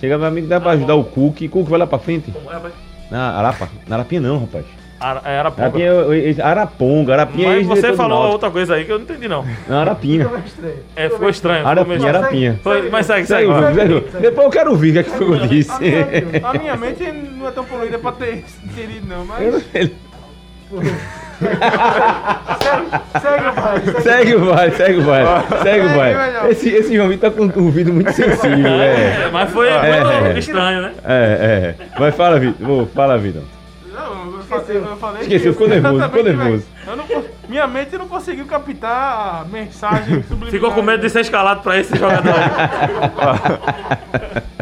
Chega 0.00 0.18
meu 0.18 0.26
amigo, 0.26 0.46
dá 0.48 0.60
pra 0.60 0.72
ajudar 0.72 0.94
o 0.96 1.04
Cook. 1.04 1.48
Cook 1.48 1.68
vai 1.68 1.78
lá 1.78 1.86
pra 1.86 1.98
frente. 1.98 2.30
Como 2.32 2.50
é, 2.50 2.54
rapaz? 2.54 2.74
Na 3.10 3.30
Arapa. 3.38 3.68
Na 3.86 3.96
Arapinha 3.96 4.20
não, 4.20 4.40
rapaz. 4.40 4.64
Ara- 5.00 5.22
é 5.24 5.38
Araponga. 5.38 5.62
Arapinha 5.66 5.86
é, 5.90 6.30
é- 6.30 6.42
Araponga. 6.42 7.12
Arapinha 7.12 7.46
é 7.46 7.50
Mas 7.56 7.66
você 7.66 7.72
ex-diretor 7.86 7.92
do 7.92 7.96
falou 8.14 8.32
outra 8.32 8.50
coisa 8.50 8.74
aí 8.74 8.84
que 8.84 8.92
eu 8.92 8.98
não 8.98 9.04
entendi, 9.04 9.28
não. 9.28 9.44
Não, 9.68 9.78
Arapinha. 9.78 10.24
Ficou 10.24 10.38
estranho. 10.40 10.76
É, 10.96 11.08
ficou 11.10 11.28
estranho. 11.28 11.66
Arapinha, 11.66 12.08
Arapinha. 12.08 12.60
Foi- 12.62 12.90
mas 12.90 13.06
segue, 13.06 13.26
Segue, 13.26 13.52
segue. 13.52 13.60
vai. 13.62 13.74
segue. 13.74 14.00
Depois 14.20 14.44
eu 14.46 14.50
quero 14.50 14.70
ouvir 14.70 14.90
o 14.90 14.92
que 14.94 14.98
é 14.98 15.02
que 15.02 15.10
foi 15.10 15.26
que 15.26 15.32
eu 15.44 15.46
disse. 15.48 15.70
A 15.72 15.78
minha, 15.78 16.46
a 16.48 16.52
minha 16.54 16.76
mente 16.76 17.04
não 17.12 17.46
é 17.48 17.50
tão 17.50 17.64
poluída 17.64 17.98
pra 17.98 18.12
ter 18.12 18.44
entendido, 18.64 19.06
não, 19.06 19.24
mas. 19.26 19.64
Segue 23.20 23.46
o 23.46 23.54
baile. 23.54 24.02
Segue 24.02 24.34
o 24.34 24.54
baile, 24.54 24.76
segue 24.76 24.98
o 24.98 25.02
baile. 25.02 25.28
Segue 25.28 25.56
o 25.56 25.62
Segue, 25.62 25.88
baile. 25.96 26.18
melhor. 26.18 26.50
Esse, 26.50 26.68
esse 26.70 26.94
João 26.94 27.08
Vitor 27.08 27.30
tá 27.30 27.36
com 27.36 27.60
o 27.60 27.64
ouvido 27.64 27.92
muito 27.92 28.12
sensível, 28.12 28.66
É, 28.80 29.24
é. 29.24 29.30
mas 29.32 29.50
foi 29.50 29.68
É. 29.68 30.20
foi 30.30 30.38
estranho, 30.38 30.82
né? 30.82 30.92
É, 31.04 31.74
é. 31.80 31.86
Mas 31.98 32.14
fala, 32.14 32.38
Vitor. 32.38 32.86
Fala, 32.94 33.18
Vitor. 33.18 33.42
Não, 33.92 34.36
eu 34.36 34.42
falei, 34.42 34.76
eu 34.76 34.96
falei 34.96 35.22
Esqueceu, 35.22 35.52
ficou 35.52 35.68
nervoso, 35.68 36.02
ficou 36.04 36.24
nervoso. 36.24 36.64
não 36.86 37.24
minha 37.48 37.66
mente 37.66 37.96
não 37.96 38.08
conseguiu 38.08 38.44
captar 38.46 39.42
a 39.42 39.44
mensagem 39.50 40.22
subliminar. 40.22 40.50
Ficou 40.50 40.72
com 40.72 40.82
medo 40.82 41.00
de 41.00 41.10
ser 41.10 41.20
escalado 41.20 41.62
pra 41.62 41.78
esse 41.78 41.96
jogador. 41.96 42.34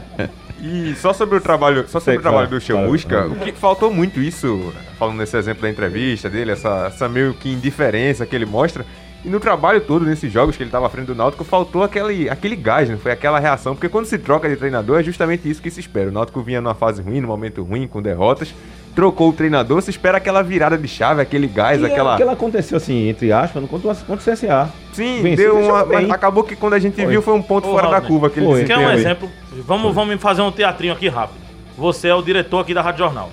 E 0.73 0.95
só 0.97 1.13
sobre 1.13 1.37
o 1.37 1.41
trabalho, 1.41 1.83
só 1.83 2.01
sobre 2.01 2.13
Sei, 2.13 2.17
o 2.17 2.23
trabalho 2.23 2.49
do 2.49 2.59
Chamusca, 2.59 3.23
fala. 3.23 3.33
o 3.33 3.37
que 3.37 3.53
faltou 3.53 3.93
muito 3.93 4.21
isso, 4.21 4.73
falando 4.99 5.19
nesse 5.19 5.37
exemplo 5.37 5.61
da 5.63 5.69
entrevista 5.69 6.31
dele, 6.31 6.53
essa, 6.53 6.87
essa 6.87 7.09
meio 7.11 7.35
que 7.35 7.51
indiferença 7.53 8.25
que 8.25 8.35
ele 8.35 8.47
mostra. 8.47 8.87
E 9.25 9.29
no 9.29 9.39
trabalho 9.39 9.81
todo, 9.83 10.05
nesses 10.05 10.33
jogos 10.33 10.57
que 10.57 10.63
ele 10.63 10.69
estava 10.69 10.87
à 10.87 10.91
frente 10.91 11.07
do 11.07 11.15
Náutico, 11.15 11.45
faltou 11.45 11.83
aquele, 11.83 12.29
aquele 12.29 12.57
gás, 12.57 12.89
né? 12.89 12.97
Foi 12.97 13.13
aquela 13.13 13.39
reação. 13.39 13.75
Porque 13.75 13.89
quando 13.89 14.07
se 14.07 14.19
troca 14.19 14.49
de 14.49 14.57
treinador, 14.57 14.99
é 14.99 15.03
justamente 15.03 15.49
isso 15.49 15.63
que 15.63 15.71
se 15.71 15.79
espera. 15.79 16.09
O 16.09 16.13
Náutico 16.13 16.43
vinha 16.43 16.61
numa 16.61 16.75
fase 16.75 17.01
ruim, 17.03 17.21
num 17.21 17.29
momento 17.29 17.63
ruim, 17.63 17.87
com 17.87 18.03
derrotas. 18.03 18.53
Trocou 18.95 19.31
o 19.31 19.33
treinador, 19.33 19.81
se 19.81 19.89
espera 19.91 20.19
aquela 20.19 20.43
virada 20.43 20.77
de 20.77 20.87
chave, 20.87 21.23
aquele 21.23 21.47
gás, 21.47 21.81
E 21.81 21.85
é 21.85 21.87
aquela. 21.87 22.13
o 22.15 22.17
que 22.19 22.23
aconteceu 22.25 22.77
assim, 22.77 23.09
entre 23.09 23.33
aspas, 23.33 23.65
contra, 23.69 23.91
o- 23.91 23.97
contra 23.97 24.15
o 24.17 24.19
CSA. 24.35 24.71
Sim, 24.93 25.23
Venceu, 25.23 25.55
deu 25.57 25.65
uma. 25.65 25.85
mas 25.87 26.11
acabou 26.11 26.45
que 26.45 26.55
quando 26.55 26.75
a 26.75 26.79
gente 26.79 26.97
Foi. 26.97 27.07
viu 27.07 27.23
foi 27.23 27.33
um 27.33 27.41
ponto 27.43 27.69
Ô, 27.69 27.73
fora 27.73 27.89
da 27.89 27.95
Rodney, 27.95 28.09
curva. 28.09 28.27
Aquele 28.27 28.47
foi. 28.47 28.65
Quer 28.65 28.77
um 28.77 28.87
ali. 28.87 29.01
exemplo? 29.01 29.31
Vamos, 29.67 29.95
vamos 29.95 30.21
fazer 30.21 30.43
um 30.43 30.53
teatrinho 30.53 30.93
aqui 30.93 31.09
rápido. 31.09 31.39
Você 31.79 32.09
é 32.09 32.15
o 32.15 32.21
diretor 32.21 32.59
aqui 32.59 32.75
da 32.75 32.83
Rádio 32.83 32.99
Jornal. 32.99 33.31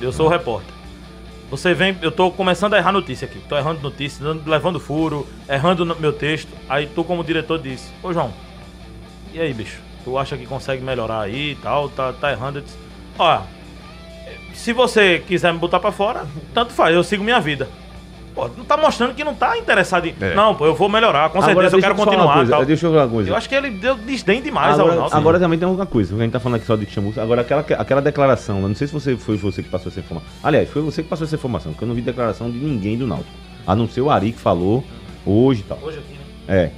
Eu 0.00 0.12
sou 0.12 0.26
o 0.26 0.28
repórter. 0.28 0.72
Você 1.50 1.74
vem, 1.74 1.96
eu 2.02 2.12
tô 2.12 2.30
começando 2.30 2.74
a 2.74 2.78
errar 2.78 2.92
notícia 2.92 3.24
aqui. 3.26 3.40
Tô 3.48 3.56
errando 3.56 3.80
notícia, 3.80 4.24
levando 4.46 4.78
furo, 4.78 5.26
errando 5.48 5.84
no 5.84 5.96
meu 5.96 6.12
texto. 6.12 6.48
Aí 6.68 6.86
tu, 6.86 7.02
como 7.02 7.24
diretor, 7.24 7.58
disse: 7.58 7.88
Ô 8.02 8.12
João, 8.12 8.32
e 9.34 9.40
aí, 9.40 9.52
bicho? 9.52 9.80
Tu 10.04 10.16
acha 10.16 10.36
que 10.36 10.46
consegue 10.46 10.82
melhorar 10.84 11.22
aí 11.22 11.52
e 11.52 11.54
tal? 11.56 11.88
Tá, 11.88 12.12
tá 12.12 12.30
errando? 12.30 12.58
Eu 12.58 12.62
disse: 12.62 12.76
Ó, 13.18 13.40
se 14.56 14.72
você 14.72 15.22
quiser 15.26 15.52
me 15.52 15.58
botar 15.58 15.78
pra 15.78 15.92
fora, 15.92 16.26
tanto 16.52 16.72
faz, 16.72 16.94
eu 16.94 17.04
sigo 17.04 17.22
minha 17.22 17.40
vida. 17.40 17.68
Pô, 18.34 18.50
não 18.54 18.66
tá 18.66 18.76
mostrando 18.76 19.14
que 19.14 19.24
não 19.24 19.34
tá 19.34 19.56
interessado 19.56 20.06
em. 20.06 20.14
É. 20.20 20.34
Não, 20.34 20.54
pô, 20.54 20.66
eu 20.66 20.74
vou 20.74 20.90
melhorar, 20.90 21.30
com 21.30 21.40
certeza 21.40 21.74
eu 21.74 21.80
quero 21.80 21.94
uma 21.94 22.04
continuar. 22.04 22.34
coisa, 22.34 22.50
tal. 22.50 22.66
Deixa 22.66 22.86
eu 22.86 22.90
falar 22.90 23.04
uma 23.04 23.10
coisa. 23.10 23.30
Eu 23.30 23.36
acho 23.36 23.48
que 23.48 23.54
ele 23.54 23.70
deu 23.70 23.94
desdém 23.94 24.42
demais 24.42 24.78
ao 24.78 24.80
Agora, 24.86 24.96
Náutico. 24.96 25.16
agora 25.18 25.38
também 25.40 25.58
tem 25.58 25.66
uma 25.66 25.86
coisa, 25.86 26.14
a 26.14 26.18
gente 26.18 26.32
tá 26.32 26.40
falando 26.40 26.56
aqui 26.56 26.66
só 26.66 26.76
de 26.76 26.84
chamusca. 26.84 27.22
Agora, 27.22 27.40
aquela, 27.40 27.62
aquela 27.62 28.02
declaração, 28.02 28.60
eu 28.60 28.68
não 28.68 28.74
sei 28.74 28.88
se 28.88 28.92
você, 28.92 29.16
foi 29.16 29.38
você 29.38 29.62
que 29.62 29.70
passou 29.70 29.90
essa 29.90 30.00
informação. 30.00 30.28
Aliás, 30.44 30.68
foi 30.68 30.82
você 30.82 31.02
que 31.02 31.08
passou 31.08 31.24
essa 31.26 31.34
informação, 31.34 31.72
porque 31.72 31.84
eu 31.84 31.88
não 31.88 31.94
vi 31.94 32.02
declaração 32.02 32.50
de 32.50 32.58
ninguém 32.58 32.98
do 32.98 33.06
Náutico. 33.06 33.30
A 33.66 33.74
não 33.74 33.88
ser 33.88 34.02
o 34.02 34.10
Ari 34.10 34.32
que 34.32 34.38
falou 34.38 34.84
hoje 35.24 35.60
e 35.60 35.64
tal. 35.64 35.78
Hoje 35.82 35.98
aqui, 35.98 36.12
né? 36.12 36.20
É. 36.46 36.70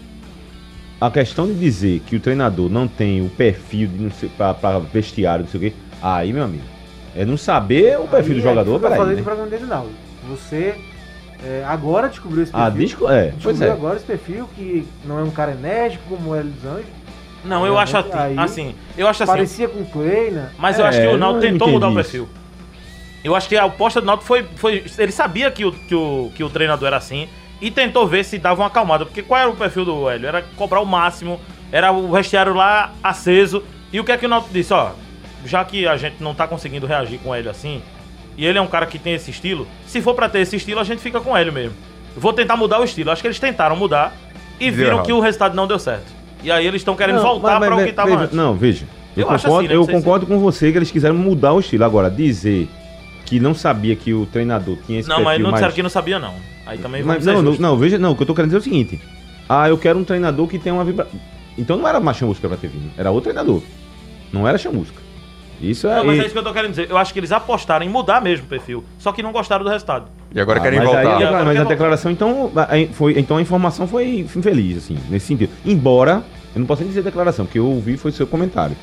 A 1.00 1.10
questão 1.10 1.46
de 1.46 1.54
dizer 1.54 2.00
que 2.06 2.14
o 2.14 2.20
treinador 2.20 2.68
não 2.70 2.86
tem 2.86 3.20
o 3.24 3.28
perfil 3.28 3.88
de 3.88 3.98
não 4.02 4.10
sei, 4.12 4.28
pra, 4.28 4.54
pra 4.54 4.78
vestiário, 4.78 5.44
não 5.44 5.50
sei 5.50 5.58
o 5.58 5.62
quê, 5.64 5.72
aí, 6.00 6.32
meu 6.32 6.44
amigo, 6.44 6.64
é 7.16 7.24
não 7.24 7.36
saber 7.36 7.98
o 7.98 8.06
perfil 8.08 8.34
do 8.34 8.38
Aí, 8.38 8.40
jogador, 8.42 8.72
é 8.72 8.76
aquilo 8.76 8.78
que 8.80 8.84
Eu 8.86 8.90
peraí. 8.90 8.98
falei 8.98 9.14
Né? 9.14 9.20
do 9.20 9.24
programa 9.24 9.50
dele, 9.50 9.64
não. 9.66 9.86
Você 10.30 10.74
é, 11.44 11.64
agora 11.66 12.08
descobriu 12.08 12.42
esse 12.42 12.52
Ah, 12.54 12.64
perfil. 12.64 12.80
disco, 12.86 13.08
é, 13.10 13.22
pois 13.42 13.56
descobriu 13.58 13.68
é. 13.68 13.72
agora 13.72 13.96
esse 13.96 14.04
perfil 14.04 14.48
que 14.56 14.86
não 15.04 15.18
é 15.18 15.22
um 15.22 15.30
cara 15.30 15.52
enérgico 15.52 16.02
como 16.16 16.34
era 16.34 16.44
dos 16.44 16.64
Anjos. 16.64 16.98
Não, 17.44 17.64
eu 17.64 17.78
É, 17.78 17.82
acho 17.82 17.96
assim, 17.96 18.10
aí- 18.12 18.38
assim, 18.38 18.74
eu 18.96 19.06
acho 19.06 19.22
assim, 19.22 19.32
Parecia 19.32 19.68
com 19.68 19.80
o 19.80 19.86
Kleina. 19.86 20.52
mas 20.58 20.78
eu 20.78 20.84
acho 20.84 20.98
É, 20.98 21.06
que 21.08 21.14
o 21.14 21.16
não 21.16 21.38
tentou 21.38 21.68
mudar 21.68 21.86
o 21.86 21.90
entendi 21.92 22.02
perfil. 22.02 22.28
Eu 23.24 23.34
acho 23.34 23.48
que 23.48 23.56
a 23.56 23.64
aposta 23.64 24.00
do 24.00 24.06
Náutico 24.06 24.26
foi, 24.26 24.44
foi 24.56 24.84
ele 24.98 25.12
sabia 25.12 25.50
que 25.50 25.64
o, 25.64 25.72
que, 25.72 25.94
o, 25.94 26.30
que 26.34 26.42
o 26.44 26.48
treinador 26.50 26.88
era 26.88 26.96
assim 26.96 27.28
e 27.60 27.70
tentou 27.70 28.06
ver 28.06 28.24
se 28.24 28.38
dava 28.38 28.60
uma 28.62 28.66
acalmada, 28.68 29.04
porque 29.06 29.22
qual 29.22 29.40
era 29.40 29.50
o 29.50 29.56
perfil 29.56 29.84
do 29.84 30.08
Hélio? 30.08 30.26
Era 30.28 30.42
cobrar 30.56 30.80
o 30.80 30.86
máximo, 30.86 31.40
era 31.70 31.90
o 31.92 32.10
vestiário 32.12 32.54
lá 32.54 32.92
aceso. 33.02 33.62
E 33.92 33.98
o 34.00 34.04
que 34.04 34.12
é 34.12 34.16
que 34.16 34.26
o 34.26 34.28
Náutico 34.28 34.52
disse, 34.52 34.72
ó, 34.74 34.90
já 35.44 35.64
que 35.64 35.86
a 35.86 35.96
gente 35.96 36.16
não 36.22 36.34
tá 36.34 36.46
conseguindo 36.46 36.86
reagir 36.86 37.18
com 37.18 37.34
Hélio 37.34 37.50
assim, 37.50 37.82
e 38.36 38.44
ele 38.46 38.58
é 38.58 38.60
um 38.60 38.66
cara 38.66 38.86
que 38.86 38.98
tem 38.98 39.14
esse 39.14 39.30
estilo, 39.30 39.66
se 39.86 40.00
for 40.00 40.14
pra 40.14 40.28
ter 40.28 40.40
esse 40.40 40.56
estilo, 40.56 40.80
a 40.80 40.84
gente 40.84 41.00
fica 41.00 41.20
com 41.20 41.36
Hélio 41.36 41.52
mesmo. 41.52 41.74
Vou 42.16 42.32
tentar 42.32 42.56
mudar 42.56 42.80
o 42.80 42.84
estilo. 42.84 43.10
Acho 43.10 43.20
que 43.22 43.28
eles 43.28 43.38
tentaram 43.38 43.76
mudar 43.76 44.14
e 44.58 44.66
Deu 44.70 44.72
viram 44.74 44.92
errado. 44.94 45.06
que 45.06 45.12
o 45.12 45.20
resultado 45.20 45.54
não 45.54 45.66
deu 45.66 45.78
certo. 45.78 46.06
E 46.42 46.50
aí 46.50 46.66
eles 46.66 46.80
estão 46.80 46.94
querendo 46.96 47.16
Não, 47.16 47.22
voltar 47.22 47.58
para 47.60 47.76
o 47.76 47.84
que 47.84 47.92
tava 47.92 48.10
veja- 48.10 48.22
antes. 48.22 48.36
Não, 48.36 48.54
veja. 48.54 48.86
Eu, 49.16 49.22
Eu 49.22 49.26
concordo, 49.28 49.56
assim, 49.58 49.68
né? 49.68 49.74
eu 49.74 49.84
se- 49.84 49.92
concordo 49.92 50.26
com 50.26 50.38
você 50.38 50.70
que 50.70 50.78
eles 50.78 50.90
quiseram 50.90 51.16
mudar 51.16 51.52
o 51.52 51.60
estilo. 51.60 51.84
Agora, 51.84 52.08
dizer 52.10 52.68
que 53.26 53.40
não 53.40 53.54
sabia 53.54 53.94
que 53.96 54.14
o 54.14 54.24
treinador 54.26 54.76
tinha 54.86 55.00
esse 55.00 55.08
Não, 55.08 55.16
mas 55.16 55.24
perfil 55.26 55.42
não 55.44 55.50
mais... 55.50 55.60
disseram 55.60 55.74
que 55.74 55.82
não 55.82 55.90
sabia, 55.90 56.18
não. 56.18 56.34
Aí 56.64 56.78
também 56.78 57.02
Mas, 57.02 57.24
ser 57.24 57.32
não, 57.32 57.42
não, 57.42 57.52
não, 57.54 57.76
veja, 57.76 57.98
não, 57.98 58.12
o 58.12 58.16
que 58.16 58.22
eu 58.22 58.26
tô 58.26 58.34
querendo 58.34 58.50
dizer 58.50 58.58
é 58.58 58.60
o 58.60 58.62
seguinte. 58.62 59.00
Ah, 59.48 59.68
eu 59.68 59.76
quero 59.76 59.98
um 59.98 60.04
treinador 60.04 60.46
que 60.46 60.58
tenha 60.58 60.74
uma 60.74 60.84
vibra... 60.84 61.06
Então 61.56 61.76
não 61.76 61.88
era 61.88 61.98
mais 61.98 62.16
chamusca 62.16 62.46
pra 62.48 62.56
ter 62.56 62.68
vindo, 62.68 62.90
era 62.96 63.10
outro 63.10 63.30
treinador. 63.32 63.62
Não 64.32 64.46
era 64.46 64.56
chamusca. 64.58 65.00
Isso 65.60 65.86
é... 65.88 65.96
Não, 65.96 66.04
mas 66.04 66.16
e- 66.16 66.20
é 66.20 66.24
isso 66.24 66.32
que 66.32 66.38
eu 66.38 66.42
tô 66.44 66.52
querendo 66.52 66.70
dizer. 66.70 66.88
Eu 66.90 66.96
acho 66.96 67.12
que 67.12 67.18
eles 67.18 67.32
apostaram 67.32 67.84
em 67.84 67.88
mudar 67.88 68.20
mesmo 68.20 68.46
o 68.46 68.48
perfil, 68.48 68.84
só 68.98 69.10
que 69.12 69.22
não 69.22 69.32
gostaram 69.32 69.64
do 69.64 69.70
resultado. 69.70 70.06
E 70.34 70.40
agora 70.40 70.58
Ah, 70.58 70.62
querem 70.62 70.78
mas 70.78 70.88
aí 70.88 70.94
voltar. 70.94 71.08
a 71.10 71.12
declara- 71.14 71.28
Agora 71.36 71.44
mas 71.44 71.60
a 71.60 71.64
declaração, 71.64 72.10
então, 72.12 72.52
a- 72.56 72.68
foi, 72.94 73.18
então 73.18 73.36
a 73.36 73.42
informação 73.42 73.86
foi 73.88 74.18
infeliz, 74.20 74.78
assim, 74.78 74.96
nesse 75.10 75.26
sentido. 75.26 75.50
Embora, 75.64 76.22
eu 76.54 76.60
não 76.60 76.66
posso 76.66 76.82
nem 76.82 76.88
dizer 76.88 77.02
declaração, 77.02 77.44
porque 77.46 77.58
eu 77.58 77.66
ouvi 77.66 77.96
foi 77.96 78.12
seu 78.12 78.26
comentário. 78.26 78.76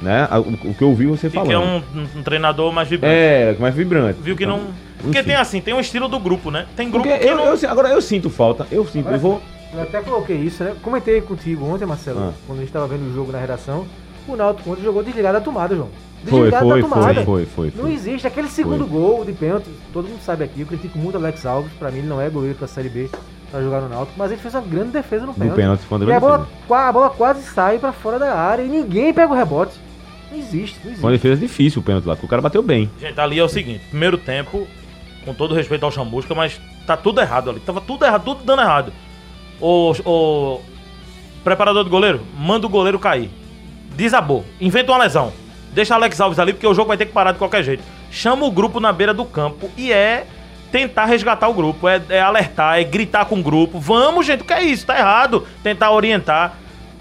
Né? 0.00 0.28
A- 0.30 0.38
O, 0.38 0.42
o 0.70 0.74
que 0.74 0.82
eu 0.82 0.88
ouvi 0.90 1.06
você 1.06 1.28
falando. 1.28 1.48
que 1.48 1.54
é 1.54 1.58
um, 1.58 1.82
um- 2.18 2.22
treinador 2.22 2.72
mais 2.72 2.88
vibrante. 2.88 3.14
É, 3.16 3.56
mais 3.58 3.74
vibrante. 3.74 4.18
Viu 4.22 4.36
que 4.36 4.44
Então, 4.44 4.58
não. 4.58 4.64
Porque 5.02 5.18
enfim. 5.18 5.28
tem 5.28 5.36
assim, 5.36 5.60
tem 5.60 5.74
um 5.74 5.80
estilo 5.80 6.06
do 6.08 6.18
grupo, 6.20 6.50
né? 6.52 6.66
Tem 6.76 6.88
grupo 6.90 7.08
Porque 7.08 7.18
que 7.24 7.28
eu, 7.28 7.36
não. 7.36 7.46
eu- 7.54 7.70
agora 7.70 7.88
eu 7.88 8.00
sinto 8.00 8.30
falta, 8.30 8.66
eu 8.70 8.84
sinto, 8.86 9.08
eu 9.08 9.18
vou. 9.18 9.40
Eu 9.74 9.82
até 9.82 10.00
coloquei 10.00 10.36
isso, 10.36 10.62
né? 10.62 10.72
Comentei 10.82 11.20
contigo 11.20 11.64
ontem, 11.66 11.84
Marcelo, 11.84 12.20
Ah. 12.20 12.32
quando 12.46 12.58
a 12.58 12.62
gente 12.62 12.72
tava 12.72 12.86
vendo 12.86 13.10
o 13.10 13.14
jogo 13.14 13.32
na 13.32 13.38
redação. 13.38 13.86
O 14.28 14.36
Náutico 14.36 14.70
ontem 14.70 14.82
jogou 14.82 15.02
desligado 15.02 15.38
da 15.38 15.40
tomada, 15.44 15.74
João. 15.74 15.88
Foi, 16.26 16.50
foi, 16.50 16.82
foi, 16.82 17.24
foi, 17.24 17.46
foi, 17.46 17.72
Não 17.74 17.88
existe. 17.88 18.26
Aquele 18.26 18.48
segundo 18.48 18.84
gol 18.86 19.24
de 19.24 19.32
pênalti, 19.32 19.68
todo 19.92 20.08
mundo 20.08 20.20
sabe 20.20 20.44
aqui. 20.44 20.60
Eu 20.60 20.66
critico 20.66 20.98
muito 20.98 21.14
o 21.14 21.18
Alex 21.18 21.46
Alves. 21.46 21.72
Pra 21.78 21.90
mim, 21.90 21.98
ele 21.98 22.08
não 22.08 22.20
é 22.20 22.28
goleiro 22.28 22.56
pra 22.56 22.66
Série 22.66 22.88
B 22.88 23.08
pra 23.50 23.62
jogar 23.62 23.80
no 23.80 23.88
Náutico. 23.88 24.18
Mas 24.18 24.30
ele 24.32 24.40
fez 24.40 24.54
uma 24.54 24.62
grande 24.62 24.90
defesa 24.90 25.22
no 25.22 25.28
No 25.28 25.34
pênalti. 25.34 25.56
pênalti, 25.56 25.80
foi 25.80 25.98
uma 25.98 26.10
e 26.10 26.12
a 26.12 26.20
bola, 26.20 26.48
a 26.68 26.92
bola 26.92 27.10
quase 27.10 27.42
sai 27.42 27.78
pra 27.78 27.92
fora 27.92 28.18
da 28.18 28.34
área 28.34 28.62
e 28.62 28.68
ninguém 28.68 29.12
pega 29.14 29.32
o 29.32 29.36
rebote. 29.36 29.72
Não 30.30 30.38
existe, 30.38 30.76
não 30.80 30.86
existe. 30.86 31.00
Foi 31.00 31.10
uma 31.10 31.16
defesa 31.16 31.40
difícil 31.40 31.80
o 31.80 31.84
pênalti 31.84 32.04
lá, 32.04 32.14
porque 32.14 32.26
o 32.26 32.28
cara 32.28 32.42
bateu 32.42 32.62
bem. 32.62 32.90
Gente, 33.00 33.18
ali 33.18 33.38
é 33.38 33.44
o 33.44 33.48
seguinte: 33.48 33.84
primeiro 33.88 34.18
tempo, 34.18 34.66
com 35.24 35.32
todo 35.32 35.54
respeito 35.54 35.84
ao 35.84 35.90
Chamusca, 35.90 36.34
mas 36.34 36.60
tá 36.86 36.96
tudo 36.96 37.20
errado 37.20 37.50
ali. 37.50 37.60
Tava 37.60 37.80
tudo 37.80 38.04
errado, 38.04 38.24
tudo 38.24 38.44
dando 38.44 38.60
errado. 38.62 38.92
O, 39.60 39.92
o 40.04 40.60
preparador 41.42 41.84
do 41.84 41.90
goleiro, 41.90 42.20
manda 42.36 42.66
o 42.66 42.70
goleiro 42.70 42.98
cair. 42.98 43.30
Desabou. 43.96 44.44
Inventa 44.60 44.92
uma 44.92 44.98
lesão. 44.98 45.32
Deixa 45.78 45.94
Alex 45.94 46.20
Alves 46.20 46.40
ali, 46.40 46.52
porque 46.52 46.66
o 46.66 46.74
jogo 46.74 46.88
vai 46.88 46.96
ter 46.96 47.06
que 47.06 47.12
parar 47.12 47.30
de 47.30 47.38
qualquer 47.38 47.62
jeito. 47.62 47.84
Chama 48.10 48.44
o 48.44 48.50
grupo 48.50 48.80
na 48.80 48.92
beira 48.92 49.14
do 49.14 49.24
campo 49.24 49.70
e 49.76 49.92
é 49.92 50.26
tentar 50.72 51.04
resgatar 51.04 51.46
o 51.46 51.54
grupo. 51.54 51.86
É, 51.86 52.02
é 52.08 52.20
alertar, 52.20 52.80
é 52.80 52.82
gritar 52.82 53.26
com 53.26 53.38
o 53.38 53.42
grupo. 53.44 53.78
Vamos, 53.78 54.26
gente, 54.26 54.40
o 54.40 54.44
que 54.44 54.52
é 54.52 54.60
isso? 54.60 54.84
Tá 54.84 54.98
errado. 54.98 55.46
Tentar 55.62 55.92
orientar. 55.92 56.54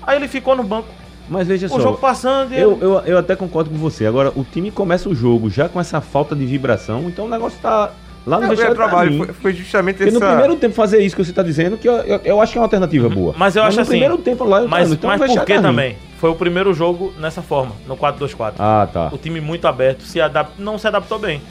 Aí 0.04 0.16
ele 0.16 0.28
ficou 0.28 0.56
no 0.56 0.62
banco. 0.64 0.90
Mas 1.28 1.48
veja 1.48 1.66
O 1.66 1.70
só. 1.70 1.80
jogo 1.80 1.98
passando 1.98 2.54
e 2.54 2.60
Eu, 2.60 2.78
eu, 2.80 3.00
eu 3.00 3.18
até 3.18 3.36
concordo 3.36 3.72
com 3.72 3.78
você. 3.78 4.06
Agora, 4.06 4.32
o 4.36 4.44
time 4.44 4.70
começa 4.70 5.10
o 5.10 5.16
jogo 5.16 5.50
já 5.50 5.68
com 5.68 5.82
essa 5.82 6.00
falta 6.00 6.36
de 6.36 6.46
vibração, 6.46 7.06
então 7.08 7.26
o 7.26 7.30
negócio 7.30 7.58
tá 7.60 7.90
lá 8.28 8.36
no 8.38 8.42
Não, 8.44 8.50
vestiário 8.50 8.76
trabalho 8.76 9.10
tá 9.10 9.18
ruim. 9.18 9.26
foi, 9.26 9.34
foi 9.34 9.54
justamente 9.54 9.98
Porque 9.98 10.10
essa... 10.10 10.20
no 10.20 10.26
primeiro 10.26 10.56
tempo 10.58 10.76
fazer 10.76 11.00
isso 11.00 11.16
que 11.16 11.24
você 11.24 11.32
tá 11.32 11.42
dizendo, 11.42 11.78
que 11.78 11.88
eu, 11.88 11.94
eu, 11.94 12.22
eu 12.24 12.42
acho 12.42 12.52
que 12.52 12.58
é 12.58 12.62
uma 12.62 12.66
alternativa 12.66 13.08
boa. 13.08 13.34
Mas 13.38 13.56
eu 13.56 13.64
acho 13.64 13.78
no 13.78 13.82
assim, 13.82 13.92
primeiro 13.92 14.18
tempo 14.18 14.44
lá, 14.44 14.62
eu 14.62 14.68
Mas, 14.68 14.92
então 14.92 15.10
mas 15.10 15.20
por 15.20 15.46
que 15.46 15.54
tá 15.56 15.62
também? 15.62 15.98
Foi 16.20 16.30
o 16.30 16.36
primeiro 16.36 16.74
jogo 16.74 17.14
nessa 17.18 17.42
forma, 17.42 17.74
no 17.88 17.96
4-2-4. 17.96 18.56
Ah, 18.60 18.88
tá. 18.92 19.10
O 19.14 19.18
time 19.18 19.40
muito 19.40 19.68
aberto, 19.68 20.04
se 20.04 20.20
adap... 20.20 20.52
não 20.60 20.78
se 20.78 20.88
adaptou 20.88 21.18
bem. 21.18 21.42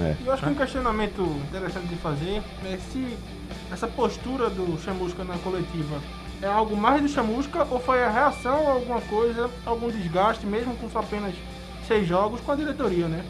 É. 0.00 0.14
Eu 0.24 0.32
acho 0.32 0.42
que 0.42 0.48
um 0.48 0.54
questionamento 0.54 1.22
interessante 1.48 1.86
de 1.86 1.96
fazer 1.96 2.40
é 2.64 2.78
se 2.90 3.04
essa 3.70 3.86
postura 3.86 4.48
do 4.48 4.78
Chamusca 4.82 5.24
na 5.24 5.34
coletiva 5.38 5.96
é 6.40 6.46
algo 6.46 6.76
mais 6.76 7.02
do 7.02 7.08
Chamusca 7.08 7.66
ou 7.70 7.80
foi 7.80 8.02
a 8.02 8.08
reação 8.08 8.68
a 8.68 8.72
alguma 8.72 9.00
coisa, 9.02 9.50
algum 9.66 9.90
desgaste, 9.90 10.46
mesmo 10.46 10.74
com 10.76 10.88
só 10.88 11.00
apenas 11.00 11.34
seis 11.86 12.06
jogos, 12.06 12.40
com 12.40 12.52
a 12.52 12.56
diretoria, 12.56 13.06
né? 13.06 13.22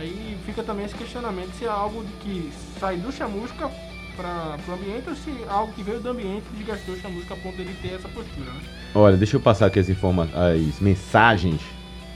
Aí 0.00 0.34
fica 0.46 0.62
também 0.62 0.86
esse 0.86 0.94
questionamento 0.94 1.50
se 1.58 1.66
é 1.66 1.68
algo 1.68 2.02
que 2.22 2.50
sai 2.78 2.96
do 2.96 3.12
Chamusca 3.12 3.70
para 4.16 4.56
o 4.66 4.72
ambiente 4.72 5.10
ou 5.10 5.14
se 5.14 5.30
é 5.30 5.46
algo 5.46 5.74
que 5.74 5.82
veio 5.82 6.00
do 6.00 6.08
ambiente 6.08 6.44
desgastou 6.56 6.94
o 6.94 6.98
Chamusca 6.98 7.34
a 7.34 7.36
ponto 7.36 7.58
dele 7.58 7.76
ter 7.82 7.96
essa 7.96 8.08
postura, 8.08 8.50
né? 8.50 8.60
Olha, 8.94 9.18
deixa 9.18 9.36
eu 9.36 9.40
passar 9.40 9.66
aqui 9.66 9.78
as 9.78 9.90
informações, 9.90 10.34
as 10.34 10.80
mensagens, 10.80 11.60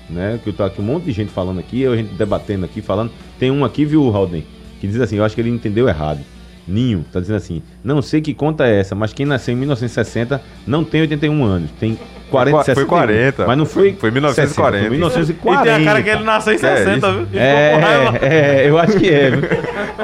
né? 0.09 0.41
Que 0.43 0.49
eu 0.49 0.55
tô 0.55 0.65
aqui 0.65 0.81
um 0.81 0.85
monte 0.85 1.05
de 1.05 1.13
gente 1.13 1.31
falando 1.31 1.61
aqui, 1.61 1.87
a 1.87 1.95
gente 1.95 2.15
debatendo 2.15 2.65
aqui, 2.65 2.81
falando. 2.81 3.13
Tem 3.39 3.51
um 3.51 3.67
aqui, 3.67 3.85
viu, 3.85 4.09
Halden, 4.09 4.47
que 4.81 4.87
diz 4.87 4.99
assim, 4.99 5.17
eu 5.17 5.25
acho 5.25 5.35
que 5.35 5.43
ele 5.43 5.51
entendeu 5.51 5.87
errado. 5.87 6.25
Ninho, 6.67 7.05
tá 7.13 7.21
dizendo 7.21 7.37
assim, 7.37 7.63
não 7.85 8.01
sei 8.01 8.23
que 8.23 8.33
conta 8.33 8.67
é 8.67 8.81
essa, 8.81 8.95
mas 8.95 9.13
quem 9.13 9.27
nasceu 9.27 9.53
em 9.53 9.59
1960 9.59 10.43
não 10.67 10.83
tem 10.83 11.03
81 11.03 11.45
anos, 11.45 11.71
tem 11.79 11.99
40, 12.37 12.57
Foi 12.57 12.65
61. 12.75 12.87
40. 12.89 13.47
Mas 13.47 13.59
não 13.59 13.67
foi, 13.67 13.93
Foi 13.95 14.11
1940. 14.11 14.79
60, 14.79 14.89
foi 14.89 14.91
1940. 14.91 15.61
E 15.61 15.65
tem 15.65 15.73
a 15.83 15.85
cara 15.91 16.03
que 16.03 16.09
ele 16.11 16.23
nasceu 16.25 16.53
em 16.55 16.59
Que 16.59 16.67
é 16.67 16.77
60, 16.77 16.97
isso? 17.09 17.17
viu? 17.19 17.27
E 17.33 17.39
raiva. 17.81 18.19
É, 18.23 18.63
é, 18.65 18.69
eu 18.71 18.79
acho 18.79 18.99
que 18.99 19.09
é. 19.11 19.31
viu? 19.31 19.49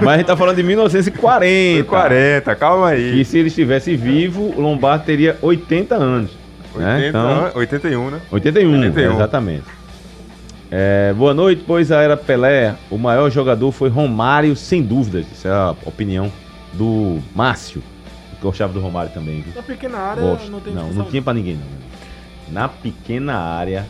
Mas 0.01 0.09
a 0.09 0.17
gente 0.19 0.27
tá 0.27 0.37
falando 0.37 0.57
de 0.57 0.63
1940. 0.63 1.75
Foi 1.77 1.83
40, 1.85 2.55
calma 2.57 2.95
E 2.95 3.13
aí. 3.19 3.25
se 3.25 3.39
ele 3.39 3.49
estivesse 3.49 3.97
vivo, 3.97 4.53
o 4.57 4.61
Lombardo 4.61 5.05
teria 5.05 5.37
80 5.43 5.95
anos. 5.95 6.31
né? 6.75 6.95
80, 6.97 7.09
Então, 7.09 7.51
81, 7.55 8.11
né? 8.11 8.21
81, 8.31 8.73
81. 8.81 9.15
exatamente. 9.15 9.65
É, 10.73 11.13
boa 11.17 11.35
noite, 11.35 11.65
pois 11.67 11.91
a 11.91 12.01
era 12.01 12.17
Pelé, 12.17 12.75
o 12.91 12.97
maior 12.97 13.29
jogador 13.31 13.73
foi 13.73 13.89
Romário, 13.89 14.55
sem 14.55 14.81
dúvidas. 14.83 15.27
Essa 15.33 15.49
é 15.49 15.53
a 15.53 15.75
opinião 15.85 16.31
do 16.73 17.19
Márcio. 17.35 17.83
que 18.37 18.41
Gostava 18.41 18.73
do 18.73 18.79
Romário 18.81 19.11
também, 19.13 19.41
viu? 19.43 19.53
Na 19.57 19.63
pequena 19.63 19.99
área 19.99 20.23
Gosto. 20.23 20.49
não 20.51 20.61
tem 20.61 20.73
Não, 20.73 20.91
não 20.93 21.05
tinha 21.07 21.21
pra 21.21 21.35
ninguém, 21.35 21.55
não. 21.55 21.90
Na 22.51 22.69
pequena 22.69 23.35
área, 23.37 23.87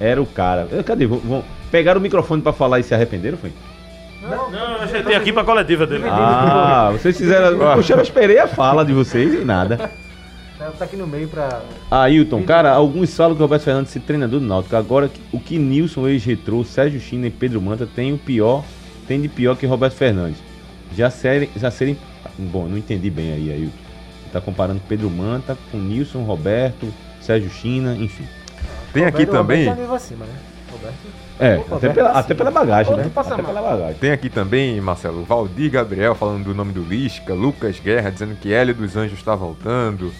era 0.00 0.20
o 0.20 0.26
cara. 0.26 0.68
Eh, 0.72 0.82
Cadê? 0.82 1.06
Vão, 1.06 1.18
vão- 1.18 1.44
pegaram 1.70 1.98
o 1.98 2.02
microfone 2.02 2.42
pra 2.42 2.52
falar 2.52 2.78
e 2.80 2.82
se 2.82 2.94
arrependeram, 2.94 3.36
foi? 3.38 3.52
Não, 4.22 4.52
eu 4.52 4.82
ajeitei 4.82 5.14
aqui 5.14 5.32
pra 5.32 5.44
coletiva 5.44 5.86
dele. 5.86 6.04
Ah, 6.08 6.90
vocês 6.92 7.16
fizeram. 7.16 7.58
Poxa, 7.74 7.94
eu 7.94 8.00
esperei 8.00 8.38
a 8.38 8.48
fala 8.48 8.84
de 8.84 8.92
vocês 8.92 9.34
e 9.34 9.44
nada. 9.44 9.90
Tá 10.78 10.84
aqui 10.84 10.96
no 10.96 11.06
meio 11.06 11.28
pra. 11.28 11.60
Ailton, 11.90 12.42
cara, 12.42 12.72
alguns 12.72 13.14
falam 13.14 13.34
que 13.36 13.40
o 13.42 13.44
Roberto 13.44 13.62
Fernandes 13.62 13.92
se 13.92 14.00
treinador 14.00 14.40
do 14.40 14.46
Náutico. 14.46 14.74
Agora, 14.74 15.10
o 15.30 15.38
que 15.38 15.58
Nilson, 15.58 16.08
ex-retrô, 16.08 16.64
Sérgio 16.64 16.98
China 16.98 17.26
e 17.26 17.30
Pedro 17.30 17.60
Manta 17.60 17.86
tem 17.86 18.12
o 18.12 18.18
pior, 18.18 18.64
tem 19.06 19.20
de 19.20 19.28
pior 19.28 19.56
que 19.56 19.66
Roberto 19.66 19.94
Fernandes. 19.94 20.38
Já 20.96 21.10
serem, 21.10 21.48
já 21.56 21.70
serem, 21.70 21.96
bom, 22.38 22.66
não 22.66 22.78
entendi 22.78 23.10
bem 23.10 23.32
aí, 23.32 23.50
Ailton. 23.52 23.76
Você 24.24 24.30
tá 24.32 24.40
comparando 24.40 24.80
Pedro 24.88 25.10
Manta 25.10 25.56
com 25.70 25.76
Nilson, 25.78 26.22
Roberto, 26.22 26.88
Sérgio 27.26 27.50
China, 27.50 27.94
enfim. 27.98 28.24
Tem 28.92 29.04
aqui 29.04 29.24
Roberto- 29.24 29.32
também. 29.32 29.68
Roberto 29.68 29.94
acima, 29.94 30.24
né? 30.24 30.34
Roberto. 30.72 30.94
É, 31.38 31.54
Roberto 31.56 31.74
até 31.74 31.88
pela, 31.90 32.10
até 32.12 32.34
pela 32.34 32.50
bagagem, 32.50 32.96
né? 32.96 33.10
Até 33.14 33.42
pela 33.42 33.60
bagagem. 33.62 33.94
Tem 33.94 34.10
aqui 34.12 34.30
também, 34.30 34.80
Marcelo, 34.80 35.24
Valdir 35.24 35.70
Gabriel 35.70 36.14
falando 36.14 36.44
do 36.44 36.54
nome 36.54 36.72
do 36.72 36.82
Lisca, 36.82 37.34
Lucas 37.34 37.78
Guerra 37.78 38.10
dizendo 38.10 38.36
que 38.36 38.52
Hélio 38.52 38.74
dos 38.74 38.96
Anjos 38.96 39.18
está 39.18 39.34
voltando, 39.34 40.12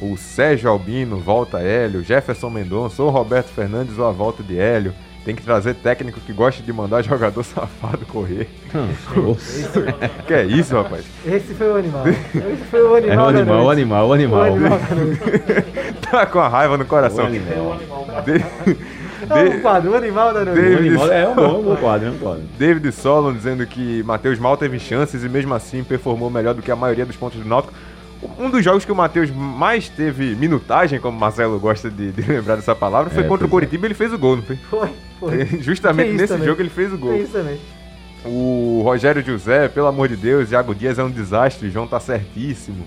o 0.00 0.16
Sérgio 0.16 0.70
Albino 0.70 1.18
volta 1.18 1.58
Hélio, 1.60 2.04
Jefferson 2.04 2.50
Mendonça 2.50 3.02
ou 3.02 3.10
Roberto 3.10 3.48
Fernandes 3.48 3.98
ou 3.98 4.06
a 4.06 4.12
volta 4.12 4.42
de 4.42 4.58
Hélio. 4.58 4.94
Tem 5.24 5.34
que 5.34 5.42
trazer 5.42 5.74
técnico 5.74 6.18
que 6.20 6.32
gosta 6.32 6.62
de 6.62 6.72
mandar 6.72 7.02
jogador 7.04 7.42
safado 7.44 8.06
correr. 8.06 8.48
Nossa. 8.72 9.80
Que 10.26 10.34
é 10.34 10.44
isso, 10.44 10.74
rapaz? 10.74 11.04
Esse 11.26 11.54
foi 11.54 11.68
o 11.70 11.76
animal. 11.76 12.04
Esse 12.08 12.64
foi 12.70 12.82
o 12.82 12.94
animal. 12.94 13.26
É 13.26 13.28
o 13.28 13.32
da 13.32 13.38
animal, 13.40 13.64
o 13.66 13.70
animal, 13.70 14.06
o 14.06 14.08
O 14.08 14.12
animal. 14.14 14.42
animal 14.44 14.78
da 14.78 14.94
noite. 14.94 15.20
Tá 16.10 16.26
com 16.26 16.38
a 16.40 16.48
raiva 16.48 16.76
no 16.78 16.84
O 16.84 16.86
coração. 16.86 17.26
animal. 17.26 17.78
De- 18.24 18.80
É 19.28 19.44
o 19.56 19.60
quadro, 19.60 19.90
o 19.92 19.94
animal 19.96 20.32
da 20.32 20.44
noite. 20.46 20.58
O 20.58 20.62
David- 20.62 20.88
animal 20.88 21.12
é 21.12 21.28
um 21.28 21.34
bom, 21.34 21.60
um 21.60 21.62
bom 21.62 21.76
quadro, 21.76 22.08
é 22.08 22.10
um 22.10 22.18
quadro. 22.18 22.42
David 22.58 22.90
Solon 22.92 23.34
dizendo 23.34 23.66
que 23.66 24.02
Matheus 24.02 24.38
mal 24.38 24.56
teve 24.56 24.78
chances 24.78 25.22
e 25.22 25.28
mesmo 25.28 25.52
assim 25.54 25.84
performou 25.84 26.30
melhor 26.30 26.54
do 26.54 26.62
que 26.62 26.70
a 26.70 26.76
maioria 26.76 27.04
dos 27.04 27.16
pontos 27.16 27.38
do 27.38 27.46
Náutico. 27.48 27.74
Um 28.38 28.50
dos 28.50 28.62
jogos 28.62 28.84
que 28.84 28.92
o 28.92 28.94
Matheus 28.94 29.30
mais 29.30 29.88
teve 29.88 30.34
minutagem, 30.34 31.00
como 31.00 31.16
o 31.16 31.20
Marcelo 31.20 31.58
gosta 31.58 31.90
de, 31.90 32.12
de 32.12 32.22
lembrar 32.22 32.56
dessa 32.56 32.74
palavra, 32.74 33.10
foi 33.10 33.24
É, 33.24 33.26
contra 33.26 33.46
o 33.46 33.48
é. 33.48 33.50
Coritiba 33.50 33.86
ele 33.86 33.94
fez 33.94 34.12
o 34.12 34.18
gol, 34.18 34.36
não 34.36 34.42
foi? 34.42 34.56
Foi, 34.56 34.90
foi. 35.18 35.46
Justamente 35.62 36.12
nesse 36.12 36.28
também. 36.28 36.46
jogo 36.46 36.60
ele 36.60 36.68
fez 36.68 36.92
o 36.92 36.98
gol. 36.98 37.12
Foi 37.12 37.20
isso 37.20 37.32
também. 37.32 37.58
O 38.24 38.82
Rogério 38.84 39.24
José, 39.24 39.68
pelo 39.68 39.86
amor 39.86 40.08
de 40.08 40.16
Deus, 40.16 40.50
Iago 40.50 40.74
Dias 40.74 40.98
é 40.98 41.02
um 41.02 41.10
desastre, 41.10 41.68
o 41.68 41.70
João 41.70 41.86
tá 41.86 41.98
certíssimo. 41.98 42.84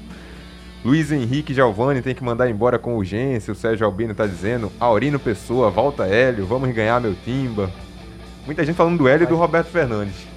Luiz 0.85 1.11
Henrique 1.11 1.53
Giovanni 1.53 2.01
tem 2.01 2.13
que 2.13 2.23
mandar 2.23 2.49
embora 2.49 2.77
com 2.77 2.97
urgência, 2.97 3.51
o 3.51 3.55
Sérgio 3.55 3.85
Albino 3.85 4.13
tá 4.13 4.27
dizendo. 4.27 4.71
Aurino 4.79 5.17
Pessoa, 5.17 5.71
volta 5.71 6.05
Hélio, 6.05 6.45
vamos 6.45 6.71
ganhar 6.75 6.99
meu 7.01 7.15
timba. 7.25 7.71
Muita 8.45 8.63
gente 8.65 8.75
falando 8.75 8.97
do 8.97 9.07
Hélio 9.07 9.23
e 9.23 9.27
do 9.27 9.35
Roberto 9.35 9.67
Fernandes. 9.67 10.32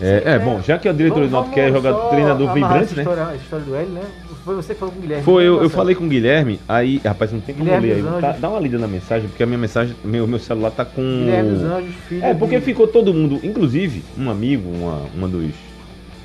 É, 0.00 0.22
é, 0.34 0.38
bom, 0.38 0.60
já 0.62 0.78
que 0.78 0.88
a 0.88 0.92
diretoria 0.92 1.26
do 1.28 1.32
Náutico 1.32 1.54
quer 1.54 1.72
jogar 1.72 1.92
treinador 2.10 2.52
vibrante, 2.54 2.94
né? 2.94 3.02
A 3.04 3.34
história 3.34 3.64
do 3.66 3.74
Hélio, 3.74 3.90
né? 3.90 4.02
Foi 4.44 4.54
você 4.54 4.72
que 4.72 4.80
falou 4.80 4.92
com 4.94 5.00
o 5.00 5.02
Guilherme. 5.02 5.24
Foi, 5.24 5.42
eu, 5.42 5.46
eu 5.46 5.52
Marcelo? 5.54 5.70
falei 5.70 5.94
com 5.94 6.04
o 6.04 6.08
Guilherme, 6.08 6.60
aí, 6.68 7.00
rapaz, 7.04 7.32
não 7.32 7.40
tem 7.40 7.54
como 7.54 7.64
Guilherme 7.66 7.88
ler 7.88 8.14
aí. 8.14 8.20
Tá- 8.20 8.36
dá 8.40 8.48
uma 8.48 8.60
lida 8.60 8.78
na 8.78 8.86
mensagem, 8.86 9.28
porque 9.28 9.42
a 9.42 9.46
minha 9.46 9.58
mensagem, 9.58 9.94
meu, 10.04 10.26
meu 10.26 10.38
celular 10.38 10.70
tá 10.70 10.84
com. 10.84 11.02
Guilherme 11.02 11.50
dos 11.50 11.62
Anjos, 11.64 11.94
filho. 12.08 12.24
É, 12.24 12.32
porque 12.32 12.58
de- 12.58 12.64
ficou 12.64 12.86
todo 12.86 13.12
mundo, 13.12 13.40
inclusive, 13.42 14.02
um 14.16 14.30
amigo, 14.30 14.70
uma, 14.70 15.02
uma 15.14 15.28
dos. 15.28 15.50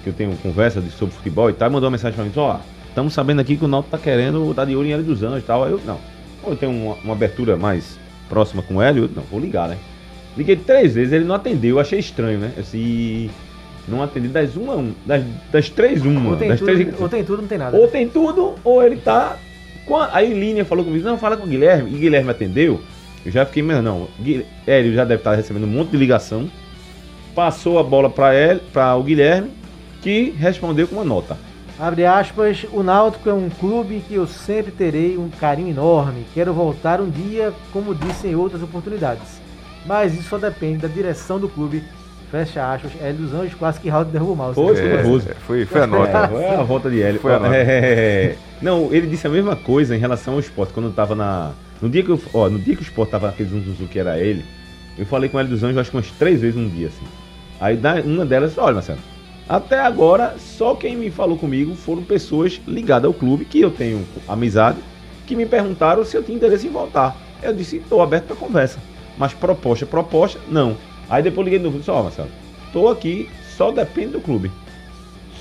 que 0.03 0.09
eu 0.09 0.13
tenho 0.13 0.35
conversa 0.37 0.79
de, 0.79 0.91
sobre 0.91 1.15
futebol 1.15 1.49
e 1.49 1.53
tal, 1.53 1.69
mandou 1.69 1.87
uma 1.87 1.91
mensagem 1.91 2.15
pra 2.15 2.23
mim, 2.23 2.31
ó, 2.37 2.57
estamos 2.87 3.13
sabendo 3.13 3.41
aqui 3.41 3.57
que 3.57 3.65
o 3.65 3.67
Náutico 3.67 3.97
tá 3.97 4.01
querendo 4.01 4.53
dar 4.53 4.65
de 4.65 4.75
olho 4.75 4.87
em 4.87 4.93
Hélio 4.93 5.05
dos 5.05 5.23
Anjos 5.23 5.39
e 5.39 5.45
tal. 5.47 5.63
Aí 5.63 5.71
eu, 5.71 5.81
não. 5.85 5.97
Ou 6.43 6.51
eu 6.51 6.55
tenho 6.55 6.71
uma, 6.71 6.95
uma 7.03 7.13
abertura 7.13 7.57
mais 7.57 7.97
próxima 8.29 8.61
com 8.61 8.75
o 8.75 8.81
Hélio, 8.81 9.05
eu, 9.05 9.09
não, 9.15 9.23
vou 9.23 9.39
ligar, 9.39 9.67
né? 9.67 9.77
Liguei 10.37 10.55
três 10.55 10.93
vezes, 10.95 11.11
ele 11.13 11.25
não 11.25 11.35
atendeu, 11.35 11.75
eu 11.75 11.79
achei 11.79 11.99
estranho, 11.99 12.39
né? 12.39 12.51
Assim, 12.57 13.29
não 13.87 14.01
atendi 14.01 14.27
das 14.27 14.55
uma 14.55 14.73
a 14.73 14.77
um, 14.77 14.93
das, 15.05 15.23
das 15.51 15.69
três 15.69 16.03
uma, 16.05 16.31
Ou 16.31 16.35
tem, 16.37 16.49
das 16.49 16.59
tudo, 16.59 16.73
três 16.73 16.99
ou 17.01 17.09
tem 17.09 17.23
tudo, 17.23 17.41
não 17.41 17.47
tem 17.47 17.57
nada. 17.57 17.77
ou 17.77 17.87
tem 17.87 18.07
tudo, 18.07 18.55
ou 18.63 18.83
ele 18.83 18.97
tá. 18.97 19.37
Aí 20.11 20.33
Línia 20.33 20.63
falou 20.63 20.85
comigo, 20.85 21.03
não, 21.03 21.17
fala 21.17 21.35
com 21.35 21.43
o 21.43 21.47
Guilherme, 21.49 21.93
e 21.93 21.97
Guilherme 21.99 22.29
atendeu. 22.29 22.79
Eu 23.25 23.31
já 23.31 23.45
fiquei, 23.45 23.61
mas 23.63 23.83
não, 23.83 24.07
Gui- 24.19 24.45
Hélio 24.65 24.93
já 24.93 25.03
deve 25.03 25.19
estar 25.21 25.35
recebendo 25.35 25.63
um 25.65 25.67
monte 25.67 25.89
de 25.91 25.97
ligação. 25.97 26.49
Passou 27.35 27.79
a 27.79 27.83
bola 27.83 28.09
para 28.09 28.35
ele, 28.35 28.61
para 28.71 28.95
o 28.95 29.03
Guilherme, 29.03 29.49
que 30.01 30.31
respondeu 30.37 30.87
com 30.87 30.95
uma 30.95 31.03
nota. 31.05 31.35
Abre 31.79 32.05
aspas, 32.05 32.65
o 32.71 32.83
Náutico 32.83 33.27
é 33.29 33.33
um 33.33 33.49
clube 33.49 34.03
que 34.07 34.13
eu 34.13 34.27
sempre 34.27 34.71
terei 34.71 35.17
um 35.17 35.27
carinho 35.29 35.69
enorme. 35.69 36.25
Quero 36.33 36.53
voltar 36.53 37.01
um 37.01 37.09
dia, 37.09 37.51
como 37.71 37.95
disse 37.95 38.27
em 38.27 38.35
outras 38.35 38.61
oportunidades. 38.61 39.41
Mas 39.85 40.13
isso 40.13 40.29
só 40.29 40.37
depende 40.37 40.77
da 40.77 40.87
direção 40.87 41.39
do 41.39 41.49
clube. 41.49 41.83
Fecha 42.33 42.73
aspas. 42.73 42.91
É 42.99 43.13
dos 43.13 43.31
Anjos 43.31 43.53
quase 43.53 43.79
que 43.79 43.87
Raul 43.89 44.05
derrubou 44.05 44.33
o 44.33 44.37
mouse. 44.37 44.55
Foi, 44.55 44.75
É. 44.75 44.95
É, 44.95 45.33
foi, 45.45 45.65
foi 45.67 45.81
a 45.81 45.85
nota. 45.85 46.17
É, 46.17 46.27
foi 46.27 46.55
a 46.55 46.63
volta 46.63 46.89
de 46.89 46.99
Hélio. 46.99 47.19
Foi 47.19 47.31
a 47.31 47.37
nota. 47.39 47.55
É, 47.55 48.35
não, 48.59 48.91
ele 48.91 49.05
disse 49.05 49.27
a 49.27 49.29
mesma 49.29 49.55
coisa 49.55 49.95
em 49.95 49.99
relação 49.99 50.33
ao 50.33 50.39
esporte. 50.39 50.73
Quando 50.73 50.87
eu 50.87 50.91
tava 50.93 51.13
na. 51.13 51.51
No 51.79 51.87
dia 51.87 52.01
que 52.01 52.09
eu. 52.09 52.19
Ó, 52.33 52.49
no 52.49 52.57
dia 52.57 52.75
que 52.75 52.81
o 52.81 52.83
esporte 52.83 53.11
tava 53.11 53.27
naquele 53.27 53.49
zunzuzu 53.49 53.85
que 53.85 53.99
era 53.99 54.17
ele, 54.19 54.43
eu 54.97 55.05
falei 55.05 55.29
com 55.29 55.39
ele 55.39 55.47
dos 55.49 55.61
Anjos 55.63 55.77
acho 55.77 55.91
que 55.91 55.95
umas 55.97 56.09
três 56.09 56.41
vezes 56.41 56.55
num 56.55 56.67
dia, 56.67 56.87
assim. 56.87 57.05
Aí 57.61 57.77
da- 57.77 58.01
uma 58.01 58.25
delas, 58.25 58.57
olha, 58.57 58.73
Marcelo, 58.73 58.97
até 59.47 59.79
agora, 59.79 60.33
só 60.39 60.73
quem 60.73 60.95
me 60.95 61.11
falou 61.11 61.37
comigo 61.37 61.75
foram 61.75 62.01
pessoas 62.01 62.59
ligadas 62.67 63.05
ao 63.05 63.13
clube, 63.13 63.45
que 63.45 63.61
eu 63.61 63.69
tenho 63.69 64.03
amizade, 64.27 64.79
que 65.27 65.35
me 65.35 65.45
perguntaram 65.45 66.03
se 66.03 66.17
eu 66.17 66.23
tinha 66.23 66.35
interesse 66.35 66.65
em 66.65 66.71
voltar. 66.71 67.15
Eu 67.43 67.53
disse, 67.53 67.77
estou 67.77 68.01
aberto 68.01 68.25
para 68.25 68.35
conversa. 68.37 68.79
Mas 69.19 69.33
proposta, 69.35 69.85
proposta, 69.85 70.39
não. 70.49 70.75
Aí 71.09 71.21
depois 71.23 71.45
liguei 71.45 71.59
de 71.59 71.65
novo 71.65 71.77
e 71.77 71.79
disse, 71.79 71.91
ó, 71.91 72.01
Marcelo, 72.03 72.29
tô 72.71 72.89
aqui, 72.89 73.29
só 73.57 73.71
depende 73.71 74.13
do 74.13 74.21
clube. 74.21 74.51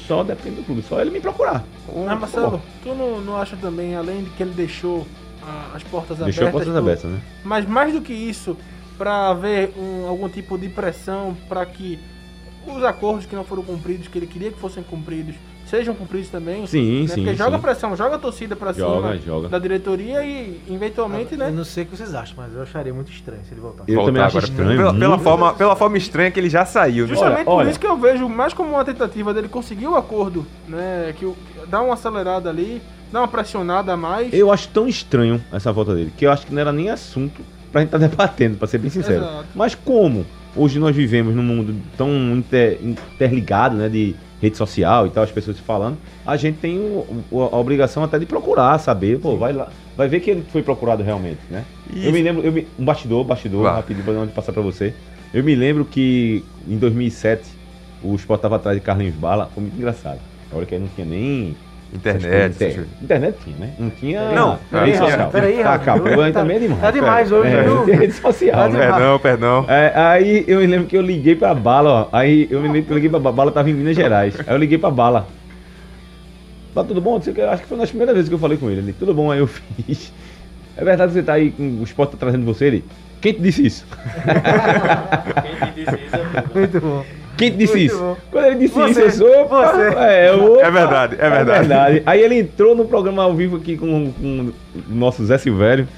Só 0.07 0.23
depende 0.25 0.57
do 0.57 0.65
clube, 0.65 0.83
só 0.83 1.01
ele 1.01 1.11
me 1.11 1.21
procurar. 1.21 1.65
Mas 1.95 2.21
Marcelo, 2.21 2.61
tu 2.83 2.95
não, 2.95 3.21
não 3.21 3.37
acha 3.37 3.57
também, 3.57 3.95
além 3.95 4.25
de 4.25 4.31
que 4.31 4.43
ele 4.43 4.53
deixou 4.53 5.07
ah, 5.43 5.71
as 5.75 5.83
portas 5.85 6.19
Deixou 6.19 6.45
as 6.45 6.49
abertas, 6.49 6.53
portas 6.53 6.73
tu- 6.75 6.79
abertas, 6.79 7.11
né? 7.11 7.21
mas 7.45 7.67
mais 7.67 7.93
do 7.93 8.01
que 8.01 8.13
isso, 8.13 8.57
para 8.99 9.29
haver 9.31 9.73
um- 9.79 10.07
algum 10.09 10.29
tipo 10.29 10.59
de 10.59 10.69
pressão 10.69 11.37
para 11.49 11.65
que 11.67 11.99
os 12.67 12.83
acordos 12.85 13.27
que 13.27 13.35
não 13.35 13.45
foram 13.45 13.63
cumpridos, 13.63 14.07
que 14.09 14.19
ele 14.19 14.27
queria 14.27 14.51
que 14.53 14.59
fossem 14.59 14.83
cumpridos, 14.83 15.35
sejam 15.73 15.95
cumpridos 15.95 16.29
também. 16.29 16.67
Sim, 16.67 17.03
né? 17.03 17.09
sim, 17.09 17.15
Porque 17.25 17.35
joga 17.35 17.57
sim. 17.57 17.63
pressão, 17.63 17.97
joga 17.97 18.17
a 18.17 18.19
torcida 18.19 18.55
pra 18.55 18.75
Joga, 18.75 19.13
cima 19.13 19.19
joga. 19.25 19.49
da 19.49 19.59
diretoria 19.59 20.23
e 20.23 20.61
eventualmente, 20.71 21.33
Eu 21.33 21.39
né? 21.39 21.51
não 21.51 21.65
sei 21.65 21.85
o 21.85 21.87
que 21.87 21.97
vocês 21.97 22.15
acham, 22.15 22.35
mas 22.37 22.55
eu 22.55 22.61
acharia 22.61 22.93
muito 22.93 23.11
estranho 23.11 23.41
se 23.49 23.55
ele 23.55 23.61
voltasse. 23.63 23.91
Eu 23.91 24.05
também 24.05 24.23
acho 24.23 24.39
estranho, 24.39 24.77
Pela, 24.77 24.95
pela 24.95 25.19
forma, 25.19 25.55
pela 25.55 25.75
forma 25.75 25.97
estranha 25.97 26.31
que 26.31 26.39
ele 26.39 26.51
já 26.51 26.67
saiu. 26.67 27.07
Justamente 27.07 27.45
por 27.47 27.53
olha. 27.55 27.71
isso 27.71 27.81
que 27.81 27.87
eu 27.87 27.97
vejo 27.97 28.29
mais 28.29 28.53
como 28.53 28.71
uma 28.75 28.85
tentativa 28.85 29.33
dele 29.33 29.49
conseguir 29.49 29.87
o 29.87 29.97
acordo, 29.97 30.47
né? 30.69 31.15
Que 31.19 31.33
dá 31.69 31.81
uma 31.81 31.95
acelerada 31.95 32.51
ali, 32.51 32.83
dá 33.11 33.21
uma 33.21 33.29
pressionada 33.29 33.95
a 33.95 33.97
mais. 33.97 34.31
Eu 34.35 34.53
acho 34.53 34.69
tão 34.69 34.87
estranho 34.87 35.43
essa 35.51 35.73
volta 35.73 35.95
dele, 35.95 36.13
que 36.15 36.27
eu 36.27 36.31
acho 36.31 36.47
que 36.47 36.53
não 36.53 36.61
era 36.61 36.71
nem 36.73 36.91
assunto 36.91 37.41
pra 37.73 37.81
gente 37.81 37.89
estar 37.95 37.99
debatendo, 38.07 38.59
pra 38.59 38.69
ser 38.69 38.77
bem 38.77 38.91
sincero. 38.91 39.25
Exato. 39.25 39.47
Mas 39.55 39.75
como 39.75 40.27
hoje 40.55 40.79
nós 40.79 40.95
vivemos 40.95 41.35
num 41.35 41.43
mundo 41.43 41.75
tão 41.97 42.11
inter- 42.37 42.79
interligado, 42.83 43.77
né, 43.77 43.89
de 43.89 44.15
rede 44.43 44.57
social 44.57 45.07
e 45.07 45.11
tal, 45.11 45.23
as 45.23 45.31
pessoas 45.31 45.57
falando, 45.61 45.97
a 46.27 46.37
gente 46.37 46.59
tem 46.59 46.77
o- 46.77 47.07
o- 47.31 47.43
a 47.43 47.57
obrigação 47.57 48.03
até 48.03 48.19
de 48.19 48.27
procurar, 48.27 48.77
saber, 48.79 49.21
pô, 49.21 49.37
vai 49.37 49.53
lá, 49.53 49.69
vai 49.97 50.09
ver 50.09 50.19
que 50.19 50.31
ele 50.33 50.45
foi 50.51 50.63
procurado 50.65 51.01
realmente, 51.03 51.39
né? 51.49 51.65
E- 51.95 52.05
Eu 52.07 52.13
me 52.13 52.21
lembro, 52.21 52.43
eu 52.45 52.51
me- 52.51 52.67
um 52.77 52.85
bastidor, 52.85 53.23
bastidor, 53.25 53.63
Vá. 53.63 53.75
rapidinho, 53.77 54.05
pra 54.05 54.15
onde 54.15 54.33
passar 54.33 54.53
pra 54.53 54.61
você. 54.61 54.93
Eu 55.33 55.45
me 55.45 55.55
lembro 55.55 55.85
que 55.85 56.45
em 56.69 56.77
2007 56.77 57.45
o 58.03 58.15
Sport 58.17 58.41
tava 58.43 58.57
atrás 58.57 58.77
de 58.77 58.83
Carlinhos 58.83 59.15
Bala, 59.15 59.49
foi 59.55 59.63
muito 59.63 59.77
engraçado. 59.77 60.19
A 60.53 60.57
hora 60.57 60.67
que 60.67 60.75
aí 60.75 60.81
não 60.81 60.89
tinha 60.89 61.07
nem 61.07 61.57
Internet. 61.95 62.81
Internet 63.03 63.37
tinha, 63.45 63.57
né? 63.59 63.75
Não 63.79 63.91
tinha 63.91 64.31
Não, 64.33 64.51
rede 64.53 64.63
peraí, 64.71 64.97
social. 64.97 65.31
peraí, 65.31 65.57
tá, 65.59 65.63
Rafa, 65.73 65.85
calma, 65.85 66.03
hoje 66.05 66.13
agora 66.15 66.33
tá- 66.33 66.41
também 66.41 66.57
é 66.57 66.61
demais. 66.61 66.81
tá 66.81 66.91
demais 66.91 67.29
pera. 67.29 67.41
hoje, 67.41 67.53
é, 67.55 67.63
viu? 67.63 67.75
não 67.75 67.85
tem 67.89 67.95
rede 67.97 68.13
social, 68.15 68.57
Tá 68.57 68.69
né? 68.69 68.81
demais. 68.81 68.95
Perdão, 68.95 69.19
perdão. 69.19 69.65
É, 69.69 69.93
aí 69.95 70.45
eu 70.49 70.61
me 70.61 70.67
lembro 70.67 70.87
que 70.87 70.97
eu 70.97 71.03
liguei 71.03 71.37
pra 71.37 71.55
Bala, 71.55 71.91
ó. 71.91 72.09
Aí 72.17 72.49
eu 72.51 72.61
me 72.61 72.69
lembro 72.69 72.85
que 72.85 72.91
eu 72.93 72.95
liguei 72.95 73.11
pra 73.11 73.19
Bala, 73.21 73.37
Bala 73.37 73.53
tava 73.53 73.69
em 73.69 73.75
Minas 73.75 73.95
Gerais. 73.95 74.35
Aí 74.41 74.55
eu 74.55 74.59
liguei 74.59 74.79
pra 74.79 74.91
Bala. 74.91 75.29
Tá 76.75 76.83
tudo 76.83 77.03
bom? 77.03 77.13
Não 77.13 77.19
Acho 77.51 77.63
que 77.63 77.69
foi 77.69 77.77
uma 77.77 77.83
das 77.83 77.91
primeiras 77.91 78.15
vezes 78.15 78.31
que 78.31 78.35
eu 78.35 78.39
falei 78.39 78.57
com 78.57 78.71
ele. 78.71 78.81
Ele, 78.81 78.93
tudo 78.95 79.13
bom, 79.13 79.31
aí 79.31 79.41
eu 79.41 79.47
fiz. 79.87 80.11
É 80.75 80.83
verdade 80.83 81.13
que 81.13 81.19
você 81.19 81.23
tá 81.23 81.35
aí 81.35 81.51
com 81.51 81.81
o 81.81 81.83
esporte 81.83 82.13
tá 82.13 82.17
trazendo 82.19 82.47
você? 82.47 82.65
Ele, 82.65 82.83
quem 83.21 83.35
te 83.35 83.43
disse 83.43 83.67
isso? 83.67 83.85
Muito 86.55 86.81
bom. 86.81 87.05
Quem 87.37 87.51
te 87.51 87.57
disse 87.57 87.73
Muito 87.73 87.87
isso? 87.87 87.99
bom. 87.99 88.17
Quando 88.31 88.45
ele 88.47 88.57
disse 88.57 88.75
Você, 88.75 89.07
isso, 89.07 89.25
eu 89.25 89.33
sou. 89.33 89.43
opa, 89.43 89.73
você. 89.73 89.83
É, 89.99 90.33
opa, 90.35 90.61
É 90.67 90.71
verdade, 90.71 91.17
é 91.19 91.31
verdade. 91.31 92.03
Aí 92.07 92.21
ele 92.21 92.39
entrou 92.39 92.75
no 92.75 92.85
programa 92.85 93.23
ao 93.23 93.35
vivo 93.35 93.57
aqui 93.57 93.77
com, 93.77 94.13
com 94.13 94.53
o 94.91 94.95
nosso 94.95 95.25
Zé 95.25 95.39
Silvério. 95.39 95.89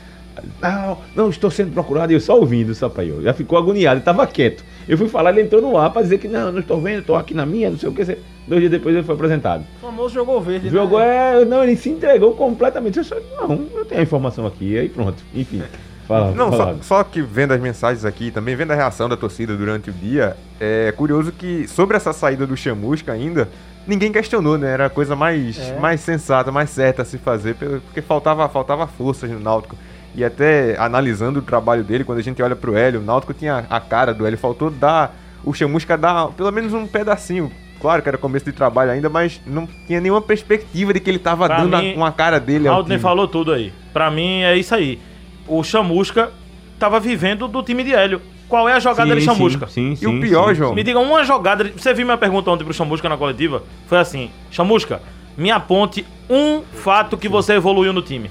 Não, 0.61 0.99
não, 1.15 1.31
estou 1.31 1.51
sendo 1.51 1.73
procurado. 1.73 2.13
E 2.13 2.17
eu 2.17 2.21
só 2.21 2.39
ouvindo, 2.39 2.73
eu. 2.73 3.23
Já 3.23 3.33
ficou 3.33 3.57
agoniado, 3.59 3.97
ele 3.97 4.05
tava 4.05 4.27
quieto. 4.27 4.65
Eu 4.89 4.99
fui 4.99 5.09
falar, 5.09 5.31
ele 5.31 5.43
entrou 5.43 5.63
no 5.63 5.77
ar 5.79 5.91
pra 5.91 6.03
dizer 6.03 6.19
que 6.19 6.29
não, 6.29 6.53
não 6.53 6.61
estou 6.61 6.81
vendo, 6.81 7.01
estou 7.01 7.17
aqui 7.17 7.33
na 7.35 7.47
minha, 7.47 7.71
não 7.71 7.79
sei 7.79 7.89
o 7.89 7.93
que. 7.93 8.05
Dois 8.47 8.61
dias 8.61 8.71
depois 8.71 8.95
ele 8.95 9.05
foi 9.05 9.15
apresentado. 9.15 9.65
O 9.79 9.87
famoso 9.87 10.15
jogou 10.15 10.41
verde. 10.41 10.69
Jogou, 10.69 10.99
né? 10.99 11.43
é. 11.43 11.45
Não, 11.45 11.63
ele 11.63 11.77
se 11.77 11.89
entregou 11.89 12.35
completamente. 12.35 12.99
Eu 12.99 13.05
só, 13.05 13.17
não, 13.41 13.67
eu 13.75 13.85
tenho 13.85 14.01
a 14.01 14.05
informação 14.05 14.47
aqui. 14.47 14.79
Aí 14.79 14.89
pronto. 14.89 15.23
Enfim. 15.35 15.63
Fala, 16.07 16.33
Não, 16.33 16.51
fala. 16.53 16.77
só, 16.83 16.97
só 16.99 17.05
que 17.05 17.23
vendo 17.23 17.53
as 17.53 17.61
mensagens 17.61 18.05
aqui, 18.05 18.31
também 18.31 18.55
vendo 18.55 18.71
a 18.73 18.75
reação 18.75 19.09
da 19.09 19.17
torcida 19.17 19.57
durante 19.57 19.91
o 19.91 19.93
dia, 19.93 20.37
é 20.61 20.93
curioso 20.97 21.33
que 21.33 21.67
sobre 21.67 21.97
essa 21.97 22.13
saída 22.13 22.47
do 22.47 22.57
Chamusca 22.57 23.13
ainda, 23.13 23.49
ninguém 23.87 24.13
questionou, 24.13 24.59
né? 24.59 24.71
Era 24.73 24.87
a 24.87 24.91
coisa 24.91 25.17
mais, 25.17 25.59
É. 25.59 25.79
mais 25.79 26.01
sensata, 26.01 26.53
mais 26.53 26.69
certa 26.71 27.03
a 27.03 27.05
se 27.05 27.17
fazer, 27.19 27.55
porque 27.55 28.03
faltava, 28.03 28.47
faltava 28.49 28.87
forças 28.87 29.31
no 29.31 29.41
Náutico. 29.41 29.77
E 30.15 30.23
até 30.25 30.77
analisando 30.79 31.39
o 31.41 31.43
trabalho 31.43 31.83
dele, 31.83 32.05
quando 32.05 32.19
a 32.19 32.23
gente 32.23 32.41
olha 32.43 32.55
pro 32.55 32.77
Hélio, 32.77 33.01
o 33.01 33.05
Náutico 33.05 33.33
tinha 33.35 33.65
a 33.69 33.81
cara 33.81 34.13
do 34.15 34.27
Hélio, 34.27 34.39
faltou 34.39 34.71
dar, 34.71 35.17
o 35.43 35.53
Chamusca 35.55 35.97
dar 35.99 36.29
pelo 36.29 36.53
menos 36.53 36.73
um 36.73 36.87
pedacinho. 36.87 37.51
Claro 37.81 38.01
que 38.03 38.09
era 38.09 38.17
começo 38.17 38.45
de 38.45 38.53
trabalho 38.53 38.91
ainda, 38.93 39.09
mas 39.11 39.41
não 39.47 39.67
tinha 39.87 40.01
nenhuma 40.01 40.23
perspectiva 40.23 40.93
de 40.95 41.01
que 41.01 41.11
ele 41.11 41.19
tava 41.19 41.47
Pra 41.47 41.59
dando 41.59 41.75
a- 41.77 41.81
mim, 41.83 41.95
uma 41.97 42.13
cara 42.13 42.39
dele 42.39 42.69
time. 42.85 42.99
falou 42.99 43.27
tudo 43.27 43.53
aí. 43.53 43.73
Pra 43.93 44.11
mim 44.11 44.43
é 44.43 44.57
isso 44.57 44.75
aí. 44.75 44.99
O 45.47 45.63
Chamusca 45.63 46.31
tava 46.79 46.99
vivendo 47.01 47.47
do 47.49 47.63
time 47.63 47.85
de 47.85 47.95
Hélio. 47.95 48.21
Qual 48.49 48.69
é 48.69 48.75
a 48.75 48.79
jogada 48.79 49.15
de 49.15 49.23
Chamusca? 49.23 49.67
Sim, 49.69 49.97
sim, 49.97 50.05
E 50.05 50.07
o 50.07 50.21
pior, 50.21 50.49
sim, 50.49 50.55
João, 50.55 50.75
Me 50.75 50.83
diga 50.83 50.99
uma 50.99 51.25
jogada. 51.25 51.65
Você 51.77 51.93
viu 51.95 52.05
minha 52.05 52.19
pergunta 52.19 52.51
ontem 52.51 52.65
pro 52.65 52.75
Chamusca 52.75 53.09
na 53.09 53.17
coletiva? 53.17 53.63
Foi 53.87 53.99
assim: 53.99 54.31
Chamusca, 54.51 55.01
me 55.37 55.51
aponte 55.51 56.07
um 56.29 56.63
fato 56.63 57.17
que 57.17 57.29
você 57.29 57.55
evoluiu 57.55 57.93
no 57.93 58.03
time. 58.03 58.31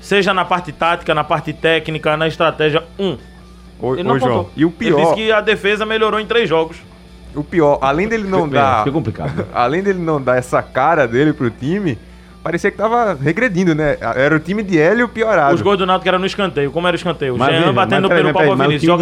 Seja 0.00 0.32
na 0.32 0.44
parte 0.44 0.72
tática, 0.72 1.14
na 1.14 1.24
parte 1.24 1.52
técnica, 1.52 2.16
na 2.16 2.26
estratégia. 2.26 2.84
Um. 2.98 3.16
Ô, 3.80 3.94
Ele 3.94 4.02
não 4.02 4.14
ô, 4.14 4.18
João, 4.18 4.50
e 4.56 4.64
o 4.64 4.72
Ele 4.80 4.90
disse 4.90 5.02
pior, 5.02 5.14
que 5.14 5.32
a 5.32 5.40
defesa 5.40 5.84
melhorou 5.86 6.18
em 6.18 6.26
três 6.26 6.48
jogos. 6.48 6.76
o 7.34 7.44
pior, 7.44 7.78
além 7.80 8.08
dele 8.08 8.26
não 8.26 8.46
É, 8.46 8.48
dar 8.48 8.78
Fica 8.78 8.92
complicado. 8.92 9.46
além 9.54 9.82
dele 9.82 9.98
não 10.00 10.20
dar 10.20 10.36
essa 10.36 10.62
cara 10.62 11.06
dele 11.06 11.32
pro 11.32 11.50
time, 11.50 11.98
parecia 12.48 12.70
que 12.70 12.78
tava 12.78 13.12
regredindo, 13.12 13.74
né? 13.74 13.98
Era 14.00 14.34
o 14.34 14.40
time 14.40 14.62
de 14.62 14.78
Hélio 14.78 15.06
piorado. 15.06 15.54
Os 15.54 15.60
gols 15.60 15.76
do 15.76 15.84
Náutico 15.84 16.08
eram 16.08 16.18
no 16.18 16.24
escanteio. 16.24 16.70
Como 16.70 16.86
era 16.86 16.94
o 16.94 16.96
escanteio? 16.96 17.34
O 17.34 17.38
Jean 17.38 17.74
batendo 17.74 18.08
pelo 18.08 18.32
Paulo 18.32 18.56
Vinícius. 18.56 18.98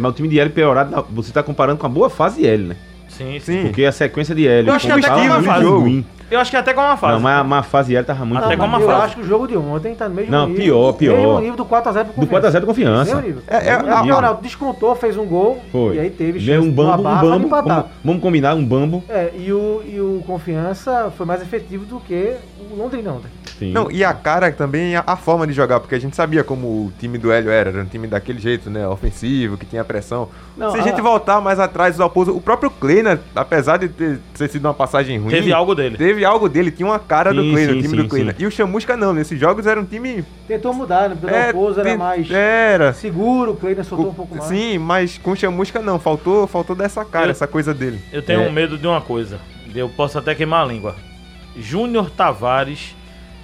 mas 0.00 0.10
o 0.10 0.12
time 0.12 0.26
de 0.26 0.40
Hélio 0.40 0.52
piorado, 0.52 1.06
você 1.10 1.32
tá 1.32 1.40
comparando 1.40 1.78
com 1.78 1.86
a 1.86 1.88
boa 1.88 2.10
fase 2.10 2.40
de 2.40 2.48
Hélio, 2.48 2.66
né? 2.68 2.76
Sim, 3.18 3.38
sim. 3.40 3.62
Porque 3.64 3.84
a 3.84 3.92
sequência 3.92 4.34
de 4.34 4.46
Hélio 4.48 4.70
Eu 4.70 4.74
acho 4.74 4.86
que 4.86 4.92
até 4.92 5.08
com 5.08 5.14
uma 5.16 5.28
Paulo 5.28 5.42
fase. 5.44 5.64
ruim. 5.66 6.06
Eu 6.30 6.38
acho 6.40 6.50
que 6.50 6.56
até 6.58 6.74
com 6.74 6.80
uma 6.82 6.96
fase. 6.96 7.14
Não, 7.14 7.20
mas 7.20 7.40
a, 7.40 7.44
mas 7.44 7.58
a 7.60 7.62
fase 7.62 7.88
de 7.88 7.96
Hélio 7.96 8.06
tava 8.06 8.24
muito 8.24 8.44
Até 8.44 8.54
com 8.56 8.64
uma 8.66 8.78
eu 8.80 8.86
fase. 8.86 9.02
acho 9.02 9.14
que 9.16 9.22
o 9.22 9.24
jogo 9.24 9.46
de 9.48 9.56
ontem 9.56 9.94
tá 9.94 10.08
no 10.08 10.14
mesmo 10.14 10.30
Não, 10.30 10.46
nível. 10.46 10.62
pior, 10.62 10.92
pior. 10.92 11.16
Mesmo 11.16 11.40
nível 11.40 11.56
do 11.56 11.64
4x0 11.64 12.04
pro 12.04 12.20
Do 12.20 12.26
4x0 12.26 12.64
confiança. 12.66 13.14
Mesmo 13.14 13.26
nível. 13.28 13.42
É, 13.48 13.56
é, 13.56 13.68
É, 13.68 13.72
a- 13.72 14.00
Ronaldo 14.00 14.42
descontou, 14.42 14.94
fez 14.94 15.16
um 15.16 15.24
gol. 15.24 15.58
Foi. 15.72 15.96
E 15.96 16.00
aí 16.00 16.10
teve 16.10 16.38
Deu 16.38 16.62
chance 16.62 16.68
um 16.68 16.70
uma 16.82 16.96
bambo, 16.96 17.00
um 17.00 17.02
barra 17.02 17.22
bambo. 17.22 17.48
Vamos, 17.48 17.84
vamos 18.04 18.22
combinar 18.22 18.54
um 18.54 18.64
bambo. 18.64 19.02
É, 19.08 19.30
e 19.38 19.50
o, 19.52 19.82
e 19.86 19.98
o 20.00 20.22
Confiança 20.26 21.10
foi 21.16 21.24
mais 21.24 21.40
efetivo 21.40 21.86
do 21.86 21.98
que 21.98 22.34
o 22.70 22.76
Londrina 22.76 23.10
ontem. 23.12 23.28
Sim. 23.58 23.72
Não, 23.72 23.90
e 23.90 24.04
a 24.04 24.12
cara 24.14 24.52
também, 24.52 24.94
a, 24.94 25.02
a 25.06 25.16
forma 25.16 25.46
de 25.46 25.52
jogar, 25.52 25.80
porque 25.80 25.94
a 25.94 25.98
gente 26.00 26.14
sabia 26.14 26.44
como 26.44 26.66
o 26.68 26.92
time 26.98 27.18
do 27.18 27.32
Hélio 27.32 27.50
era, 27.50 27.70
era 27.70 27.82
um 27.82 27.86
time 27.86 28.06
daquele 28.06 28.38
jeito, 28.38 28.70
né? 28.70 28.86
Ofensivo, 28.86 29.56
que 29.56 29.66
tinha 29.66 29.84
pressão. 29.84 30.28
Não, 30.56 30.70
Se 30.72 30.78
a 30.78 30.80
a- 30.80 30.84
gente 30.84 31.00
voltar 31.00 31.40
mais 31.40 31.58
atrás 31.58 31.96
do 31.96 32.02
Alpozo, 32.02 32.32
o 32.36 32.40
próprio 32.40 32.70
Kleina, 32.70 33.20
apesar 33.34 33.76
de 33.78 33.88
ter, 33.88 34.18
ter 34.36 34.48
sido 34.48 34.64
uma 34.66 34.74
passagem 34.74 35.18
ruim, 35.18 35.30
Teve 35.30 35.52
algo 35.52 35.74
dele. 35.74 35.96
Teve 35.96 36.24
algo 36.24 36.48
dele, 36.48 36.70
tinha 36.70 36.86
uma 36.86 36.98
cara 36.98 37.32
do 37.34 37.42
Sim, 37.42 37.50
Kleina, 37.52 37.72
sim, 37.72 37.78
o 37.78 37.82
time 37.82 37.96
sim, 37.96 38.02
do 38.02 38.08
Kleina. 38.08 38.30
sim. 38.32 38.42
E 38.44 38.46
o 38.46 38.50
Chamusca 38.50 38.96
não, 38.96 39.12
nesses 39.12 39.38
jogos 39.38 39.66
era 39.66 39.80
um 39.80 39.84
time. 39.84 40.24
Tentou 40.46 40.72
mudar, 40.72 41.08
né? 41.08 41.16
Pelo 41.20 41.32
É, 41.34 41.52
Pouso 41.52 41.80
era 41.80 41.96
mais 41.96 42.30
Era. 42.30 42.92
seguro, 42.92 43.52
o 43.52 43.56
Kleiner 43.56 43.84
soltou 43.84 44.06
O- 44.06 44.10
um 44.10 44.14
pouco 44.14 44.36
mais. 44.36 44.48
Sim, 44.48 44.78
mas 44.78 45.18
com 45.18 45.32
o 45.32 45.36
Chamusca 45.36 45.80
não, 45.80 45.98
faltou, 45.98 46.46
faltou 46.46 46.76
dessa 46.76 47.04
cara, 47.04 47.26
Eu- 47.26 47.30
essa 47.32 47.46
coisa 47.46 47.74
dele. 47.74 48.00
Eu 48.12 48.22
tenho 48.22 48.42
É. 48.42 48.50
medo 48.50 48.78
de 48.78 48.86
uma 48.86 49.00
coisa. 49.00 49.38
Eu 49.74 49.88
posso 49.88 50.18
até 50.18 50.34
queimar 50.34 50.64
a 50.64 50.66
língua. 50.66 50.94
Júnior 51.56 52.10
Tavares 52.10 52.94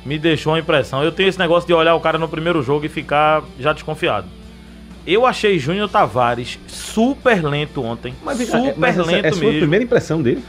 me 0.04 0.18
deixou 0.18 0.52
uma 0.52 0.58
impressão. 0.58 1.02
Eu 1.02 1.12
tenho 1.12 1.28
esse 1.28 1.38
negócio 1.38 1.66
de 1.66 1.72
olhar 1.72 1.94
o 1.94 2.00
cara 2.00 2.18
no 2.18 2.28
primeiro 2.28 2.62
jogo 2.62 2.84
e 2.84 2.88
ficar 2.88 3.42
já 3.58 3.72
desconfiado. 3.72 4.26
Eu 5.06 5.26
achei 5.26 5.58
Júnior 5.58 5.86
Tavares 5.88 6.58
super 6.66 7.44
lento 7.44 7.82
ontem. 7.84 8.14
Mas, 8.24 8.38
cá, 8.38 8.56
super 8.58 8.70
é- 8.70 8.74
mas 8.76 8.98
essa 8.98 9.06
lento 9.10 9.24
é 9.26 9.28
a 9.28 9.32
sua 9.32 9.40
mesmo. 9.44 9.58
primeira 9.60 9.84
impressão 9.84 10.22
dele. 10.22 10.42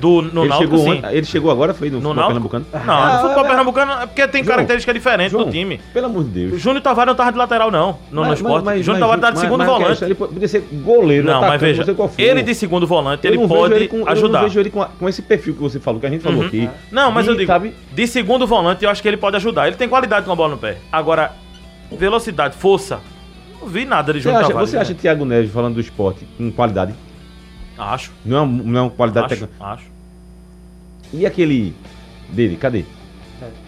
Do, 0.00 0.22
no 0.22 0.42
ele, 0.42 0.48
Náutico, 0.48 0.76
chegou 0.78 0.94
sim. 0.94 1.02
ele 1.10 1.26
chegou 1.26 1.50
agora, 1.50 1.74
foi 1.74 1.90
no, 1.90 1.96
No 2.00 2.08
futebol 2.08 2.24
pernambucano. 2.26 2.66
Não, 2.72 2.80
no 2.84 2.90
Ah, 2.92 3.18
futebol 3.20 3.44
é- 3.44 3.48
pernambucano 3.48 3.92
é 3.92 4.06
porque 4.06 4.28
tem 4.28 4.42
João, 4.42 4.54
características 4.56 4.94
diferentes 4.94 5.32
João, 5.32 5.44
do 5.44 5.50
time. 5.50 5.78
Pelo 5.92 6.06
amor 6.06 6.24
de 6.24 6.30
Deus. 6.30 6.52
O 6.54 6.58
Júnior 6.58 6.82
Tavares 6.82 7.08
não 7.08 7.14
tava 7.16 7.32
de 7.32 7.38
lateral, 7.38 7.70
não, 7.70 7.98
no, 8.10 8.24
no 8.24 8.32
esporte. 8.32 8.82
Júnior 8.82 9.00
Tavares 9.00 9.20
tá 9.20 9.30
de 9.30 9.36
mas- 9.36 9.44
segundo 9.44 9.58
mas 9.58 9.68
é 9.68 9.72
volante. 9.72 10.04
Ele 10.04 10.14
podia 10.14 10.48
ser 10.48 10.60
goleiro, 10.72 11.26
não, 11.26 11.34
mas 11.40 11.50
atacante, 11.50 11.64
veja, 11.78 11.84
não 11.92 12.08
for. 12.08 12.20
ele 12.20 12.42
de 12.42 12.54
segundo 12.54 12.86
volante, 12.86 13.26
Eu 13.26 13.34
ele 13.34 13.46
pode 13.46 13.74
ele 13.74 13.88
com- 13.88 13.98
Eu 13.98 14.04
não 14.06 14.12
ajudar. 14.12 14.42
vejo 14.44 14.58
ele 14.60 14.70
com, 14.70 14.80
a- 14.82 14.88
com 14.98 15.06
esse 15.08 15.20
perfil 15.20 15.52
que 15.54 15.60
você 15.60 15.78
falou, 15.78 16.00
que 16.00 16.06
a 16.06 16.10
gente 16.10 16.22
falou 16.22 16.40
Uhum. 16.40 16.46
aqui. 16.46 16.70
Não, 16.90 17.10
mas 17.12 17.24
De, 17.26 17.30
eu 17.32 17.36
digo, 17.36 17.46
sabe, 17.46 17.74
de 17.92 18.06
segundo 18.06 18.46
volante 18.46 18.84
eu 18.84 18.90
acho 18.90 19.02
que 19.02 19.08
ele 19.08 19.18
pode 19.18 19.36
ajudar. 19.36 19.66
Ele 19.66 19.76
tem 19.76 19.86
qualidade 19.88 20.24
com 20.24 20.32
a 20.32 20.36
bola 20.36 20.52
no 20.52 20.58
pé. 20.58 20.78
Agora, 20.90 21.32
velocidade, 21.92 22.56
força. 22.56 23.00
Não 23.60 23.68
vi 23.68 23.84
nada 23.84 24.12
de 24.12 24.20
você 24.20 24.28
Júnior 24.28 24.44
acha, 24.44 24.54
você 24.54 24.76
acha 24.78 24.92
né? 24.92 24.98
Thiago 25.00 25.24
Neves 25.24 25.50
falando 25.52 25.74
do 25.74 25.80
esporte 25.80 26.26
com 26.36 26.50
qualidade? 26.50 26.94
Acho. 27.76 28.12
Não 28.24 28.44
é, 28.44 28.46
não 28.46 28.78
é 28.78 28.82
uma 28.82 28.90
qualidade 28.90 29.26
Acho, 29.32 29.46
técnica. 29.46 29.64
acho. 29.64 29.84
E 31.12 31.24
aquele 31.26 31.74
dele, 32.30 32.56
cadê? 32.56 32.84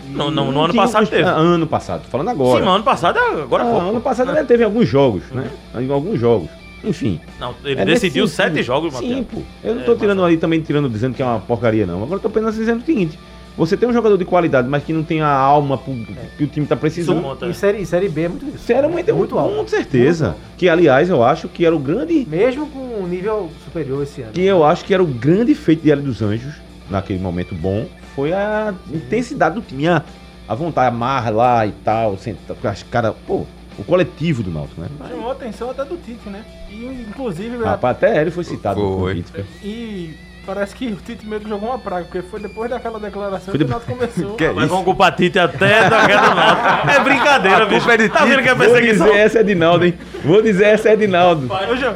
No, 0.09 0.30
no, 0.30 0.51
no 0.51 0.61
ano 0.64 0.72
Tinha 0.72 0.82
passado 0.82 1.07
teve. 1.07 1.22
Ah, 1.22 1.36
ano 1.36 1.66
passado, 1.66 2.03
tô 2.03 2.09
falando 2.09 2.28
agora. 2.28 2.59
Sim, 2.59 2.66
mas 2.66 2.74
ano 2.74 2.84
passado, 2.84 3.18
é 3.18 3.43
agora 3.43 3.62
Ah, 3.62 3.70
pouco. 3.70 3.86
ano 3.86 4.01
passado 4.01 4.36
ele 4.36 4.45
teve 4.45 4.64
alguns 4.64 4.88
jogos, 4.88 5.22
né? 5.30 5.49
Em 5.76 5.91
alguns 5.91 6.18
jogos. 6.18 6.49
Enfim. 6.82 7.20
Não, 7.38 7.55
ele 7.64 7.80
É 7.80 7.84
decidiu 7.84 8.26
sete 8.26 8.62
jogos, 8.62 8.95
Sim, 8.97 9.22
pô. 9.22 9.43
Eu 9.62 9.74
não 9.76 9.82
É, 9.82 9.84
tô 9.84 9.95
tirando 9.95 10.18
mas- 10.18 10.28
ali 10.28 10.36
também, 10.38 10.61
tirando, 10.61 10.88
dizendo 10.88 11.14
que 11.14 11.22
é 11.22 11.24
uma 11.26 11.38
porcaria, 11.38 11.86
não. 11.86 11.97
Agora 12.03 12.14
eu 12.16 12.20
tô 12.20 12.28
apenas 12.28 12.55
dizendo 12.57 12.80
o 12.82 12.84
seguinte. 12.84 13.18
Você 13.57 13.76
tem 13.76 13.88
um 13.88 13.92
jogador 13.92 14.16
de 14.16 14.24
qualidade, 14.24 14.68
mas 14.68 14.82
que 14.84 14.92
não 14.92 15.03
tem 15.03 15.20
a 15.20 15.28
alma 15.28 15.76
pro- 15.76 15.94
que 16.38 16.44
o 16.44 16.46
time 16.46 16.66
tá 16.66 16.74
Isso 16.76 16.80
precisando. 16.80 17.22
conta. 17.22 17.46
E 17.46 17.53
série, 17.55 17.84
série 17.84 18.09
B 18.09 18.22
é 18.22 18.28
muito 18.28 18.46
isso. 18.46 18.59
Sério, 18.64 18.88
muito, 18.88 19.14
muito 19.14 19.38
alto. 19.38 19.55
Com 19.55 19.68
certeza. 19.68 20.28
Alto. 20.28 20.38
Que, 20.57 20.68
aliás, 20.68 21.09
eu 21.11 21.22
acho 21.22 21.48
que 21.48 21.66
era 21.66 21.74
o 21.74 21.78
grande... 21.78 22.26
Mesmo 22.28 22.66
com 22.68 22.78
um 23.03 23.07
nível 23.07 23.51
superior 23.64 24.03
esse 24.03 24.22
ano. 24.22 24.32
Que 24.32 24.42
eu 24.42 24.64
acho 24.64 24.84
que 24.84 24.94
era 24.94 25.03
o 25.03 25.07
grande 25.07 25.55
feito 25.55 25.82
de 25.82 25.90
Hélio 25.90 26.05
dos 26.05 26.22
Anjos, 26.22 26.55
naquele 26.88 27.18
momento 27.18 27.55
bom, 27.55 27.86
foi 28.14 28.32
a 28.32 28.72
intensidade 28.92 29.57
do 29.57 29.61
time. 29.61 29.88
A, 29.88 30.03
a 30.48 30.55
vontade, 30.55 30.88
a 30.88 30.90
marra 30.98 31.30
lá 31.30 31.66
e 31.66 31.72
tal, 31.84 32.16
as 32.64 32.82
cara, 32.84 33.12
pô, 33.26 33.46
o 33.78 33.84
coletivo 33.84 34.42
do 34.42 34.51
Náutico, 34.51 34.80
né? 34.80 34.88
Chamou 35.09 35.28
a 35.28 35.32
atenção 35.32 35.70
até 35.70 35.84
do 35.84 35.96
Tite, 35.96 36.28
né? 36.28 36.44
E 36.70 37.07
inclusive. 37.09 37.57
Rapaz, 37.59 37.96
até 37.96 38.16
Hélio 38.18 38.32
foi 38.32 38.44
citado 38.44 38.80
no 38.80 38.98
Foi. 38.98 39.24
E 39.62 40.14
parece 40.55 40.74
que 40.74 40.86
o 40.88 40.96
Tite 40.96 41.26
meio 41.26 41.40
que 41.40 41.48
jogou 41.48 41.68
uma 41.68 41.78
praga, 41.78 42.05
porque 42.05 42.22
foi 42.22 42.40
depois 42.40 42.68
daquela 42.70 42.98
declaração 42.98 43.53
Foi 43.53 43.59
que 43.59 43.64
o 43.64 43.66
depois- 43.66 43.86
Náutico 43.86 43.96
começou. 44.16 44.36
Que 44.38 44.44
é 44.44 44.53
Mas 44.53 44.64
isso? 44.64 44.74
vão 44.74 44.82
culpar 44.84 45.14
Tite 45.14 45.38
até 45.38 45.88
da 45.88 46.07
queda 46.07 46.28
do 46.28 46.34
Náutico. 46.34 46.90
É 46.90 47.01
brincadeira, 47.05 47.66
bicho. 47.66 47.90
é 47.90 47.96
de 47.96 48.09
Tá 48.09 48.24
vendo 48.24 48.42
que 48.42 48.48
é 48.48 48.55
Vou 48.55 48.66
perseguição? 48.66 49.07
dizer 49.07 49.18
essa 49.18 49.38
é 49.38 49.40
Edinaldo, 49.42 49.84
hein? 49.84 49.94
Vou 50.24 50.42
dizer 50.42 50.64
essa 50.64 50.88
é 50.88 50.92
Edinaldo. 50.94 51.48
Eu, 51.68 51.76
jo- 51.76 51.94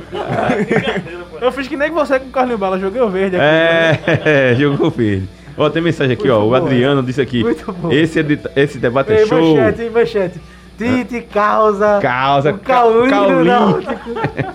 eu 1.41 1.53
fiz 1.53 1.67
que 1.69 1.77
nem 1.77 1.91
você 1.91 2.19
com 2.21 2.29
o 2.29 2.31
Carlinho 2.31 2.59
Bala, 2.59 2.79
joguei 2.79 3.01
o 3.03 3.09
verde 3.09 3.37
aqui. 3.37 3.45
né? 3.45 3.99
É, 4.25 4.55
jogou 4.59 4.91
verde. 4.91 5.29
Ó, 5.57 5.69
tem 5.71 5.83
mensagem 5.83 6.15
aqui, 6.15 6.29
ó. 6.31 6.41
Muito 6.41 6.47
O 6.47 6.51
bom, 6.61 6.67
Adriano 6.67 7.03
disse 7.03 7.21
aqui. 7.21 7.43
Muito 7.43 7.73
bom. 7.73 7.91
Esse, 7.93 8.21
é 8.21 8.23
de- 8.23 8.41
esse 8.57 8.79
debate 8.79 9.13
é 9.13 9.21
Ei, 9.21 9.27
show. 9.27 9.57
manchete, 9.57 9.83
hein, 9.83 9.91
manchete. 9.91 10.41
Tite 10.77 11.21
causa. 11.33 11.99
Causa. 12.03 12.51
O 12.53 12.59
Caulinho 12.59 13.11
Caulinho. 13.11 13.83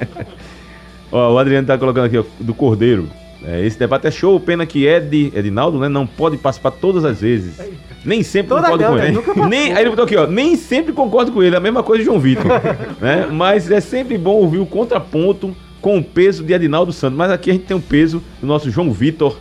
Ó, 1.11 1.33
o 1.33 1.39
Adriano 1.39 1.65
tá 1.65 1.77
colocando 1.77 2.05
aqui, 2.05 2.17
ó, 2.17 2.23
do 2.39 2.53
Cordeiro. 2.53 3.09
É, 3.45 3.65
esse 3.65 3.79
debate 3.79 4.05
é 4.05 4.11
show, 4.11 4.37
pena 4.39 4.65
que 4.65 4.85
Ed, 4.85 5.31
Edinaldo, 5.33 5.79
né, 5.79 5.87
não 5.87 6.05
pode 6.05 6.37
participar 6.37 6.71
todas 6.71 7.05
as 7.05 7.21
vezes. 7.21 7.59
Nem 8.03 8.21
sempre 8.21 8.49
Toda 8.49 8.69
concordo 8.69 8.85
com 8.85 8.97
ele. 8.97 9.49
Nem, 9.49 9.73
aí 9.73 9.81
ele 9.81 9.89
botou 9.89 10.05
aqui, 10.05 10.17
ó, 10.17 10.27
nem 10.27 10.55
sempre 10.55 10.93
concordo 10.93 11.31
com 11.31 11.41
ele, 11.41 11.55
a 11.55 11.59
mesma 11.59 11.81
coisa 11.81 11.99
de 11.99 12.05
João 12.05 12.19
Vitor. 12.19 12.45
né? 12.99 13.27
Mas 13.31 13.71
é 13.71 13.79
sempre 13.79 14.17
bom 14.17 14.33
ouvir 14.33 14.59
o 14.59 14.65
contraponto 14.65 15.55
com 15.81 15.97
o 15.97 16.03
peso 16.03 16.43
de 16.43 16.53
Adinaldo 16.53 16.91
Santos. 16.91 17.17
Mas 17.17 17.31
aqui 17.31 17.49
a 17.49 17.53
gente 17.53 17.65
tem 17.65 17.77
o 17.77 17.81
peso 17.81 18.21
do 18.41 18.47
nosso 18.47 18.69
João 18.69 18.91
Vitor. 18.91 19.37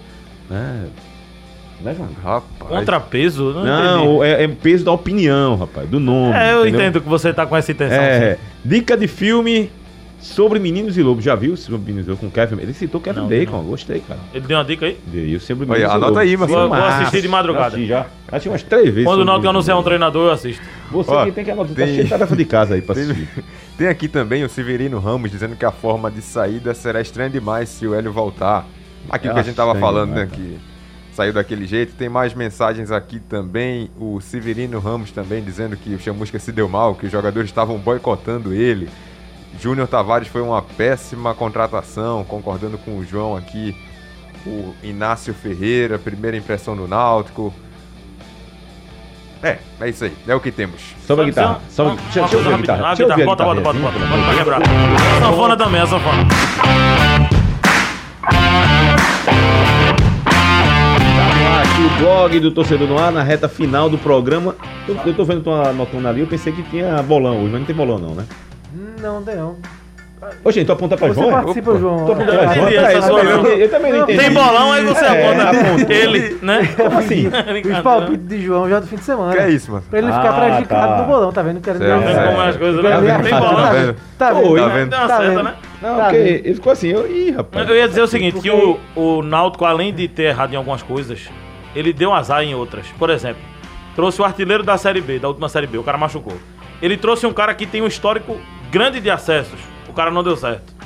Né? 0.49 0.86
Né? 1.80 1.96
Rapaz. 2.22 2.70
Contrapeso? 2.70 3.53
Não. 3.53 3.64
Não, 3.64 4.24
é, 4.24 4.44
é 4.44 4.49
peso 4.49 4.84
da 4.84 4.92
opinião, 4.92 5.57
rapaz, 5.57 5.88
do 5.88 6.01
nome. 6.01 6.34
É, 6.34 6.53
eu 6.53 6.62
entendeu? 6.62 6.80
entendo 6.80 7.01
que 7.01 7.09
você 7.09 7.32
tá 7.32 7.46
com 7.46 7.57
essa 7.57 7.70
intenção. 7.70 7.99
É, 7.99 8.34
sim. 8.34 8.40
dica 8.64 8.96
de 8.96 9.07
filme 9.07 9.70
sobre 10.21 10.59
Meninos 10.59 10.97
e 10.99 11.03
Lobos. 11.03 11.25
Já 11.25 11.35
viu 11.35 11.57
sobre 11.57 11.79
Meninos 11.81 12.07
e 12.07 12.11
Lobos 12.11 12.21
com 12.25 12.31
Kevin? 12.31 12.61
Ele 12.61 12.73
citou 12.75 13.01
Kevin 13.01 13.21
Não, 13.21 13.29
Bacon, 13.29 13.59
não. 13.59 13.64
gostei, 13.64 14.01
cara. 14.01 14.21
Ele 14.35 14.47
deu 14.47 14.57
uma 14.59 14.64
dica 14.64 14.87
aí? 14.87 14.99
Veio 15.07 15.41
sobre 15.41 15.64
Olha, 15.64 15.73
Meninos 15.73 15.91
e 15.93 15.95
anota 15.97 16.07
Lobos. 16.07 16.19
aí, 16.19 16.37
Marcelo. 16.37 16.61
Vou- 16.69 16.77
vou 16.79 16.87
assistir 16.87 17.23
de 17.23 17.29
madrugada. 17.29 17.66
Assisti 17.69 17.87
já. 17.87 18.07
Assisti 18.29 18.49
umas 18.49 18.62
três 18.62 18.85
vezes. 18.87 19.05
Quando 19.05 19.21
o 19.21 19.25
Náutico 19.25 19.49
anunciar 19.49 19.79
um 19.79 19.83
treinador, 19.83 20.27
eu 20.29 20.33
assisto. 20.33 20.62
Você 20.91 21.11
Ó, 21.11 21.25
que 21.25 21.33
tem 21.33 21.45
que 21.45 21.51
anotar. 21.51 21.75
Tá 21.75 21.83
tem- 21.83 21.87
cheio 21.93 22.05
de 22.05 22.11
tarefa 22.11 22.37
de 22.37 22.45
casa 22.45 22.75
aí 22.75 22.83
pra 22.83 22.95
Tem, 22.95 23.05
assistir. 23.05 23.29
tem 23.79 23.87
aqui 23.89 24.09
também 24.09 24.43
o 24.45 24.49
Severino 24.49 24.99
Ramos 24.99 25.31
dizendo 25.31 25.55
que 25.57 25.64
a 25.64 25.71
forma 25.73 26.11
de 26.11 26.21
saída 26.23 26.75
será 26.75 27.01
estranha 27.01 27.31
demais 27.31 27.69
se 27.69 27.87
o 27.87 27.95
Hélio 27.95 28.12
voltar. 28.12 28.66
Aquilo 29.09 29.35
que 29.35 29.41
a 29.41 29.43
gente 29.43 29.55
tava 29.55 29.75
falando, 29.77 30.11
né? 30.11 30.25
demais, 30.27 30.33
Que 30.33 30.59
saiu 31.14 31.33
daquele 31.33 31.66
jeito. 31.66 31.95
Tem 31.95 32.09
mais 32.09 32.35
mensagens 32.35 32.91
aqui 32.91 33.19
também. 33.21 33.91
O 33.99 34.21
Severino 34.21 34.79
Ramos 34.81 35.11
também 35.12 35.43
dizendo 35.43 35.77
que 35.77 35.95
o 35.95 35.99
Chamusca 35.99 36.39
se 36.39 36.51
deu 36.53 36.69
mal, 36.69 36.95
que 36.95 37.07
os 37.07 37.12
jogadores 37.12 37.49
estavam 37.49 37.79
boicotando 37.79 38.53
ele. 38.53 38.89
Júnior 39.61 39.88
Tavares 39.88 40.28
foi 40.28 40.40
uma 40.42 40.62
péssima 40.62 41.34
contratação, 41.34 42.24
concordando 42.24 42.78
com 42.78 42.99
o 42.99 43.05
João 43.05 43.36
aqui. 43.36 43.74
O 44.46 44.72
Inácio 44.82 45.34
Ferreira, 45.34 45.99
primeira 45.99 46.36
impressão 46.36 46.76
do 46.76 46.86
Náutico. 46.86 47.53
É, 49.42 49.59
é 49.80 49.88
isso 49.88 50.05
aí. 50.05 50.12
É 50.26 50.34
o 50.34 50.40
que 50.40 50.51
temos. 50.51 50.80
Sobre 51.07 51.24
a 51.24 51.26
Só- 51.26 51.30
guitarra. 51.30 51.61
só- 51.68 51.84
Sobre, 51.84 51.92
uma 51.92 52.03
deixa, 52.03 52.20
deixa 52.20 52.36
eu 52.36 52.42
ver 52.42 52.55
a 52.55 52.57
guitarra. 52.57 52.86
Deixa 52.88 53.03
eu 53.03 53.07
ver 53.16 53.22
a 53.22 53.26
Bota, 53.26 53.44
bota, 53.44 53.61
bota, 53.61 53.78
guitarrinha, 53.78 54.03
bota, 54.03 54.07
assim, 54.07 54.09
bota 54.09 54.22
pra 54.22 54.32
de 54.32 54.38
quebrar. 54.38 54.62
A 54.62 55.20
sanfona 55.20 55.57
também, 55.57 55.80
a 55.80 55.86
sanfona. 55.86 56.26
Tá 60.26 61.80
o 61.80 62.01
blog 62.01 62.40
do 62.40 62.51
Torcedor 62.51 62.88
no 62.88 62.99
ar, 62.99 63.12
na 63.12 63.22
reta 63.22 63.49
final 63.49 63.88
do 63.88 63.99
programa. 63.99 64.55
Eu, 64.86 64.96
eu 65.07 65.14
tô 65.14 65.24
vendo 65.24 65.42
tu 65.42 65.51
anotando 65.51 66.09
ali, 66.09 66.20
eu 66.20 66.26
pensei 66.26 66.53
que 66.53 66.62
tinha 66.64 67.03
bolão 67.03 67.36
hoje, 67.38 67.51
mas 67.51 67.61
não 67.61 67.64
tem 67.66 67.74
bolão 67.76 67.99
não, 67.99 68.14
né? 68.14 68.24
Não, 69.01 69.22
tem 69.22 69.36
não. 69.36 69.57
Ô, 70.42 70.51
gente, 70.51 70.66
tu 70.66 70.72
aponta 70.72 70.96
pra 70.96 71.07
Você 71.09 71.14
João? 71.14 71.28
é? 71.30 71.32
participa, 71.32 71.70
Opa. 71.70 71.78
João. 71.78 72.07
Tu 72.07 72.12
aponta 72.12 72.24
pra 72.24 72.34
Eu 72.34 72.40
João? 72.42 72.53
entendi 72.57 72.74
Peraí, 72.74 72.96
essa 72.96 73.09
peraí, 73.09 73.26
sua- 73.28 73.51
eu, 73.51 73.59
eu 73.61 73.70
também 73.70 73.92
não 73.92 74.03
entendi. 74.03 74.18
Tem 74.18 74.30
bolão, 74.32 74.72
aí 74.72 74.84
você 74.84 75.05
É, 75.05 75.09
aponta 75.28 75.42
aponta. 75.70 75.92
ele, 75.94 76.38
né? 76.42 76.68
Como 76.76 76.99
assim? 76.99 77.28
Os 77.72 77.78
palpites 77.78 78.28
de 78.28 78.40
João 78.42 78.68
já 78.68 78.80
do 78.80 78.86
fim 78.88 78.96
de 78.96 79.05
semana. 79.05 79.32
Que 79.32 79.38
é 79.38 79.51
isso, 79.51 79.70
mano? 79.70 79.84
Pra 79.88 79.99
ele 80.01 80.09
ficar 80.09 80.28
Ah, 80.30 80.40
prejudicado 80.40 80.88
tá. 80.88 80.99
no 81.03 81.05
bolão, 81.07 81.32
tá 81.32 81.42
vendo? 81.42 81.61
Quero 81.61 81.78
Certo, 81.78 82.01
Vendo 82.05 82.26
como 82.26 82.40
é 82.42 82.49
as 82.49 82.57
coisas, 82.57 82.82
né? 82.82 82.90
Tem 83.22 83.32
a- 83.32 83.40
bolão. 83.40 83.55
Tá 83.55 83.70
vendo? 83.70 83.86
vendo? 83.86 83.96
Tá 84.18 84.32
Oi. 84.34 84.42
vendo? 84.42 84.57
Tá 84.59 84.68
vendo? 84.74 84.90
Deu 84.90 84.99
uma 84.99 85.07
Tá 85.09 85.16
certa, 85.18 85.30
vendo? 85.30 85.42
né? 85.44 85.55
Não, 85.80 85.96
Tá 85.96 86.03
porque 86.03 86.16
vendo? 86.18 86.26
ele 86.46 86.55
ficou 86.55 86.72
assim, 86.72 86.88
eu, 86.88 87.07
ih, 87.16 87.30
rapaz. 87.30 87.68
Eu 87.68 87.76
ia 87.76 87.88
dizer 87.88 88.03
o 88.03 88.07
seguinte, 88.09 88.40
que 88.40 88.51
o, 88.51 88.80
o 88.96 89.22
Náutico, 89.22 89.64
além 89.64 89.94
de 89.94 90.09
ter 90.09 90.24
errado 90.24 90.53
em 90.53 90.57
algumas 90.57 90.82
coisas, 90.82 91.28
ele 91.76 91.92
deu 91.92 92.12
azar 92.12 92.42
em 92.42 92.57
outras. 92.57 92.86
Por 92.99 93.09
exemplo, 93.09 93.40
trouxe 93.94 94.20
o 94.20 94.24
artilheiro 94.24 94.64
da 94.64 94.76
Série 94.76 95.01
B, 95.01 95.20
da 95.20 95.28
última 95.28 95.49
Série 95.49 95.68
B, 95.68 95.78
o 95.78 95.84
cara 95.84 95.96
machucou. 95.96 96.34
Ele 96.82 96.96
trouxe 96.96 97.24
um 97.24 97.32
cara 97.32 97.55
que 97.55 97.66
tem 97.66 97.80
um 97.82 97.86
histórico 97.86 98.36
grande 98.71 99.01
de 99.01 99.11
acessos, 99.11 99.59
o 99.89 99.93
cara 99.93 100.11
não 100.11 100.23
deu 100.23 100.37
certo. 100.37 100.77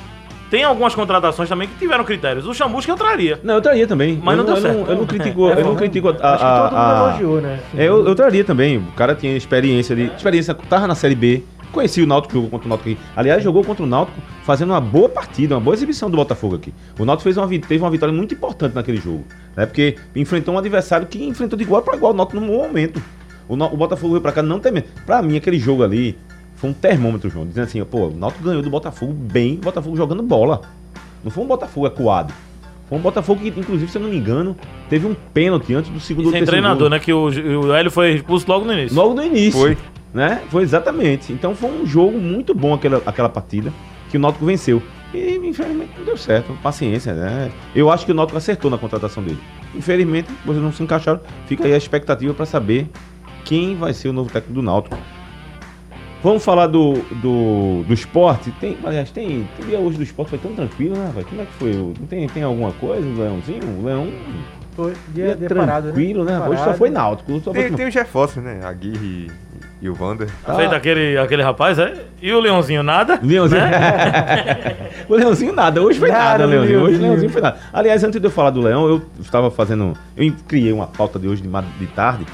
Tem 0.49 0.63
algumas 0.63 0.93
contratações 0.93 1.49
também 1.49 1.67
que 1.67 1.75
tiveram 1.79 2.03
critérios. 2.03 2.45
O 2.45 2.53
Chamusca 2.53 2.91
eu 2.91 2.95
traria. 2.95 3.39
Não, 3.43 3.55
eu 3.55 3.61
traria 3.61 3.87
também. 3.87 4.19
Mas 4.23 4.37
eu 4.37 4.43
não 4.43 4.45
deu 4.45 4.55
eu 4.55 4.61
certo. 4.61 4.91
eu 4.91 4.95
não 4.97 5.05
critico, 5.07 5.49
É, 5.49 5.59
eu 5.59 5.65
não 5.65 5.73
é, 5.73 5.75
critico 5.75 6.09
a, 6.09 6.11
Acho 6.11 6.19
que 6.19 6.23
todo 6.51 6.63
mundo 6.65 6.75
a- 6.77 7.05
a- 7.05 7.09
elogiou, 7.09 7.41
né? 7.41 7.59
É, 7.75 7.85
eu, 7.85 8.05
eu 8.05 8.13
traria 8.13 8.43
também. 8.43 8.77
O 8.77 8.91
cara 8.91 9.15
tinha 9.15 9.35
experiência 9.35 9.93
ali. 9.95 10.11
Experiência, 10.15 10.53
tava 10.53 10.85
na 10.85 10.93
Série 10.93 11.15
B. 11.15 11.43
Conheci 11.71 12.03
o 12.03 12.05
Náutico, 12.05 12.35
jogou 12.35 12.51
contra 12.51 12.67
o 12.67 12.69
Náutico 12.69 12.89
aqui. 12.91 12.99
Aliás, 13.15 13.41
jogou 13.43 13.63
contra 13.63 13.81
o 13.83 13.87
Náutico 13.87 14.15
fazendo 14.43 14.69
uma 14.69 14.79
boa 14.81 15.09
partida, 15.09 15.55
uma 15.55 15.61
boa 15.61 15.73
exibição 15.73 16.07
do 16.07 16.15
Botafogo 16.17 16.55
aqui. 16.55 16.71
O 16.99 17.03
Náutico 17.05 17.23
fez 17.23 17.35
uma, 17.35 17.47
teve 17.47 17.79
uma 17.79 17.89
vitória 17.89 18.13
muito 18.13 18.35
importante 18.35 18.75
naquele 18.75 18.97
jogo. 18.97 19.25
Né? 19.57 19.65
Porque 19.65 19.95
enfrentou 20.15 20.53
um 20.53 20.59
adversário 20.59 21.07
que 21.07 21.25
enfrentou 21.25 21.57
de 21.57 21.63
igual 21.63 21.81
para 21.81 21.97
igual 21.97 22.13
o 22.13 22.15
Náutico 22.15 22.39
no 22.39 22.45
momento. 22.45 23.01
O, 23.49 23.55
o 23.55 23.75
Botafogo 23.75 24.09
veio 24.13 24.21
pra 24.21 24.31
cá 24.31 24.43
não 24.43 24.59
tem 24.59 24.71
medo. 24.71 24.87
Pra 25.03 25.19
mim, 25.23 25.35
aquele 25.35 25.57
jogo 25.57 25.83
ali 25.83 26.15
foi 26.63 26.69
um 26.69 26.73
termômetro, 26.73 27.29
João. 27.29 27.45
Dizendo 27.45 27.65
assim, 27.65 27.83
pô, 27.83 28.07
o 28.07 28.15
Náutico 28.15 28.41
ganhou 28.41 28.61
do 28.61 28.69
Botafogo 28.69 29.11
bem, 29.11 29.55
o 29.55 29.65
Botafogo 29.65 29.97
jogando 29.97 30.23
bola. 30.23 30.61
Não 31.21 31.29
foi 31.29 31.43
um 31.43 31.47
Botafogo 31.47 31.85
acuado. 31.85 32.33
Foi 32.87 32.97
um 32.97 33.01
Botafogo 33.01 33.41
que, 33.41 33.49
inclusive, 33.49 33.91
se 33.91 33.97
eu 33.97 34.01
não 34.01 34.09
me 34.09 34.15
engano, 34.15 34.55
teve 34.89 35.05
um 35.05 35.13
pênalti 35.33 35.73
antes 35.73 35.91
do 35.91 35.99
segundo 35.99 36.27
ou 36.27 36.31
sem 36.31 36.39
terceiro 36.39 36.61
treinador, 36.61 36.83
gol. 36.83 36.89
né? 36.91 36.99
Que 36.99 37.11
o, 37.11 37.65
o 37.65 37.73
Hélio 37.73 37.91
foi 37.91 38.13
expulso 38.13 38.45
logo 38.47 38.63
no 38.63 38.71
início. 38.71 38.95
Logo 38.95 39.13
no 39.13 39.21
início. 39.21 39.59
Foi. 39.59 39.77
Né? 40.13 40.41
Foi 40.49 40.63
exatamente. 40.63 41.33
Então 41.33 41.53
foi 41.53 41.69
um 41.69 41.85
jogo 41.85 42.17
muito 42.17 42.55
bom 42.55 42.73
aquela, 42.73 43.01
aquela 43.05 43.27
partida 43.27 43.73
que 44.09 44.15
o 44.15 44.19
Náutico 44.21 44.45
venceu. 44.45 44.81
E 45.13 45.35
infelizmente 45.35 45.91
não 45.97 46.05
deu 46.05 46.15
certo. 46.15 46.53
Paciência, 46.63 47.13
né? 47.13 47.51
Eu 47.75 47.91
acho 47.91 48.05
que 48.05 48.13
o 48.13 48.15
Náutico 48.15 48.37
acertou 48.37 48.71
na 48.71 48.77
contratação 48.77 49.21
dele. 49.21 49.39
Infelizmente, 49.75 50.29
vocês 50.45 50.63
não 50.63 50.71
se 50.71 50.81
encaixaram. 50.81 51.19
Fica 51.45 51.65
aí 51.65 51.73
a 51.73 51.77
expectativa 51.77 52.33
para 52.33 52.45
saber 52.45 52.87
quem 53.43 53.75
vai 53.75 53.93
ser 53.93 54.07
o 54.07 54.13
novo 54.13 54.31
técnico 54.31 54.53
do 54.53 54.61
Náutico. 54.61 54.97
Vamos 56.23 56.43
falar 56.45 56.67
do, 56.67 56.93
do, 57.21 57.83
do 57.85 57.93
esporte. 57.93 58.49
Tem, 58.51 58.77
aliás, 58.83 59.11
tem, 59.11 59.47
tem 59.57 59.65
dia 59.67 59.77
hoje 59.77 59.97
do 59.97 60.03
esporte 60.03 60.29
foi 60.29 60.39
tão 60.39 60.53
tranquilo, 60.53 60.95
né, 60.95 61.11
velho? 61.13 61.27
Como 61.27 61.41
é 61.41 61.45
que 61.45 61.51
foi? 61.53 61.71
O- 61.71 61.93
Não 61.99 62.07
tem, 62.07 62.27
tem 62.29 62.43
alguma 62.43 62.71
coisa, 62.71 63.05
o 63.05 63.17
Leãozinho? 63.19 63.61
O 63.79 63.85
Leão 63.85 64.07
Foi. 64.73 64.93
Dia, 65.09 65.35
dia 65.35 65.49
parado, 65.49 65.87
tranquilo, 65.87 66.23
né? 66.23 66.39
Hoje 66.47 66.63
só 66.63 66.73
foi 66.73 66.89
Náutico. 66.89 67.39
Só 67.41 67.53
foi 67.53 67.63
Tem, 67.63 67.73
tem 67.73 67.87
os 67.87 67.93
reforços, 67.93 68.41
né? 68.41 68.61
A 68.63 68.71
Guirre 68.71 69.27
e, 69.81 69.85
e 69.85 69.89
o 69.89 69.93
Vander. 69.93 70.29
Ah. 70.47 70.55
Feito 70.55 70.73
aquele, 70.73 71.17
aquele 71.17 71.43
rapaz, 71.43 71.77
é? 71.77 71.93
E 72.21 72.31
o 72.31 72.39
Leãozinho, 72.39 72.81
nada? 72.83 73.19
Leãozinho. 73.21 73.61
o 75.09 75.15
Leãozinho 75.15 75.53
nada, 75.53 75.81
hoje 75.81 75.99
foi 75.99 76.09
nada, 76.09 76.23
Nada, 76.23 76.45
o 76.45 76.49
Leãozinho. 76.49 76.81
Hoje 76.83 76.95
o 76.95 77.01
Leãozinho. 77.01 77.29
Foi 77.31 77.41
nada. 77.41 77.57
Aliás, 77.73 78.01
antes 78.01 78.19
de 78.21 78.25
eu 78.25 78.31
falar 78.31 78.49
do 78.51 78.61
Leão, 78.61 78.87
eu 78.87 79.01
estava 79.19 79.51
fazendo. 79.51 79.93
Eu 80.15 80.33
criei 80.47 80.71
uma 80.71 80.87
pauta 80.87 81.19
de 81.19 81.27
hoje 81.27 81.41
de, 81.41 81.49
de 81.49 81.87
tarde. 81.87 82.25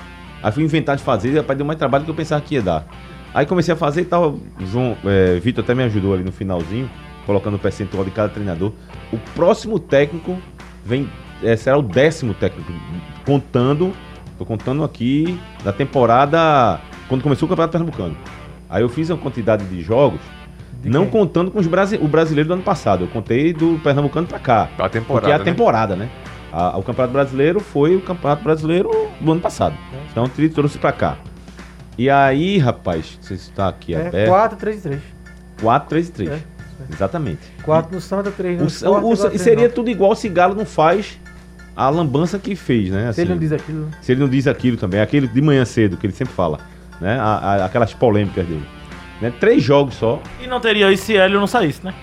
Aí 0.44 0.52
fui 0.52 0.64
inventar 0.64 0.96
de 0.96 1.02
fazer, 1.04 1.30
e 1.34 1.38
rapaz, 1.38 1.58
deu 1.58 1.66
mais 1.66 1.78
trabalho 1.80 2.04
do 2.04 2.06
que 2.06 2.12
eu 2.12 2.16
pensava 2.16 2.40
que 2.42 2.54
ia 2.56 2.62
dar. 2.62 2.86
Aí 3.34 3.46
comecei 3.46 3.74
a 3.74 3.78
fazer 3.78 4.02
e 4.02 4.06
tal. 4.06 4.40
João, 4.72 4.98
é, 5.06 5.40
Vitor 5.40 5.64
até 5.64 5.76
me 5.76 5.84
ajudou 5.84 6.14
ali 6.14 6.24
no 6.24 6.32
finalzinho, 6.32 6.90
colocando 7.26 7.56
o 7.56 7.60
percentual 7.60 8.04
de 8.04 8.12
cada 8.12 8.30
treinador. 8.30 8.72
O 9.12 9.18
próximo 9.36 9.80
técnico 9.80 10.38
vem. 10.84 11.08
é, 11.44 11.56
será 11.56 11.78
o 11.78 11.82
décimo 11.82 12.34
técnico. 12.34 12.72
Contando. 13.26 13.94
Tô 14.38 14.46
contando 14.46 14.84
aqui 14.84 15.38
da 15.64 15.72
temporada. 15.74 16.80
Quando 17.08 17.22
começou 17.22 17.46
o 17.46 17.50
Campeonato 17.50 17.72
Pernambucano. 17.74 18.16
Aí 18.70 18.82
eu 18.84 18.90
fiz 18.90 19.10
uma 19.10 19.18
quantidade 19.18 19.66
de 19.66 19.82
jogos. 19.82 20.20
não 20.84 21.02
quem? 21.02 21.12
contando 21.12 21.52
com 21.52 21.60
os 21.60 21.68
brasi 21.68 21.98
o 21.98 22.08
brasileiro 22.08 22.48
do 22.48 22.54
ano 22.54 22.64
passado. 22.64 23.04
Eu 23.04 23.08
contei 23.10 23.52
do 23.54 23.80
Pernambucano 23.84 24.28
pra 24.28 24.40
cá. 24.40 24.70
A 24.78 24.88
temporada. 24.90 25.22
Porque 25.22 25.32
é 25.32 25.36
a 25.36 25.40
né? 25.40 25.44
temporada, 25.44 25.96
né? 25.96 26.10
A- 26.52 26.78
o 26.78 26.84
Campeonato 26.84 27.14
Brasileiro 27.14 27.60
foi 27.60 27.96
o 27.96 28.02
Campeonato 28.02 28.44
Brasileiro 28.44 28.90
do 29.20 29.32
ano 29.32 29.42
passado. 29.42 29.76
Então 30.12 30.30
ele 30.38 30.50
trouxe 30.50 30.78
pra 30.78 30.92
cá. 30.92 31.18
E 32.00 32.10
aí, 32.10 32.58
rapaz, 32.58 33.20
você 33.22 33.34
está 33.34 33.68
aqui 33.68 33.94
É, 33.94 34.08
aberto. 34.08 34.30
4, 34.30 34.58
3 34.58 34.82
3. 34.82 35.02
4, 35.62 35.90
3 35.90 36.08
e 36.08 36.12
3. 36.14 36.30
É, 36.32 36.40
Exatamente. 36.94 37.42
4 37.62 37.94
no 37.94 38.00
Santa, 38.00 38.32
3 38.32 38.58
no 38.58 38.64
O, 38.64 38.68
Sport, 38.68 39.04
o- 39.04 39.10
o- 39.12 39.18
três 39.18 39.42
seria 39.42 39.68
não. 39.68 39.76
tudo 39.76 39.90
igual 39.90 40.16
se 40.16 40.30
Galo 40.30 40.56
não 40.56 40.66
faz 40.66 41.20
a 41.76 41.90
lambança 41.90 42.40
que 42.40 42.56
fez, 42.56 42.90
né? 42.90 43.12
Se 43.12 43.20
ele 43.20 43.32
assim. 43.34 43.34
não 43.34 43.38
diz 43.38 43.52
aquilo. 43.52 43.90
Se 44.02 44.12
ele 44.14 44.22
não 44.22 44.30
diz 44.30 44.48
aquilo 44.48 44.78
também, 44.78 45.02
aquele 45.02 45.28
de 45.28 45.42
manhã 45.42 45.66
cedo, 45.66 45.98
que 45.98 46.08
ele 46.08 46.14
sempre 46.14 46.34
fala, 46.34 46.60
né? 47.02 47.20
A- 47.20 47.38
a- 47.38 47.66
aquelas 47.66 47.94
polêmicas 47.94 48.46
dele. 48.48 48.66
Né? 49.22 49.34
Três 49.38 49.62
jogos 49.62 49.96
só. 49.96 50.22
E 50.42 50.48
não 50.48 50.62
teria 50.62 50.90
isso 50.94 51.04
se 51.04 51.18
Hélio 51.18 51.38
não 51.38 51.48
saísse, 51.48 51.84
né? 51.84 51.94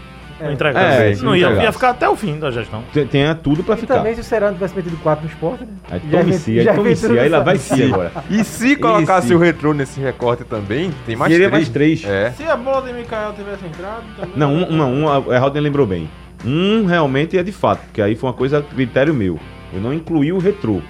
Não 0.41 0.53
entregar. 0.53 0.81
É, 0.83 1.15
não 1.17 1.35
ia, 1.35 1.49
ia 1.63 1.73
ficar 1.73 1.91
até 1.91 2.09
o 2.09 2.15
fim 2.17 2.39
da 2.39 2.51
gestão. 2.51 2.83
Tem- 2.93 3.07
Tenha 3.07 3.35
tudo 3.35 3.65
pra 3.65 3.75
E 3.75 3.79
ficar. 3.79 3.97
também 3.97 4.15
se 4.15 4.21
o 4.21 4.25
Serrano 4.25 4.55
tivesse 4.55 4.77
metido 4.77 4.97
4 4.99 5.25
no 5.25 5.31
Sport, 5.31 5.61
né? 5.63 5.67
Aí 5.91 6.01
Já 6.11 6.19
tome 6.21 6.33
si, 6.35 6.59
aí 6.59 6.65
já 6.65 6.75
tome 6.75 6.97
si, 6.97 7.19
aí 7.19 7.29
lá 7.29 7.41
vai 7.41 7.57
si 7.59 7.83
agora. 7.85 8.13
E 8.29 8.45
se 8.45 8.77
colocasse 8.77 9.35
o 9.35 9.39
retrô 9.39 9.73
nesse 9.73 9.99
recorte 10.01 10.45
também, 10.45 10.93
tem 11.07 11.17
mais 11.17 11.33
Seria 11.33 11.49
três. 11.49 11.63
mais 11.63 11.69
três. 11.73 12.05
É. 12.05 12.31
Se 12.33 12.43
a 12.45 12.57
bola 12.57 12.87
de 12.87 12.93
Mikael 12.93 13.33
tivesse 13.33 13.65
entrado, 13.65 14.03
também. 14.17 14.33
Não, 14.37 14.55
um, 14.55 14.71
não, 14.73 14.93
um, 14.95 15.09
a- 15.09 15.35
Heraldo 15.35 15.59
lembrou 15.59 15.87
bem. 15.87 16.09
Um 16.45 16.85
realmente 16.85 17.39
é 17.39 17.43
de 17.43 17.53
fato, 17.53 17.81
porque 17.87 18.03
aí 18.03 18.15
foi 18.15 18.29
uma 18.29 18.35
coisa, 18.35 18.61
critério 18.63 19.15
meu. 19.15 19.39
Eu 19.73 19.81
não 19.81 19.93
incluí 19.93 20.33
o 20.33 20.39
retrô. 20.39 20.81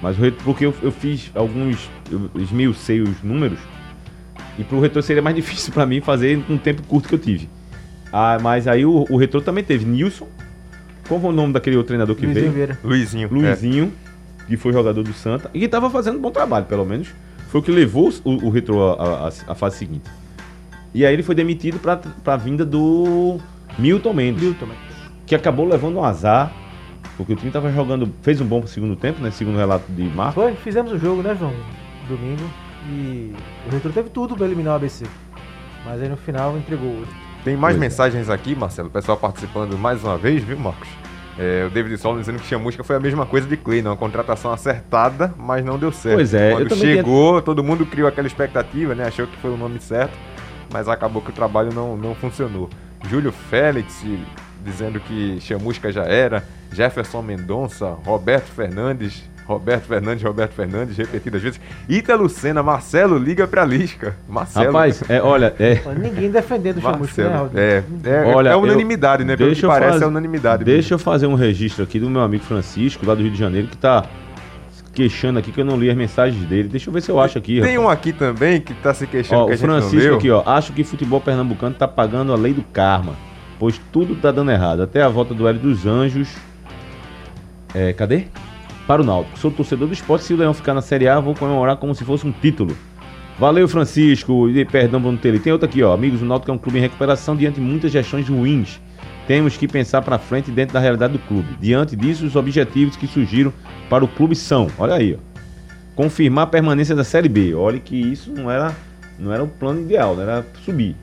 Mas 0.00 0.16
o 0.18 0.22
retrô, 0.22 0.42
porque 0.44 0.64
eu, 0.66 0.74
eu 0.82 0.90
fiz 0.92 1.30
alguns. 1.34 1.90
Eu 2.10 2.30
esmiucei 2.36 3.00
os 3.00 3.22
números. 3.22 3.58
E 4.58 4.64
pro 4.64 4.80
retrô 4.80 5.00
seria 5.02 5.22
mais 5.22 5.34
difícil 5.36 5.72
pra 5.72 5.84
mim 5.86 6.00
fazer 6.00 6.40
com 6.44 6.54
um 6.54 6.58
tempo 6.58 6.82
curto 6.84 7.08
que 7.08 7.14
eu 7.14 7.18
tive. 7.18 7.48
Ah, 8.12 8.38
mas 8.40 8.68
aí 8.68 8.84
o, 8.84 9.06
o 9.08 9.16
retrô 9.16 9.40
também 9.40 9.64
teve 9.64 9.84
Nilson. 9.84 10.28
Qual 11.08 11.20
foi 11.20 11.30
o 11.30 11.32
nome 11.32 11.52
daquele 11.52 11.76
outro 11.76 11.88
treinador 11.88 12.14
que 12.14 12.24
Luizinho 12.26 12.42
veio? 12.52 12.54
Vieira. 12.54 12.78
Luizinho. 12.84 13.26
é. 13.28 13.30
Luizinho, 13.32 13.92
que 14.46 14.56
foi 14.56 14.72
jogador 14.72 15.02
do 15.02 15.12
Santa, 15.12 15.50
e 15.54 15.58
que 15.60 15.64
estava 15.64 15.88
fazendo 15.90 16.18
um 16.18 16.20
bom 16.20 16.30
trabalho, 16.30 16.66
pelo 16.66 16.84
menos. 16.84 17.08
Foi 17.48 17.60
o 17.60 17.64
que 17.64 17.70
levou 17.70 18.10
o, 18.24 18.46
o 18.46 18.50
Retrô 18.50 18.92
à 19.46 19.54
fase 19.54 19.76
seguinte. 19.76 20.08
E 20.94 21.04
aí 21.04 21.12
ele 21.12 21.22
foi 21.22 21.34
demitido 21.34 21.78
para 21.78 22.00
a 22.26 22.36
vinda 22.36 22.64
do 22.64 23.38
Milton 23.78 24.12
Mendes. 24.12 24.42
Milton, 24.42 24.66
mas- 24.66 24.78
que 25.26 25.34
acabou 25.34 25.66
levando 25.66 25.96
um 25.96 26.04
azar, 26.04 26.52
porque 27.16 27.32
o 27.32 27.36
time 27.36 27.50
tava 27.50 27.70
jogando, 27.72 28.12
fez 28.22 28.40
um 28.40 28.46
bom 28.46 28.66
segundo 28.66 28.96
tempo, 28.96 29.22
né? 29.22 29.30
Segundo 29.30 29.54
o 29.54 29.58
relato 29.58 29.90
de 29.90 30.02
Marco. 30.02 30.34
Foi, 30.34 30.54
fizemos 30.54 30.92
o 30.92 30.98
jogo, 30.98 31.22
né, 31.22 31.34
João? 31.38 31.52
Domingo. 32.08 32.42
E 32.90 33.32
o 33.66 33.70
Retro 33.70 33.92
teve 33.92 34.10
tudo 34.10 34.34
pra 34.36 34.46
eliminar 34.46 34.72
o 34.74 34.76
ABC. 34.76 35.04
Mas 35.84 36.00
aí 36.02 36.08
no 36.08 36.16
final 36.16 36.56
entregou. 36.56 37.02
Tem 37.44 37.56
mais 37.56 37.74
Pois 37.74 37.82
é. 37.82 37.88
mensagens 37.88 38.30
aqui, 38.30 38.54
Marcelo. 38.54 38.88
O 38.88 38.90
pessoal 38.90 39.16
participando 39.16 39.76
mais 39.76 40.02
uma 40.04 40.16
vez, 40.16 40.42
viu, 40.42 40.58
Marcos? 40.58 40.88
É, 41.38 41.64
o 41.66 41.70
David 41.70 41.96
Solon 41.98 42.20
dizendo 42.20 42.38
que 42.38 42.46
Chamusca 42.46 42.84
foi 42.84 42.96
a 42.96 43.00
mesma 43.00 43.24
coisa 43.24 43.46
de 43.46 43.56
Clay, 43.56 43.80
uma 43.80 43.96
contratação 43.96 44.52
acertada, 44.52 45.32
mas 45.38 45.64
não 45.64 45.78
deu 45.78 45.90
certo. 45.90 46.16
Pois 46.16 46.34
é, 46.34 46.52
Quando 46.52 46.76
chegou, 46.76 47.40
todo 47.40 47.64
mundo 47.64 47.86
criou 47.86 48.06
aquela 48.06 48.26
expectativa, 48.26 48.94
né? 48.94 49.06
Achou 49.06 49.26
que 49.26 49.36
foi 49.38 49.50
o 49.50 49.56
nome 49.56 49.80
certo, 49.80 50.12
mas 50.72 50.88
acabou 50.88 51.22
que 51.22 51.30
o 51.30 51.32
trabalho 51.32 51.72
não, 51.72 51.96
não 51.96 52.14
funcionou. 52.14 52.68
Júlio 53.08 53.32
Félix 53.32 54.04
dizendo 54.62 55.00
que 55.00 55.40
Chamusca 55.40 55.90
já 55.90 56.04
era, 56.04 56.44
Jefferson 56.70 57.22
Mendonça, 57.22 57.96
Roberto 58.04 58.46
Fernandes, 58.46 59.24
Roberto 59.46 59.84
Fernandes, 59.86 60.22
Roberto 60.22 60.52
Fernandes, 60.52 60.96
repetidas 60.96 61.42
vezes. 61.42 61.60
Ítalo 61.88 62.22
Lucena, 62.22 62.62
Marcelo, 62.62 63.18
liga 63.18 63.46
pra 63.46 63.64
Lisca. 63.64 64.14
Marcelo. 64.28 64.66
Rapaz, 64.66 65.02
é, 65.08 65.20
olha, 65.20 65.54
é, 65.58 65.80
ninguém 65.98 66.30
defendendo 66.30 66.78
o 66.78 66.80
né, 66.82 66.96
Marcelo. 66.98 67.36
Rodrigo? 67.38 67.58
É, 67.60 67.82
é, 68.04 68.24
Olha, 68.34 68.48
é 68.50 68.52
eu- 68.54 68.60
unanimidade, 68.60 69.24
né? 69.24 69.36
Pelo 69.36 69.48
que 69.50 69.54
deixa 69.54 69.66
eu 69.66 69.70
parece, 69.70 69.90
faz- 69.92 70.02
é 70.02 70.06
unanimidade. 70.06 70.64
deixa 70.64 70.94
eu 70.94 70.98
fazer 70.98 71.26
um 71.26 71.34
registro 71.34 71.82
aqui 71.84 71.98
do 71.98 72.08
meu 72.08 72.22
amigo 72.22 72.44
Francisco, 72.44 73.04
lá 73.04 73.14
do 73.14 73.22
Rio 73.22 73.30
de 73.32 73.38
Janeiro, 73.38 73.66
que 73.68 73.76
tá 73.76 74.04
queixando 74.94 75.38
aqui 75.38 75.50
que 75.50 75.60
eu 75.60 75.64
não 75.64 75.76
li 75.78 75.90
as 75.90 75.96
mensagens 75.96 76.44
dele. 76.46 76.68
Deixa 76.68 76.88
eu 76.88 76.94
ver 76.94 77.00
se 77.02 77.10
eu 77.10 77.18
acho 77.20 77.36
aqui. 77.38 77.54
Tem 77.60 77.76
rapaz. 77.76 77.78
um 77.78 77.88
aqui 77.88 78.12
também 78.12 78.60
que 78.60 78.74
tá 78.74 78.92
se 78.94 79.06
queixando 79.06 79.42
Ó, 79.42 79.44
que 79.46 79.52
a 79.52 79.54
o 79.54 79.56
gente 79.58 79.66
não 79.66 79.78
Francisco 79.80 80.04
leu. 80.06 80.16
aqui, 80.16 80.30
ó. 80.30 80.42
Acho 80.46 80.72
que 80.72 80.84
futebol 80.84 81.20
pernambucano 81.20 81.74
tá 81.74 81.88
pagando 81.88 82.32
a 82.32 82.36
lei 82.36 82.52
do 82.52 82.62
karma. 82.62 83.14
Pois 83.58 83.80
tudo 83.90 84.14
tá 84.16 84.30
dando 84.30 84.50
errado. 84.50 84.82
Até 84.82 85.02
a 85.02 85.08
volta 85.08 85.32
do 85.34 85.48
Hélio 85.48 85.60
dos 85.60 85.86
Anjos. 85.86 86.28
É, 87.74 87.92
cadê? 87.92 88.24
Para 88.86 89.02
o 89.02 89.04
Náutico. 89.04 89.38
Sou 89.38 89.50
torcedor 89.50 89.88
do 89.88 89.94
esporte. 89.94 90.24
Se 90.24 90.34
o 90.34 90.36
Leão 90.36 90.52
ficar 90.54 90.74
na 90.74 90.82
Série 90.82 91.08
A, 91.08 91.20
vou 91.20 91.34
comemorar 91.34 91.76
como 91.76 91.94
se 91.94 92.04
fosse 92.04 92.26
um 92.26 92.32
título. 92.32 92.76
Valeu, 93.38 93.66
Francisco. 93.68 94.48
E 94.48 94.64
perdão, 94.64 95.00
Bruno 95.00 95.18
Tele. 95.18 95.38
Tem 95.38 95.52
outro 95.52 95.68
aqui, 95.68 95.82
ó. 95.82 95.92
Amigos, 95.92 96.22
o 96.22 96.24
Náutico 96.24 96.50
é 96.50 96.54
um 96.54 96.58
clube 96.58 96.78
em 96.78 96.82
recuperação 96.82 97.36
diante 97.36 97.56
de 97.56 97.60
muitas 97.60 97.92
gestões 97.92 98.28
ruins. 98.28 98.80
Temos 99.26 99.56
que 99.56 99.68
pensar 99.68 100.02
para 100.02 100.18
frente 100.18 100.50
dentro 100.50 100.74
da 100.74 100.80
realidade 100.80 101.12
do 101.12 101.18
clube. 101.20 101.56
Diante 101.60 101.94
disso, 101.94 102.26
os 102.26 102.36
objetivos 102.36 102.96
que 102.96 103.06
surgiram 103.06 103.52
para 103.88 104.04
o 104.04 104.08
clube 104.08 104.34
são, 104.34 104.66
olha 104.78 104.94
aí, 104.94 105.14
ó 105.18 105.32
confirmar 105.94 106.44
a 106.44 106.46
permanência 106.46 106.94
da 106.94 107.04
Série 107.04 107.28
B. 107.28 107.54
Olha 107.54 107.78
que 107.78 107.96
isso 107.96 108.30
não 108.32 108.50
era, 108.50 108.74
não 109.18 109.32
era 109.32 109.42
o 109.42 109.48
plano 109.48 109.80
ideal, 109.80 110.14
não 110.14 110.22
era 110.22 110.46
subir. 110.64 110.96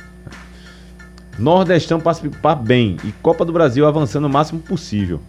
Nordestão 1.37 1.99
participar 1.99 2.55
bem 2.55 2.97
e 3.03 3.11
Copa 3.21 3.45
do 3.45 3.53
Brasil 3.53 3.87
avançando 3.87 4.25
o 4.25 4.29
máximo 4.29 4.59
possível. 4.59 5.21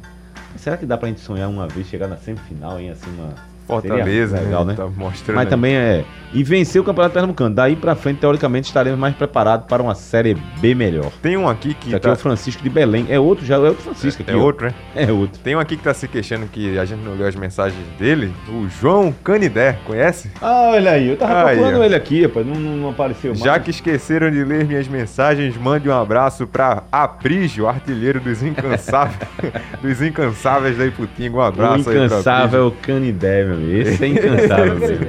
Será 0.57 0.77
que 0.77 0.87
dá 0.87 0.97
pra 0.97 1.09
gente 1.09 1.21
sonhar 1.21 1.49
uma 1.49 1.67
vez 1.67 1.87
chegar 1.87 2.09
na 2.09 2.17
semifinal, 2.17 2.79
hein? 2.79 2.91
Assim, 2.91 3.11
uma... 3.11 3.35
Fortaleza, 3.71 4.37
Seria 4.37 4.45
legal, 4.47 4.65
né? 4.65 4.75
Tá 4.75 4.87
mostrando 4.87 5.37
Mas 5.37 5.47
aí. 5.47 5.51
também 5.51 5.75
é. 5.77 6.05
E 6.33 6.45
vencer 6.45 6.81
o 6.81 6.85
Campeonato 6.85 7.13
Pernambucano. 7.13 7.53
Daí 7.53 7.75
pra 7.75 7.97
frente, 7.97 8.19
teoricamente, 8.19 8.69
estaremos 8.69 8.97
mais 8.97 9.17
preparados 9.17 9.67
para 9.67 9.83
uma 9.83 9.97
Série 9.97 10.37
B 10.61 10.77
melhor. 10.77 11.11
Tem 11.21 11.37
um 11.37 11.49
aqui 11.49 11.75
que 11.75 11.89
Esse 11.89 11.97
aqui 11.97 12.05
tá... 12.05 12.11
é 12.11 12.13
o 12.13 12.17
Francisco 12.17 12.63
de 12.63 12.71
Belém. 12.71 13.07
É 13.09 13.19
outro 13.19 13.45
já, 13.45 13.57
é 13.57 13.59
outro 13.59 13.83
Francisco 13.83 14.23
aqui. 14.23 14.31
É 14.31 14.37
ó. 14.37 14.41
outro, 14.41 14.67
né? 14.67 14.75
É 14.95 15.11
outro. 15.11 15.41
Tem 15.41 15.57
um 15.57 15.59
aqui 15.59 15.77
que 15.77 15.83
tá 15.83 15.93
se 15.93 16.07
queixando 16.07 16.47
que 16.47 16.79
a 16.79 16.85
gente 16.85 17.01
não 17.01 17.15
leu 17.15 17.27
as 17.27 17.35
mensagens 17.35 17.85
dele. 17.99 18.33
O 18.49 18.69
João 18.69 19.13
Canidé, 19.25 19.79
conhece? 19.85 20.31
Ah, 20.41 20.71
olha 20.73 20.93
aí. 20.93 21.09
Eu 21.09 21.17
tava 21.17 21.49
Aí, 21.49 21.57
procurando 21.57 21.81
ó. 21.81 21.85
ele 21.85 21.97
aqui, 21.97 22.23
rapaz. 22.23 22.47
Não, 22.47 22.55
não, 22.55 22.91
apareceu 22.91 23.31
mais. 23.33 23.43
Já 23.43 23.59
que 23.59 23.71
esqueceram 23.71 24.31
de 24.31 24.45
ler 24.45 24.65
minhas 24.65 24.87
mensagens, 24.87 25.57
mande 25.57 25.89
um 25.89 25.93
abraço 26.01 26.47
pra 26.47 26.85
Aprígio, 26.93 27.67
artilheiro 27.67 28.21
dos 28.21 28.41
incansáveis, 28.41 29.19
dos 29.83 30.01
incansáveis 30.01 30.79
da 30.79 30.87
Iputinga. 30.87 31.37
Um 31.37 31.41
O 31.41 31.43
abraço 31.43 31.91
aí 31.91 31.97
pra 31.97 32.05
incansável 32.07 32.73
Canidé, 32.83 33.45
meu 33.45 33.59
Esse 33.61 34.05
é 34.05 34.09
incansável, 34.09 34.73
amigo. 34.77 35.05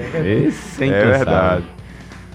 Esse 0.47 0.84
é 0.84 0.86
É 0.86 0.89
incansável. 0.89 1.18
verdade. 1.18 1.66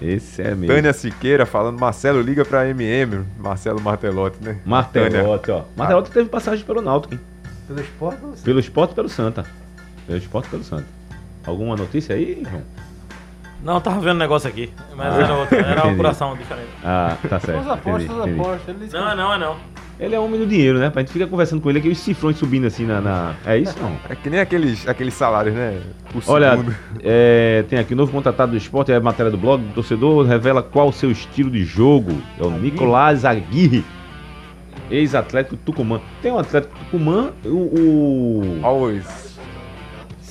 Esse 0.01 0.41
é 0.43 0.49
mesmo. 0.55 0.67
Tânia 0.75 0.93
Siqueira 0.93 1.45
falando, 1.45 1.79
Marcelo, 1.79 2.21
liga 2.21 2.45
pra 2.45 2.67
MM. 2.69 3.25
Marcelo 3.39 3.81
Martelotti, 3.81 4.37
né? 4.43 4.57
Martelotti, 4.65 5.49
ó. 5.51 5.63
Martelotti 5.75 6.11
teve 6.11 6.29
passagem 6.29 6.63
pelo 6.65 6.81
Náutico, 6.81 7.15
hein? 7.15 7.19
Pelo 7.67 7.81
esporte, 7.81 8.19
você... 8.21 8.43
Pelo 8.43 8.59
esporte 8.59 8.91
e 8.91 8.95
pelo 8.95 9.09
Santa. 9.09 9.45
Pelo 10.05 10.17
esporte 10.19 10.45
e 10.47 10.49
pelo 10.51 10.63
Santa. 10.63 10.85
Alguma 11.45 11.75
notícia 11.75 12.15
aí, 12.15 12.43
João? 12.49 12.61
Não, 13.63 13.81
tava 13.81 13.99
vendo 13.99 14.15
um 14.15 14.19
negócio 14.19 14.47
aqui. 14.49 14.71
Mas 14.95 15.13
Ah, 15.15 15.21
era 15.21 15.33
outra. 15.33 15.57
Era 15.59 15.83
uma 15.83 15.93
apuração 15.93 16.35
diferente. 16.35 16.67
Ah, 16.83 17.17
tá 17.27 17.39
certo. 17.39 17.59
As 17.61 17.67
apostas, 17.67 18.03
entendi, 18.03 18.19
as 18.19 18.27
entendi. 18.27 18.39
apostas. 18.41 18.93
Não, 18.93 19.09
é 19.11 19.15
não, 19.15 19.33
é 19.33 19.37
não. 19.39 19.55
Ele 19.99 20.13
é 20.13 20.19
homem 20.19 20.39
do 20.39 20.45
dinheiro, 20.45 20.77
né? 20.77 20.91
A 20.95 20.99
gente 20.99 21.11
fica 21.11 21.25
conversando 21.25 21.59
com 21.59 21.71
ele 21.71 21.79
aqui, 21.79 21.89
os 21.89 21.97
cifrões 21.97 22.37
subindo 22.37 22.67
assim 22.67 22.85
na. 22.85 23.01
na- 23.01 23.33
É 23.43 23.57
isso, 23.57 23.75
não? 23.81 23.97
É 24.07 24.15
que 24.15 24.29
nem 24.29 24.39
aqueles, 24.39 24.87
aqueles 24.87 25.15
salários, 25.15 25.55
né? 25.55 25.81
Olha, 26.27 26.57
é, 27.03 27.65
tem 27.67 27.79
aqui 27.79 27.93
o 27.95 27.97
novo 27.97 28.11
contratado 28.11 28.51
do 28.51 28.57
esporte, 28.57 28.91
é 28.91 28.95
a 28.95 28.99
matéria 28.99 29.31
do 29.31 29.37
blog. 29.39 29.63
O 29.63 29.73
torcedor 29.73 30.23
revela 30.27 30.61
qual 30.61 30.89
o 30.89 30.93
seu 30.93 31.09
estilo 31.09 31.49
de 31.49 31.65
jogo. 31.65 32.11
É 32.39 32.43
o 32.43 32.51
Nicolás 32.51 33.25
Aguirre, 33.25 33.83
ex-atlético 34.91 35.57
Tucumã. 35.57 35.99
Tem 36.21 36.31
um 36.31 36.37
atlético 36.39 36.77
Tucumã, 36.77 37.31
o. 37.43 37.49
o- 37.49 38.59
Always. 38.63 39.36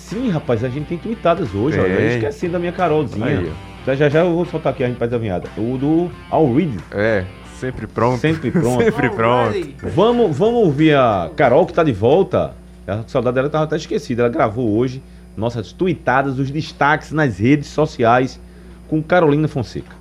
Sim, 0.09 0.31
rapaz, 0.31 0.63
a 0.63 0.69
gente 0.69 0.87
tem 0.87 0.97
tweetadas 0.99 1.53
hoje, 1.53 1.81
olha. 1.81 1.89
Eu 1.89 1.97
Tem. 1.97 2.07
esqueci 2.19 2.49
da 2.49 2.61
minha 2.61 2.71
Carolzinha. 2.71 3.27
Aí, 3.27 3.53
Já, 3.85 3.95
já 3.97 4.09
já 4.09 4.21
eu 4.21 4.33
vou 4.35 4.47
soltar 4.47 4.73
aqui 4.73 4.85
a 4.85 4.87
gente 4.87 4.99
faz 4.99 5.13
a 5.13 5.19
vinhada. 5.19 5.49
O 5.59 5.77
do 5.77 6.09
Al 6.31 6.55
Reed, 6.55 6.79
É, 6.93 7.25
sempre 7.59 7.89
pronto. 7.89 8.21
sempre 8.21 8.51
pronto. 8.53 8.85
Sempre 8.85 9.11
pronto. 9.11 9.59
Vamos, 9.97 10.37
vamos 10.39 10.63
ouvir 10.65 10.95
a 10.97 11.29
Carol 11.35 11.67
que 11.67 11.73
tá 11.73 11.83
de 11.83 11.91
volta. 11.93 12.55
A 12.87 13.03
saudade 13.09 13.35
dela 13.35 13.49
tava 13.51 13.65
até 13.65 13.75
esquecida. 13.75 14.23
Ela 14.23 14.29
gravou 14.31 14.77
hoje 14.77 15.03
nossas 15.37 15.73
tweetadas, 15.73 16.39
os 16.39 16.53
destaques 16.53 17.11
nas 17.11 17.39
redes 17.39 17.67
sociais 17.67 18.39
com 18.87 19.03
Carolina 19.03 19.49
Fonseca. 19.49 19.97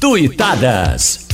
Tuitadas. 0.00 1.25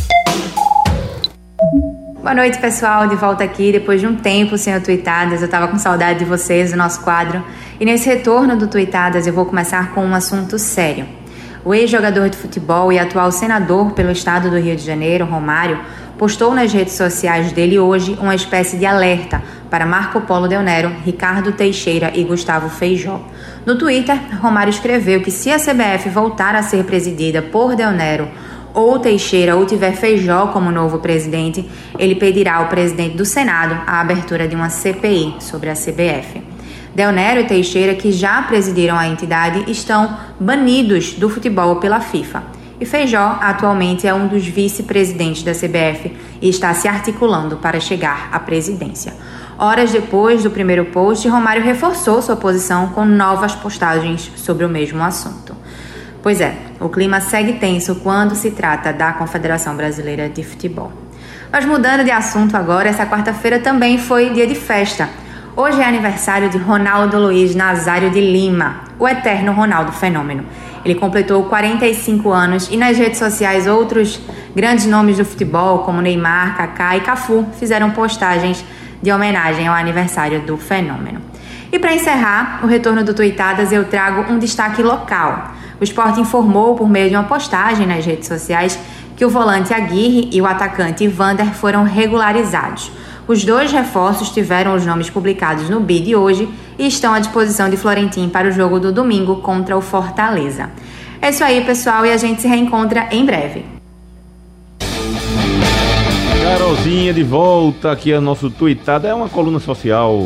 Boa 2.23 2.37
noite, 2.37 2.59
pessoal. 2.61 3.09
De 3.09 3.17
volta 3.17 3.43
aqui 3.43 3.73
depois 3.73 4.01
de 4.01 4.07
um 4.07 4.15
tempo 4.15 4.57
sem 4.57 4.77
o 4.77 4.81
Tuitadas. 4.81 5.43
Eu 5.43 5.49
tava 5.49 5.67
com 5.67 5.77
saudade 5.77 6.21
de 6.21 6.25
vocês, 6.25 6.71
do 6.71 6.77
nosso 6.77 7.01
quadro. 7.01 7.45
E 7.81 7.85
nesse 7.85 8.09
retorno 8.09 8.57
do 8.57 8.69
Tuitadas, 8.69 9.27
eu 9.27 9.33
vou 9.33 9.45
começar 9.45 9.93
com 9.93 10.07
um 10.07 10.15
assunto 10.15 10.57
sério. 10.57 11.05
O 11.65 11.75
ex-jogador 11.75 12.29
de 12.29 12.37
futebol 12.37 12.93
e 12.93 12.99
atual 13.01 13.33
senador 13.33 13.91
pelo 13.91 14.13
estado 14.13 14.49
do 14.49 14.57
Rio 14.57 14.77
de 14.77 14.85
Janeiro, 14.85 15.25
Romário, 15.25 15.81
postou 16.17 16.55
nas 16.55 16.73
redes 16.73 16.95
sociais 16.95 17.51
dele 17.51 17.81
hoje 17.81 18.17
uma 18.21 18.37
espécie 18.37 18.77
de 18.77 18.87
alerta 18.87 19.43
para 19.69 19.85
Marco 19.85 20.21
Polo 20.21 20.47
Del 20.47 20.63
Nero, 20.63 20.93
Ricardo 21.05 21.51
Teixeira 21.51 22.13
e 22.15 22.23
Gustavo 22.23 22.69
Feijó. 22.69 23.21
No 23.67 23.77
Twitter, 23.77 24.17
Romário 24.41 24.71
escreveu 24.71 25.23
que 25.23 25.33
se 25.33 25.51
a 25.51 25.59
CBF 25.59 26.09
voltar 26.09 26.55
a 26.55 26.63
ser 26.63 26.85
presidida 26.85 27.43
por 27.43 27.75
Del 27.75 27.91
Nero 27.91 28.29
ou 28.75 28.99
Teixeira 28.99 29.57
ou 29.57 29.67
tiver 29.67 29.93
Feijó 29.93 30.49
como 30.49 30.71
novo 30.71 30.99
presidente, 30.99 31.69
ele 31.99 32.15
pedirá 32.15 32.57
ao 32.57 32.69
presidente 32.69 33.17
do 33.17 33.25
Senado 33.25 33.81
a 33.87 34.01
abertura 34.01 34.49
de 34.49 34.55
uma 34.55 34.69
CPI 34.69 35.37
sobre 35.41 35.71
a 35.71 35.75
CBF. 35.75 36.43
Del 36.95 37.11
Nero 37.11 37.41
e 37.41 37.45
Teixeira, 37.45 37.95
que 37.95 38.13
já 38.13 38.43
presidiram 38.43 38.97
a 38.97 39.09
entidade, 39.09 39.71
estão 39.71 40.17
banidos 40.39 41.15
do 41.15 41.29
futebol 41.29 41.77
pela 41.77 42.01
FIFA. 42.01 42.43
E 42.79 42.85
Feijó 42.85 43.39
atualmente 43.41 44.07
é 44.07 44.13
um 44.13 44.27
dos 44.27 44.45
vice-presidentes 44.47 45.43
da 45.43 45.53
CBF 45.53 46.17
e 46.41 46.49
está 46.49 46.75
se 46.75 46.89
articulando 46.89 47.57
para 47.57 47.79
chegar 47.79 48.29
à 48.33 48.41
presidência. 48.41 49.15
Horas 49.57 49.93
depois 49.93 50.43
do 50.43 50.51
primeiro 50.51 50.87
post, 50.87 51.27
Romário 51.29 51.63
reforçou 51.63 52.21
sua 52.21 52.35
posição 52.35 52.89
com 52.89 53.05
novas 53.05 53.55
postagens 53.55 54.31
sobre 54.37 54.65
o 54.65 54.69
mesmo 54.69 55.03
assunto. 55.03 55.52
Pois 56.23 56.41
é, 56.41 56.55
o 56.79 56.89
clima 56.89 57.21
segue 57.21 57.55
tenso 57.55 57.97
quando 57.97 58.37
se 58.37 58.53
trata 58.53 58.93
da 58.93 59.13
Confederação 59.13 59.75
Brasileira 59.75 60.29
de 60.29 60.45
Futebol. 60.45 60.93
Mas 61.51 61.65
mudando 61.65 62.05
de 62.05 62.13
assunto 62.13 62.57
agora, 62.57 62.89
essa 62.89 63.05
quarta-feira 63.05 63.59
também 63.59 63.99
foi 63.99 64.31
dia 64.31 64.47
de 64.47 64.55
festa. 64.55 65.09
Hoje 65.57 65.81
é 65.81 65.85
aniversário 65.85 66.49
de 66.49 66.59
Ronaldo 66.59 67.19
Luiz 67.19 67.57
Nazário 67.57 68.09
de 68.09 68.21
Lima, 68.21 68.83
o 69.01 69.09
eterno 69.09 69.53
Ronaldo 69.53 69.91
Fenômeno. 69.91 70.45
Ele 70.85 70.95
completou 70.95 71.43
45 71.45 72.31
anos 72.31 72.69
e 72.71 72.77
nas 72.77 72.97
redes 72.97 73.19
sociais 73.19 73.67
outros 73.67 74.21
grandes 74.55 74.87
nomes 74.87 75.19
do 75.19 75.25
futebol, 75.25 75.81
como 75.81 76.01
Neymar, 76.01 76.57
Kaká 76.57 76.97
e 76.97 77.01
Cafu, 77.01 77.45
fizeram 77.59 77.91
postagens 77.91 78.65
de 79.03 79.13
homenagem 79.13 79.67
ao 79.67 79.75
aniversário 79.75 80.41
do 80.43 80.57
Fenômeno. 80.57 81.21
E 81.73 81.81
para 81.81 81.95
encerrar 81.95 82.61
o 82.63 82.67
retorno 82.69 83.03
do 83.03 83.13
Tuitadas, 83.13 83.73
eu 83.73 83.85
trago 83.87 84.33
um 84.33 84.39
destaque 84.39 84.83
local. 84.83 85.53
O 85.83 85.85
esporte 85.85 86.21
informou 86.21 86.77
por 86.77 86.89
meio 86.89 87.11
de 87.11 87.17
uma 87.17 87.25
postagem 87.25 87.89
nas 87.89 88.07
redes 88.07 88.29
sociais 88.29 88.79
que 89.17 89.25
o 89.25 89.29
volante 89.29 89.75
Aguirre 89.75 90.31
e 90.33 90.41
o 90.41 90.47
atacante 90.47 91.09
Vander 91.09 91.53
foram 91.53 91.83
regularizados. 91.83 92.93
Os 93.27 93.45
dois 93.45 93.73
reforços 93.73 94.31
tiveram 94.31 94.77
os 94.77 94.87
nomes 94.87 95.11
publicados 95.11 95.69
no 95.69 95.81
BID 95.81 96.15
hoje 96.15 96.49
e 96.79 96.87
estão 96.87 97.13
à 97.13 97.19
disposição 97.19 97.69
de 97.69 97.77
Florentim 97.77 98.29
para 98.29 98.47
o 98.47 98.53
jogo 98.53 98.79
do 98.79 98.93
domingo 98.93 99.41
contra 99.41 99.77
o 99.77 99.81
Fortaleza. 99.81 100.71
É 101.21 101.31
isso 101.31 101.43
aí, 101.43 101.65
pessoal, 101.65 102.07
e 102.07 102.13
a 102.13 102.17
gente 102.17 102.41
se 102.41 102.47
reencontra 102.47 103.09
em 103.11 103.27
breve. 103.27 103.65
Carolzinha 106.45 107.13
de 107.13 107.25
volta 107.25 107.91
aqui 107.91 108.13
ao 108.13 108.21
nosso 108.21 108.49
tweetado. 108.51 109.09
É 109.09 109.13
uma 109.13 109.29
coluna 109.29 109.59
social 109.59 110.17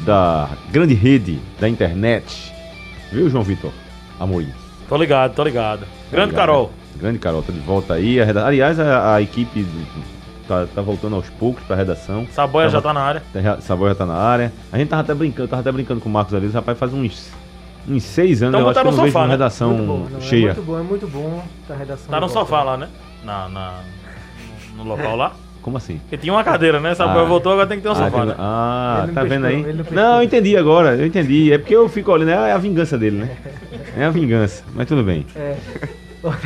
da 0.00 0.48
grande 0.72 0.94
rede 0.94 1.38
da 1.60 1.68
internet. 1.68 2.52
Viu, 3.12 3.30
João 3.30 3.44
Vitor? 3.44 3.70
Amorim. 4.20 4.52
Tô 4.88 4.96
ligado, 4.96 5.34
tô 5.34 5.42
ligado. 5.42 5.80
Grande 6.10 6.26
Obrigado, 6.32 6.34
Carol. 6.34 6.64
né? 6.66 6.70
Grande 7.00 7.18
Carol, 7.18 7.42
tá 7.42 7.52
de 7.52 7.58
volta 7.60 7.94
aí. 7.94 8.20
A 8.20 8.24
reda- 8.24 8.46
Aliás, 8.46 8.78
a, 8.78 9.14
a 9.14 9.22
equipe 9.22 9.66
tá, 10.46 10.66
tá 10.74 10.82
voltando 10.82 11.16
aos 11.16 11.28
poucos 11.30 11.62
pra 11.64 11.74
redação. 11.76 12.26
Saboia 12.32 12.66
Tava- 12.66 12.78
já 12.78 12.82
tá 12.82 12.92
na 12.92 13.00
área. 13.00 13.22
Tá- 13.32 13.60
Saboia 13.60 13.94
tá 13.94 14.04
na 14.04 14.14
área. 14.14 14.52
A 14.70 14.76
gente 14.78 14.88
tava 14.88 15.02
até 15.02 15.14
brincando, 15.14 15.48
tava 15.48 15.60
até 15.62 15.72
brincando 15.72 16.00
com 16.00 16.08
o 16.08 16.12
Marcos 16.12 16.34
ali. 16.34 16.46
Esse 16.46 16.54
rapaz 16.54 16.78
faz 16.78 16.92
uns, 16.92 17.30
uns 17.88 18.02
seis 18.02 18.42
anos, 18.42 18.54
Então 18.54 18.60
eu 18.60 18.70
acho 18.70 18.80
que 18.80 18.86
eu 18.86 18.90
não 18.90 18.98
vejo 18.98 19.06
sofá, 19.12 19.20
uma 19.20 19.26
né? 19.26 19.32
redação 19.32 19.70
Muito 19.72 19.86
bom, 19.86 20.06
não, 20.12 20.20
cheia. 20.20 20.42
É 20.50 20.54
muito 20.54 20.62
bom, 20.62 20.78
é 20.78 20.82
muito 20.82 21.06
bom 21.08 21.42
a 21.70 21.74
redação. 21.74 22.06
Tá 22.10 22.20
no 22.20 22.26
volta. 22.28 22.40
sofá 22.40 22.62
lá, 22.62 22.76
né? 22.76 22.88
Na, 23.24 23.48
na- 23.48 23.78
no 24.76 24.84
local 24.84 25.16
lá. 25.16 25.32
Como 25.62 25.76
assim? 25.76 25.98
Porque 25.98 26.16
tinha 26.16 26.32
uma 26.32 26.42
cadeira, 26.42 26.80
né? 26.80 26.94
Saboia 26.94 27.20
Ah. 27.22 27.28
voltou, 27.28 27.52
agora 27.52 27.66
tem 27.66 27.76
que 27.76 27.82
ter 27.82 27.88
um 27.90 27.92
Ah, 27.92 27.94
sofá, 27.96 28.10
tem- 28.10 28.26
né? 28.28 28.34
ah, 28.38 29.08
tá 29.14 29.24
vendo 29.24 29.44
aí? 29.46 29.62
pescou, 29.62 29.72
não 29.72 29.76
Não, 29.78 29.84
pescou. 29.84 30.14
eu 30.16 30.22
entendi 30.22 30.56
agora, 30.56 30.96
eu 30.96 31.06
entendi. 31.06 31.52
É 31.52 31.58
porque 31.58 31.76
eu 31.76 31.86
fico 31.88 32.10
olhando, 32.10 32.30
é 32.30 32.50
a 32.52 32.56
vingança 32.58 32.96
dele, 32.98 33.18
né? 33.18 33.30
É 33.96 34.04
a 34.04 34.10
vingança, 34.10 34.62
mas 34.74 34.86
tudo 34.88 35.02
bem. 35.02 35.26
É. 35.36 35.56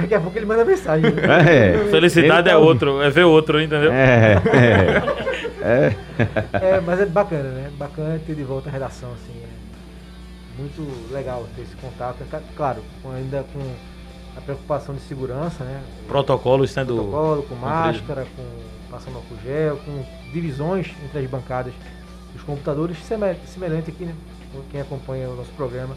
Daqui 0.00 0.14
a 0.14 0.20
pouco 0.20 0.38
ele 0.38 0.46
manda 0.46 0.64
mensagem. 0.64 1.10
né? 1.12 1.72
É. 1.74 1.78
Felicidade 1.90 2.48
Ele 2.48 2.56
é 2.56 2.58
tá- 2.60 2.64
outro, 2.64 3.02
é 3.02 3.10
ver 3.10 3.24
outro, 3.24 3.60
entendeu? 3.60 3.92
É, 3.92 4.40
é. 4.52 5.02
é. 5.62 5.96
É, 6.76 6.80
mas 6.80 7.00
é 7.00 7.06
bacana, 7.06 7.48
né? 7.50 7.70
Bacana 7.76 8.20
ter 8.24 8.34
de 8.34 8.44
volta 8.44 8.68
a 8.68 8.72
redação, 8.72 9.10
assim. 9.12 9.32
É 9.42 10.60
muito 10.60 11.12
legal 11.12 11.46
ter 11.56 11.62
esse 11.62 11.74
contato. 11.76 12.18
Ca- 12.30 12.40
Claro, 12.56 12.82
ainda 13.16 13.44
com 13.52 13.60
a 14.36 14.40
preocupação 14.40 14.94
de 14.94 15.00
segurança, 15.02 15.64
né? 15.64 15.80
Protocolos 16.06 16.70
sendo. 16.70 16.94
Protocolo, 16.94 17.42
com 17.42 17.54
máscara, 17.56 18.26
com 18.36 18.44
passando 18.90 19.16
álcool 19.16 19.36
gel, 19.44 19.76
com 19.78 20.04
divisões 20.32 20.92
entre 21.04 21.18
as 21.18 21.26
bancadas 21.28 21.72
dos 22.32 22.42
computadores, 22.42 22.96
seme- 23.04 23.36
semelhante 23.46 23.90
aqui, 23.90 24.04
né? 24.04 24.14
Quem 24.70 24.80
acompanha 24.80 25.28
o 25.28 25.34
nosso 25.34 25.50
programa 25.56 25.96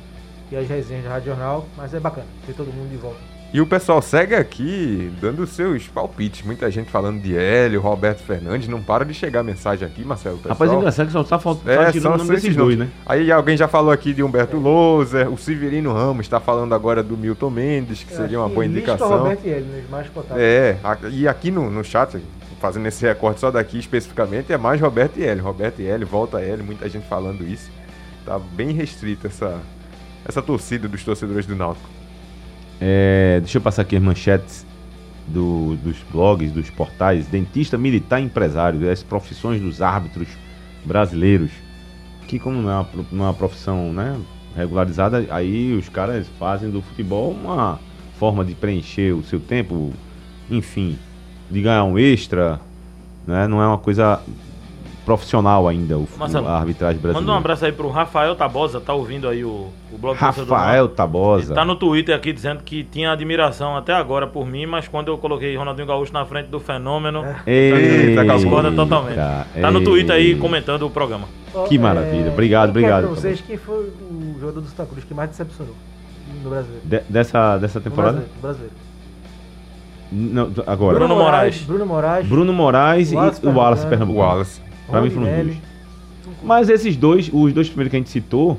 e 0.52 0.56
as 0.56 0.68
resenhas 0.68 1.04
da 1.04 1.12
Rádio 1.12 1.28
Jornal, 1.34 1.66
mas 1.76 1.94
é 1.94 2.00
bacana 2.00 2.28
ter 2.46 2.54
todo 2.54 2.68
mundo 2.74 2.90
de 2.90 2.98
volta. 2.98 3.20
E 3.54 3.62
o 3.62 3.66
pessoal 3.66 4.02
segue 4.02 4.36
aqui 4.36 5.10
dando 5.22 5.48
seus 5.48 5.88
palpites. 5.88 6.46
Muita 6.46 6.70
gente 6.70 6.92
falando 6.92 7.22
de 7.22 7.34
Hélio, 7.38 7.80
Roberto 7.80 8.20
Fernandes. 8.22 8.68
Não 8.68 8.84
para 8.84 9.06
de 9.06 9.14
chegar 9.14 9.42
mensagem 9.42 9.88
aqui, 9.88 10.04
Marcelo. 10.04 10.36
o 10.36 10.40
Rapaz, 10.40 10.52
é 10.52 10.64
pessoal- 10.64 10.80
engraçado 10.80 11.06
que 11.08 11.14
só 11.14 11.24
tá 11.24 11.40
faltando 11.40 11.72
É, 11.72 11.78
tá 11.78 11.92
tirando 11.94 12.02
são 12.04 12.14
o 12.14 12.18
nome 12.18 12.30
esses 12.34 12.44
desses 12.44 12.58
dois, 12.58 12.78
né? 12.78 12.90
Aí 13.06 13.32
alguém 13.32 13.56
já 13.56 13.70
falou 13.70 13.90
aqui 13.92 14.14
de 14.14 14.22
Humberto 14.22 14.58
Loser, 14.58 15.32
o 15.32 15.38
Severino 15.38 15.94
Ramos 15.94 16.26
está 16.26 16.42
falando 16.42 16.76
agora 16.76 17.02
do 17.02 17.16
Milton 17.16 17.50
Mendes, 17.50 18.04
que 18.04 18.12
Eu 18.12 18.18
seria 18.18 18.38
acho 18.38 18.38
uma 18.40 18.50
que 18.50 18.56
boa 18.56 18.66
indicação. 18.66 19.18
Roberto 19.18 19.46
e 19.46 19.50
ele, 19.50 19.82
nos 19.82 19.90
mais 19.90 20.10
cotados. 20.10 20.44
É, 20.44 20.78
e 21.14 21.26
aqui 21.26 21.50
no, 21.50 21.72
no 21.72 21.86
chat, 21.86 22.18
fazendo 22.60 22.86
esse 22.88 23.06
recorte 23.06 23.40
só 23.40 23.50
daqui 23.50 23.80
especificamente, 23.80 24.52
é 24.52 24.58
mais 24.58 24.82
Roberto 24.82 25.18
e 25.20 25.24
Hélio. 25.26 25.46
Roberto 25.46 25.82
e 25.82 25.88
Hélio, 25.88 26.06
volta 26.06 26.42
Hélio, 26.42 26.66
muita 26.66 26.90
gente 26.90 27.08
falando 27.08 27.48
isso. 27.48 27.72
Tá 28.26 28.38
bem 28.38 28.72
restrita 28.74 29.28
essa, 29.28 29.58
essa 30.28 30.42
torcida 30.42 30.88
dos 30.88 31.04
torcedores 31.04 31.46
do 31.46 31.56
Náutico. 31.56 31.90
É, 32.82 33.40
deixa 33.40 33.58
eu 33.58 33.62
passar 33.62 33.84
aqui 33.84 33.96
as 33.96 34.02
manchetes 34.04 34.66
do- 35.28 35.76
dos 35.78 35.98
blogs, 36.12 36.52
dos 36.52 36.70
portais. 36.70 37.28
Dentista, 37.28 37.78
militar 37.78 38.20
empresário, 38.20 38.90
as 38.92 39.02
profissões 39.02 39.62
dos 39.62 39.82
árbitros 39.82 40.28
brasileiros. 40.86 41.52
Que 42.28 42.38
como 42.38 42.62
não 42.62 42.70
é 42.70 42.74
uma, 42.76 42.88
é 43.00 43.16
uma 43.16 43.34
profissão 43.34 43.94
né, 43.94 44.20
regularizada, 44.56 45.26
aí 45.30 45.74
os 45.74 45.88
caras 45.88 46.28
fazem 46.38 46.70
do 46.70 46.82
futebol 46.82 47.32
uma 47.32 47.80
forma 48.20 48.44
de 48.44 48.54
preencher 48.54 49.14
o 49.14 49.24
seu 49.24 49.40
tempo, 49.40 49.94
enfim, 50.52 50.98
de 51.50 51.62
ganhar 51.62 51.86
um 51.86 51.98
extra, 51.98 52.60
né, 53.26 53.48
não 53.48 53.62
é 53.62 53.68
uma 53.68 53.78
coisa 53.78 54.20
profissional 55.08 55.70
ainda 55.70 55.98
o, 55.98 56.06
Marcelo, 56.18 56.50
a 56.50 56.58
arbitragem 56.60 57.00
brasileira. 57.00 57.22
Manda 57.22 57.32
um 57.32 57.38
abraço 57.40 57.64
aí 57.66 57.72
pro 57.72 57.90
Rafael 57.90 58.36
Tabosa, 58.36 58.82
tá 58.82 58.94
ouvindo 58.94 59.30
aí 59.30 59.42
o, 59.46 59.70
o 59.90 59.98
blog 59.98 60.18
Rafael. 60.18 60.90
Tabosa. 60.90 61.46
Ele 61.46 61.56
tá 61.56 61.64
no 61.64 61.78
Twitter 61.78 62.14
aqui 62.14 62.34
dizendo 62.34 62.62
que 62.62 62.84
tinha 62.84 63.14
admiração 63.14 63.78
até 63.78 63.94
agora 63.94 64.28
por 64.28 64.46
mim, 64.46 64.66
mas 64.66 64.86
quando 64.90 65.08
eu 65.08 65.18
coloquei 65.18 65.56
Ronaldinho 65.56 65.88
Gaúcho 65.88 66.12
na 66.12 66.26
frente 66.26 66.48
do 66.48 66.60
fenômeno, 66.60 67.24
Eita, 67.48 68.26
discorda 68.26 68.70
totalmente. 68.70 69.16
Tá 69.16 69.72
no 69.72 69.82
Twitter 69.82 70.14
aí 70.14 70.36
comentando 70.36 70.86
o 70.86 70.90
programa. 70.90 71.30
Que 71.70 71.80
maravilha. 71.80 72.30
Obrigado, 72.30 72.72
obrigado, 72.72 73.06
Pra 73.06 73.16
vocês, 73.16 73.40
quem 73.40 73.56
foi 73.56 73.86
o 73.86 74.36
jogador 74.42 74.60
do 74.60 74.68
Santa 74.68 74.86
Cruz 74.90 75.06
que 75.06 75.14
mais 75.14 75.30
decepcionou 75.30 75.74
no 76.44 76.50
brasileiro? 76.50 76.82
De- 76.86 77.04
dessa, 77.10 77.58
dessa 77.58 77.80
No 77.80 77.84
temporada? 77.84 78.12
brasileiro, 78.14 78.36
no 78.36 78.42
brasileiro. 78.42 78.76
Não, 80.12 80.52
agora. 80.68 81.00
Bruno 81.00 81.16
Moraes. 81.16 81.62
Bruno 81.64 81.86
Moraes. 81.86 82.28
Bruno 82.28 82.54
Moraes 82.54 83.12
e 83.12 83.16
o 83.16 83.52
Wallace. 83.54 83.88
Pernambuco. 83.88 84.20
O 84.20 84.22
Wallace. 84.22 84.67
Pra 84.90 85.02
mim 85.02 85.10
foram 85.10 85.28
os 85.28 85.44
dois. 85.46 85.58
Mas 86.44 86.70
esses 86.70 86.96
dois, 86.96 87.30
os 87.32 87.54
dois 87.54 87.68
primeiros 87.68 87.90
que 87.92 87.96
a 87.96 88.00
gente 88.00 88.10
citou, 88.10 88.58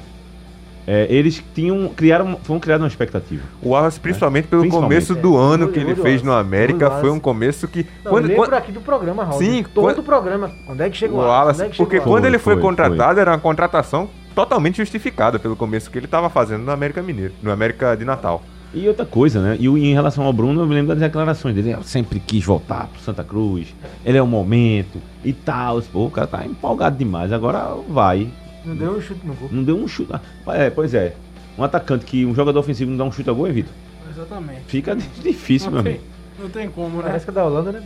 é, 0.86 1.06
eles 1.10 1.42
tinham, 1.54 1.88
criaram, 1.88 2.38
foram 2.42 2.58
criados 2.58 2.82
uma 2.82 2.88
expectativa. 2.88 3.42
O 3.62 3.70
Wallace, 3.70 4.00
principalmente 4.00 4.48
pelo 4.48 4.62
Principalmente. 4.62 4.88
começo 5.06 5.14
do 5.14 5.36
É, 5.36 5.40
ano 5.54 5.68
que 5.68 5.78
ele 5.78 5.94
fez 5.94 6.22
no. 6.22 6.32
América, 6.32 6.90
foi 6.92 7.10
um 7.10 7.20
começo 7.20 7.68
que. 7.68 7.86
Não, 8.04 8.10
quando- 8.12 8.24
eu 8.24 8.28
lembro 8.30 8.44
quando- 8.44 8.54
aqui 8.54 8.72
do 8.72 8.80
programa, 8.80 9.24
Raul. 9.24 9.38
Sim, 9.38 9.62
Todo 9.74 9.84
quando- 9.84 9.98
o 9.98 10.02
programa. 10.02 10.50
Quando 10.66 10.80
é 10.80 10.88
que 10.88 10.96
chegou 10.96 11.20
o 11.20 11.22
Wallace, 11.22 11.62
é 11.62 11.68
que 11.68 11.76
porque 11.76 12.00
quando 12.00 12.22
Foi, 12.22 12.30
ele 12.30 12.38
foi, 12.38 12.54
foi, 12.54 12.62
contratado, 12.62 13.20
era 13.20 13.32
uma 13.32 13.38
contratação 13.38 14.08
totalmente 14.34 14.76
justificada 14.78 15.38
pelo 15.38 15.56
começo 15.56 15.90
que 15.90 15.98
ele 15.98 16.06
estava 16.06 16.30
fazendo 16.30 16.62
no 16.64 16.70
América 16.70 17.02
Mineiro, 17.02 17.34
no 17.42 17.50
América 17.50 17.94
de 17.94 18.04
Natal. 18.04 18.42
E 18.74 18.86
outra 18.86 19.06
coisa, 19.06 19.40
né? 19.40 19.56
E 19.58 19.66
em 19.66 19.94
relação 19.94 20.24
ao 20.24 20.32
Bruno, 20.32 20.60
eu 20.60 20.66
me 20.66 20.74
lembro 20.74 20.88
das 20.88 20.98
declarações 20.98 21.54
dele. 21.54 21.70
Eu 21.72 21.82
sempre 21.82 22.20
quis 22.20 22.44
voltar 22.44 22.86
pro 22.88 23.00
Santa 23.00 23.24
Cruz. 23.24 23.74
Ele 24.04 24.18
é 24.18 24.22
o 24.22 24.26
momento 24.26 25.00
e 25.24 25.32
tal. 25.32 25.80
Pô, 25.82 26.06
o 26.06 26.10
cara 26.10 26.26
tá 26.26 26.44
empolgado 26.44 26.96
demais. 26.98 27.32
Agora 27.32 27.74
vai. 27.88 28.28
Não 28.64 28.76
deu 28.76 28.92
um 28.96 29.00
chute 29.00 29.26
no 29.26 29.32
gol. 29.34 29.48
Não 29.50 29.64
deu 29.64 29.76
um 29.78 29.88
chute. 29.88 30.12
Ah, 30.12 30.20
É, 30.54 30.68
pois 30.68 30.92
é. 30.92 31.14
Um 31.56 31.64
atacante 31.64 32.04
que 32.04 32.26
um 32.26 32.34
jogador 32.34 32.60
ofensivo 32.60 32.90
não 32.90 32.98
dá 32.98 33.04
um 33.04 33.10
chute 33.12 33.28
a 33.30 33.32
gol, 33.32 33.46
hein, 33.46 33.54
Vitor? 33.54 33.72
Exatamente. 34.10 34.60
Fica 34.66 34.94
difícil, 34.94 35.70
meu 35.70 35.82
Não 35.82 35.90
amigo. 35.90 36.04
tem, 36.36 36.44
não 36.44 36.50
tem 36.50 36.70
como, 36.70 36.96
né? 36.98 37.02
Parece 37.04 37.24
que 37.24 37.30
é 37.30 37.34
da 37.34 37.44
Holanda, 37.44 37.72
né? 37.72 37.82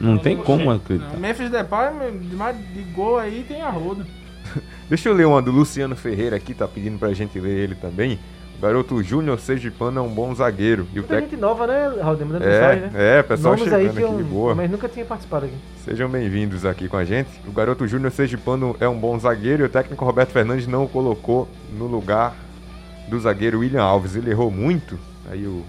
Não 0.00 0.18
tem 0.18 0.36
como 0.36 0.64
Não, 0.64 0.70
acreditar. 0.72 1.16
Memphis 1.18 1.50
Depay, 1.50 1.90
de 2.20 2.34
mais 2.34 2.56
de 2.56 2.80
gol 2.94 3.18
aí 3.18 3.44
tem 3.46 3.60
a 3.62 3.70
roda. 3.70 4.04
Deixa 4.88 5.08
eu 5.08 5.14
ler 5.14 5.26
uma 5.26 5.40
do 5.40 5.52
Luciano 5.52 5.94
Ferreira 5.94 6.34
aqui, 6.36 6.52
tá 6.54 6.66
pedindo 6.66 6.98
pra 6.98 7.12
gente 7.12 7.38
ler 7.38 7.56
ele 7.58 7.74
também. 7.76 8.18
O 8.58 8.62
garoto 8.62 9.02
Júnior 9.02 9.38
Sergipano 9.38 9.98
é 9.98 10.02
um 10.02 10.08
bom 10.08 10.34
zagueiro. 10.34 10.86
E 10.94 11.00
o 11.00 11.02
técnico. 11.02 11.30
gente 11.30 11.40
nova, 11.40 11.66
né, 11.66 11.88
Raul? 12.00 12.18
Mandando 12.18 12.44
mensagem, 12.44 12.82
né? 12.82 12.90
É, 12.94 13.18
é, 13.18 13.22
pessoal 13.22 13.56
Nomes 13.56 13.72
aí 13.72 13.82
chegando 13.82 13.96
que 13.96 14.04
aqui 14.04 14.12
eu 14.12 14.16
de 14.18 14.24
boa. 14.24 14.54
mas 14.54 14.70
nunca 14.70 14.88
tinha 14.88 15.04
participado 15.04 15.46
aqui. 15.46 15.54
Sejam 15.84 16.08
bem-vindos 16.08 16.64
aqui 16.64 16.88
com 16.88 16.96
a 16.96 17.04
gente. 17.04 17.28
O 17.46 17.52
garoto 17.52 17.86
Júnior 17.86 18.10
Sergipano 18.12 18.76
é 18.80 18.88
um 18.88 18.98
bom 18.98 19.18
zagueiro 19.18 19.64
e 19.64 19.66
o 19.66 19.68
técnico 19.68 20.04
Roberto 20.04 20.30
Fernandes 20.30 20.66
não 20.66 20.84
o 20.84 20.88
colocou 20.88 21.48
no 21.76 21.86
lugar 21.86 22.34
do 23.08 23.18
zagueiro 23.20 23.58
William 23.58 23.82
Alves. 23.82 24.16
Ele 24.16 24.30
errou 24.30 24.50
muito. 24.50 24.98
Aí 25.30 25.44
o 25.46 25.62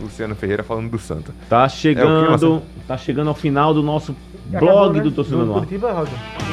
Luciano 0.00 0.34
Ferreira 0.34 0.62
falando 0.62 0.90
do 0.90 0.98
Santa. 0.98 1.32
Tá 1.48 1.68
chegando, 1.68 2.28
Marcelo? 2.28 2.62
tá 2.86 2.98
chegando 2.98 3.28
ao 3.28 3.34
final 3.34 3.72
do 3.72 3.82
nosso 3.82 4.14
blog 4.50 4.96
né? 4.98 5.02
do 5.02 5.10
Torcedor 5.10 5.40
Do 5.40 5.46
no. 5.46 5.54
Curitiba, 5.54 5.92
Raul. 5.92 6.06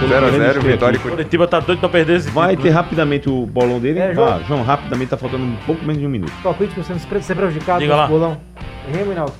pelo 0.00 0.12
0x0, 0.12 0.38
menos 0.38 0.64
vitória 0.64 0.96
e 0.96 0.98
aqui. 1.00 1.08
Curitiba 1.10 1.46
tá 1.48 1.60
doido 1.60 1.80
pra 1.80 1.88
perder 1.88 2.16
esse 2.16 2.30
Vai 2.30 2.48
ter 2.50 2.56
título. 2.56 2.74
rapidamente 2.74 3.30
o 3.30 3.46
bolão 3.46 3.78
dele. 3.80 3.98
É, 3.98 4.10
ah, 4.10 4.14
João. 4.14 4.44
João, 4.44 4.62
rapidamente 4.62 5.10
tá 5.10 5.16
faltando 5.16 5.44
um 5.44 5.56
pouco 5.66 5.82
menos 5.84 5.98
de 6.00 6.06
um 6.06 6.10
minuto. 6.10 6.32
Palpite 6.42 6.74
pra 6.74 6.82
você 6.82 6.92
não 6.92 7.00
se 7.00 7.06
pre- 7.06 7.22
ser 7.22 7.34
prejudicado 7.34 7.80
Diga 7.80 7.96
lá. 7.96 8.06
bolão. 8.06 8.36
Remo 8.92 9.12
e 9.12 9.14
Náutico. 9.14 9.38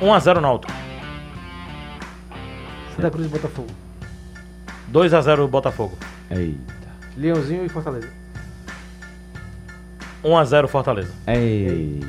1x0 0.00 0.40
Náutico. 0.40 0.72
Santa 2.96 3.10
Cruz 3.10 3.26
e 3.26 3.28
Botafogo. 3.30 3.68
2x0 4.92 5.46
Botafogo. 5.48 5.98
Eita. 6.30 6.58
Leãozinho 7.16 7.64
e 7.64 7.68
Fortaleza. 7.68 8.08
1x0 10.24 10.68
Fortaleza. 10.68 11.12
Eita. 11.26 12.06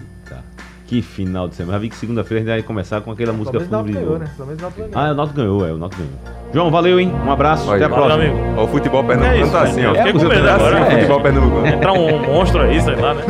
Que 0.93 1.01
final 1.01 1.47
de 1.47 1.55
semana. 1.55 1.73
Já 1.73 1.79
vi 1.81 1.89
que 1.89 1.95
segunda-feira 1.95 2.43
a 2.43 2.45
gente 2.45 2.53
vai 2.53 2.61
começar 2.61 3.01
com 3.01 3.09
aquela 3.11 3.33
música 3.33 3.59
Pelo 3.59 3.83
menos 3.83 3.95
ganhou, 3.95 4.19
né? 4.19 4.27
Pelo 4.37 4.47
menos 4.47 4.61
o 4.61 4.65
Náutico 4.65 4.89
Ah, 4.93 4.99
ganhou. 5.01 5.11
o 5.11 5.15
Náutico 5.15 5.37
ganhou, 5.39 5.67
é, 5.67 5.71
o 5.71 5.77
Náutico 5.79 6.01
ganhou. 6.03 6.19
João, 6.53 6.69
valeu, 6.69 6.99
hein? 6.99 7.11
Um 7.25 7.31
abraço, 7.31 7.67
Olha, 7.67 7.77
até 7.77 7.85
a 7.85 7.97
valeu, 7.97 8.15
próxima. 8.15 8.31
amigo. 8.43 8.53
Ó, 8.61 8.63
o 8.63 8.67
futebol 8.67 9.03
É 9.03 9.07
pernambucano 9.07 9.41
isso, 9.43 9.51
tá 9.51 9.61
assim, 9.63 9.75
velho. 9.77 9.87
ó. 9.87 9.91
Eu 9.91 9.95
fiquei 9.97 10.13
com 10.13 10.19
medo 10.19 10.33
assim, 10.33 10.49
agora. 10.53 10.75
o 10.75 10.77
É. 10.85 10.91
futebol 10.91 11.21
pernambucano. 11.21 11.67
Entrar 11.67 11.93
um 11.93 12.19
monstro 12.19 12.61
aí, 12.61 12.79
sei 12.79 12.95
lá, 12.95 13.13
né? 13.15 13.23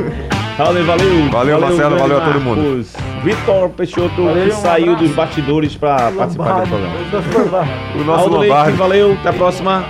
Valeu, 0.57 0.86
valeu. 0.86 1.30
Valeu, 1.32 1.61
Marcelo, 1.61 1.97
valeu 1.99 2.18
a 2.18 2.22
todo 2.22 2.41
mundo. 2.41 2.86
Vitor 3.24 3.70
Peixoto, 3.70 4.26
Valeu, 4.26 4.43
que 4.43 4.51
saiu 4.51 4.95
dos 4.97 5.11
bastidores 5.11 5.74
pra 5.78 6.11
participar 6.11 6.59
do 6.66 6.68
programa. 6.68 7.66
O 7.95 8.03
nosso 8.03 8.24
Aldo 8.26 8.38
Leite, 8.39 8.51
Lombardi. 8.51 8.78
valeu, 8.78 9.14
até 9.14 9.30
a 9.30 9.34
próxima. 9.34 9.86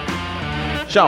Tchau. 0.88 1.08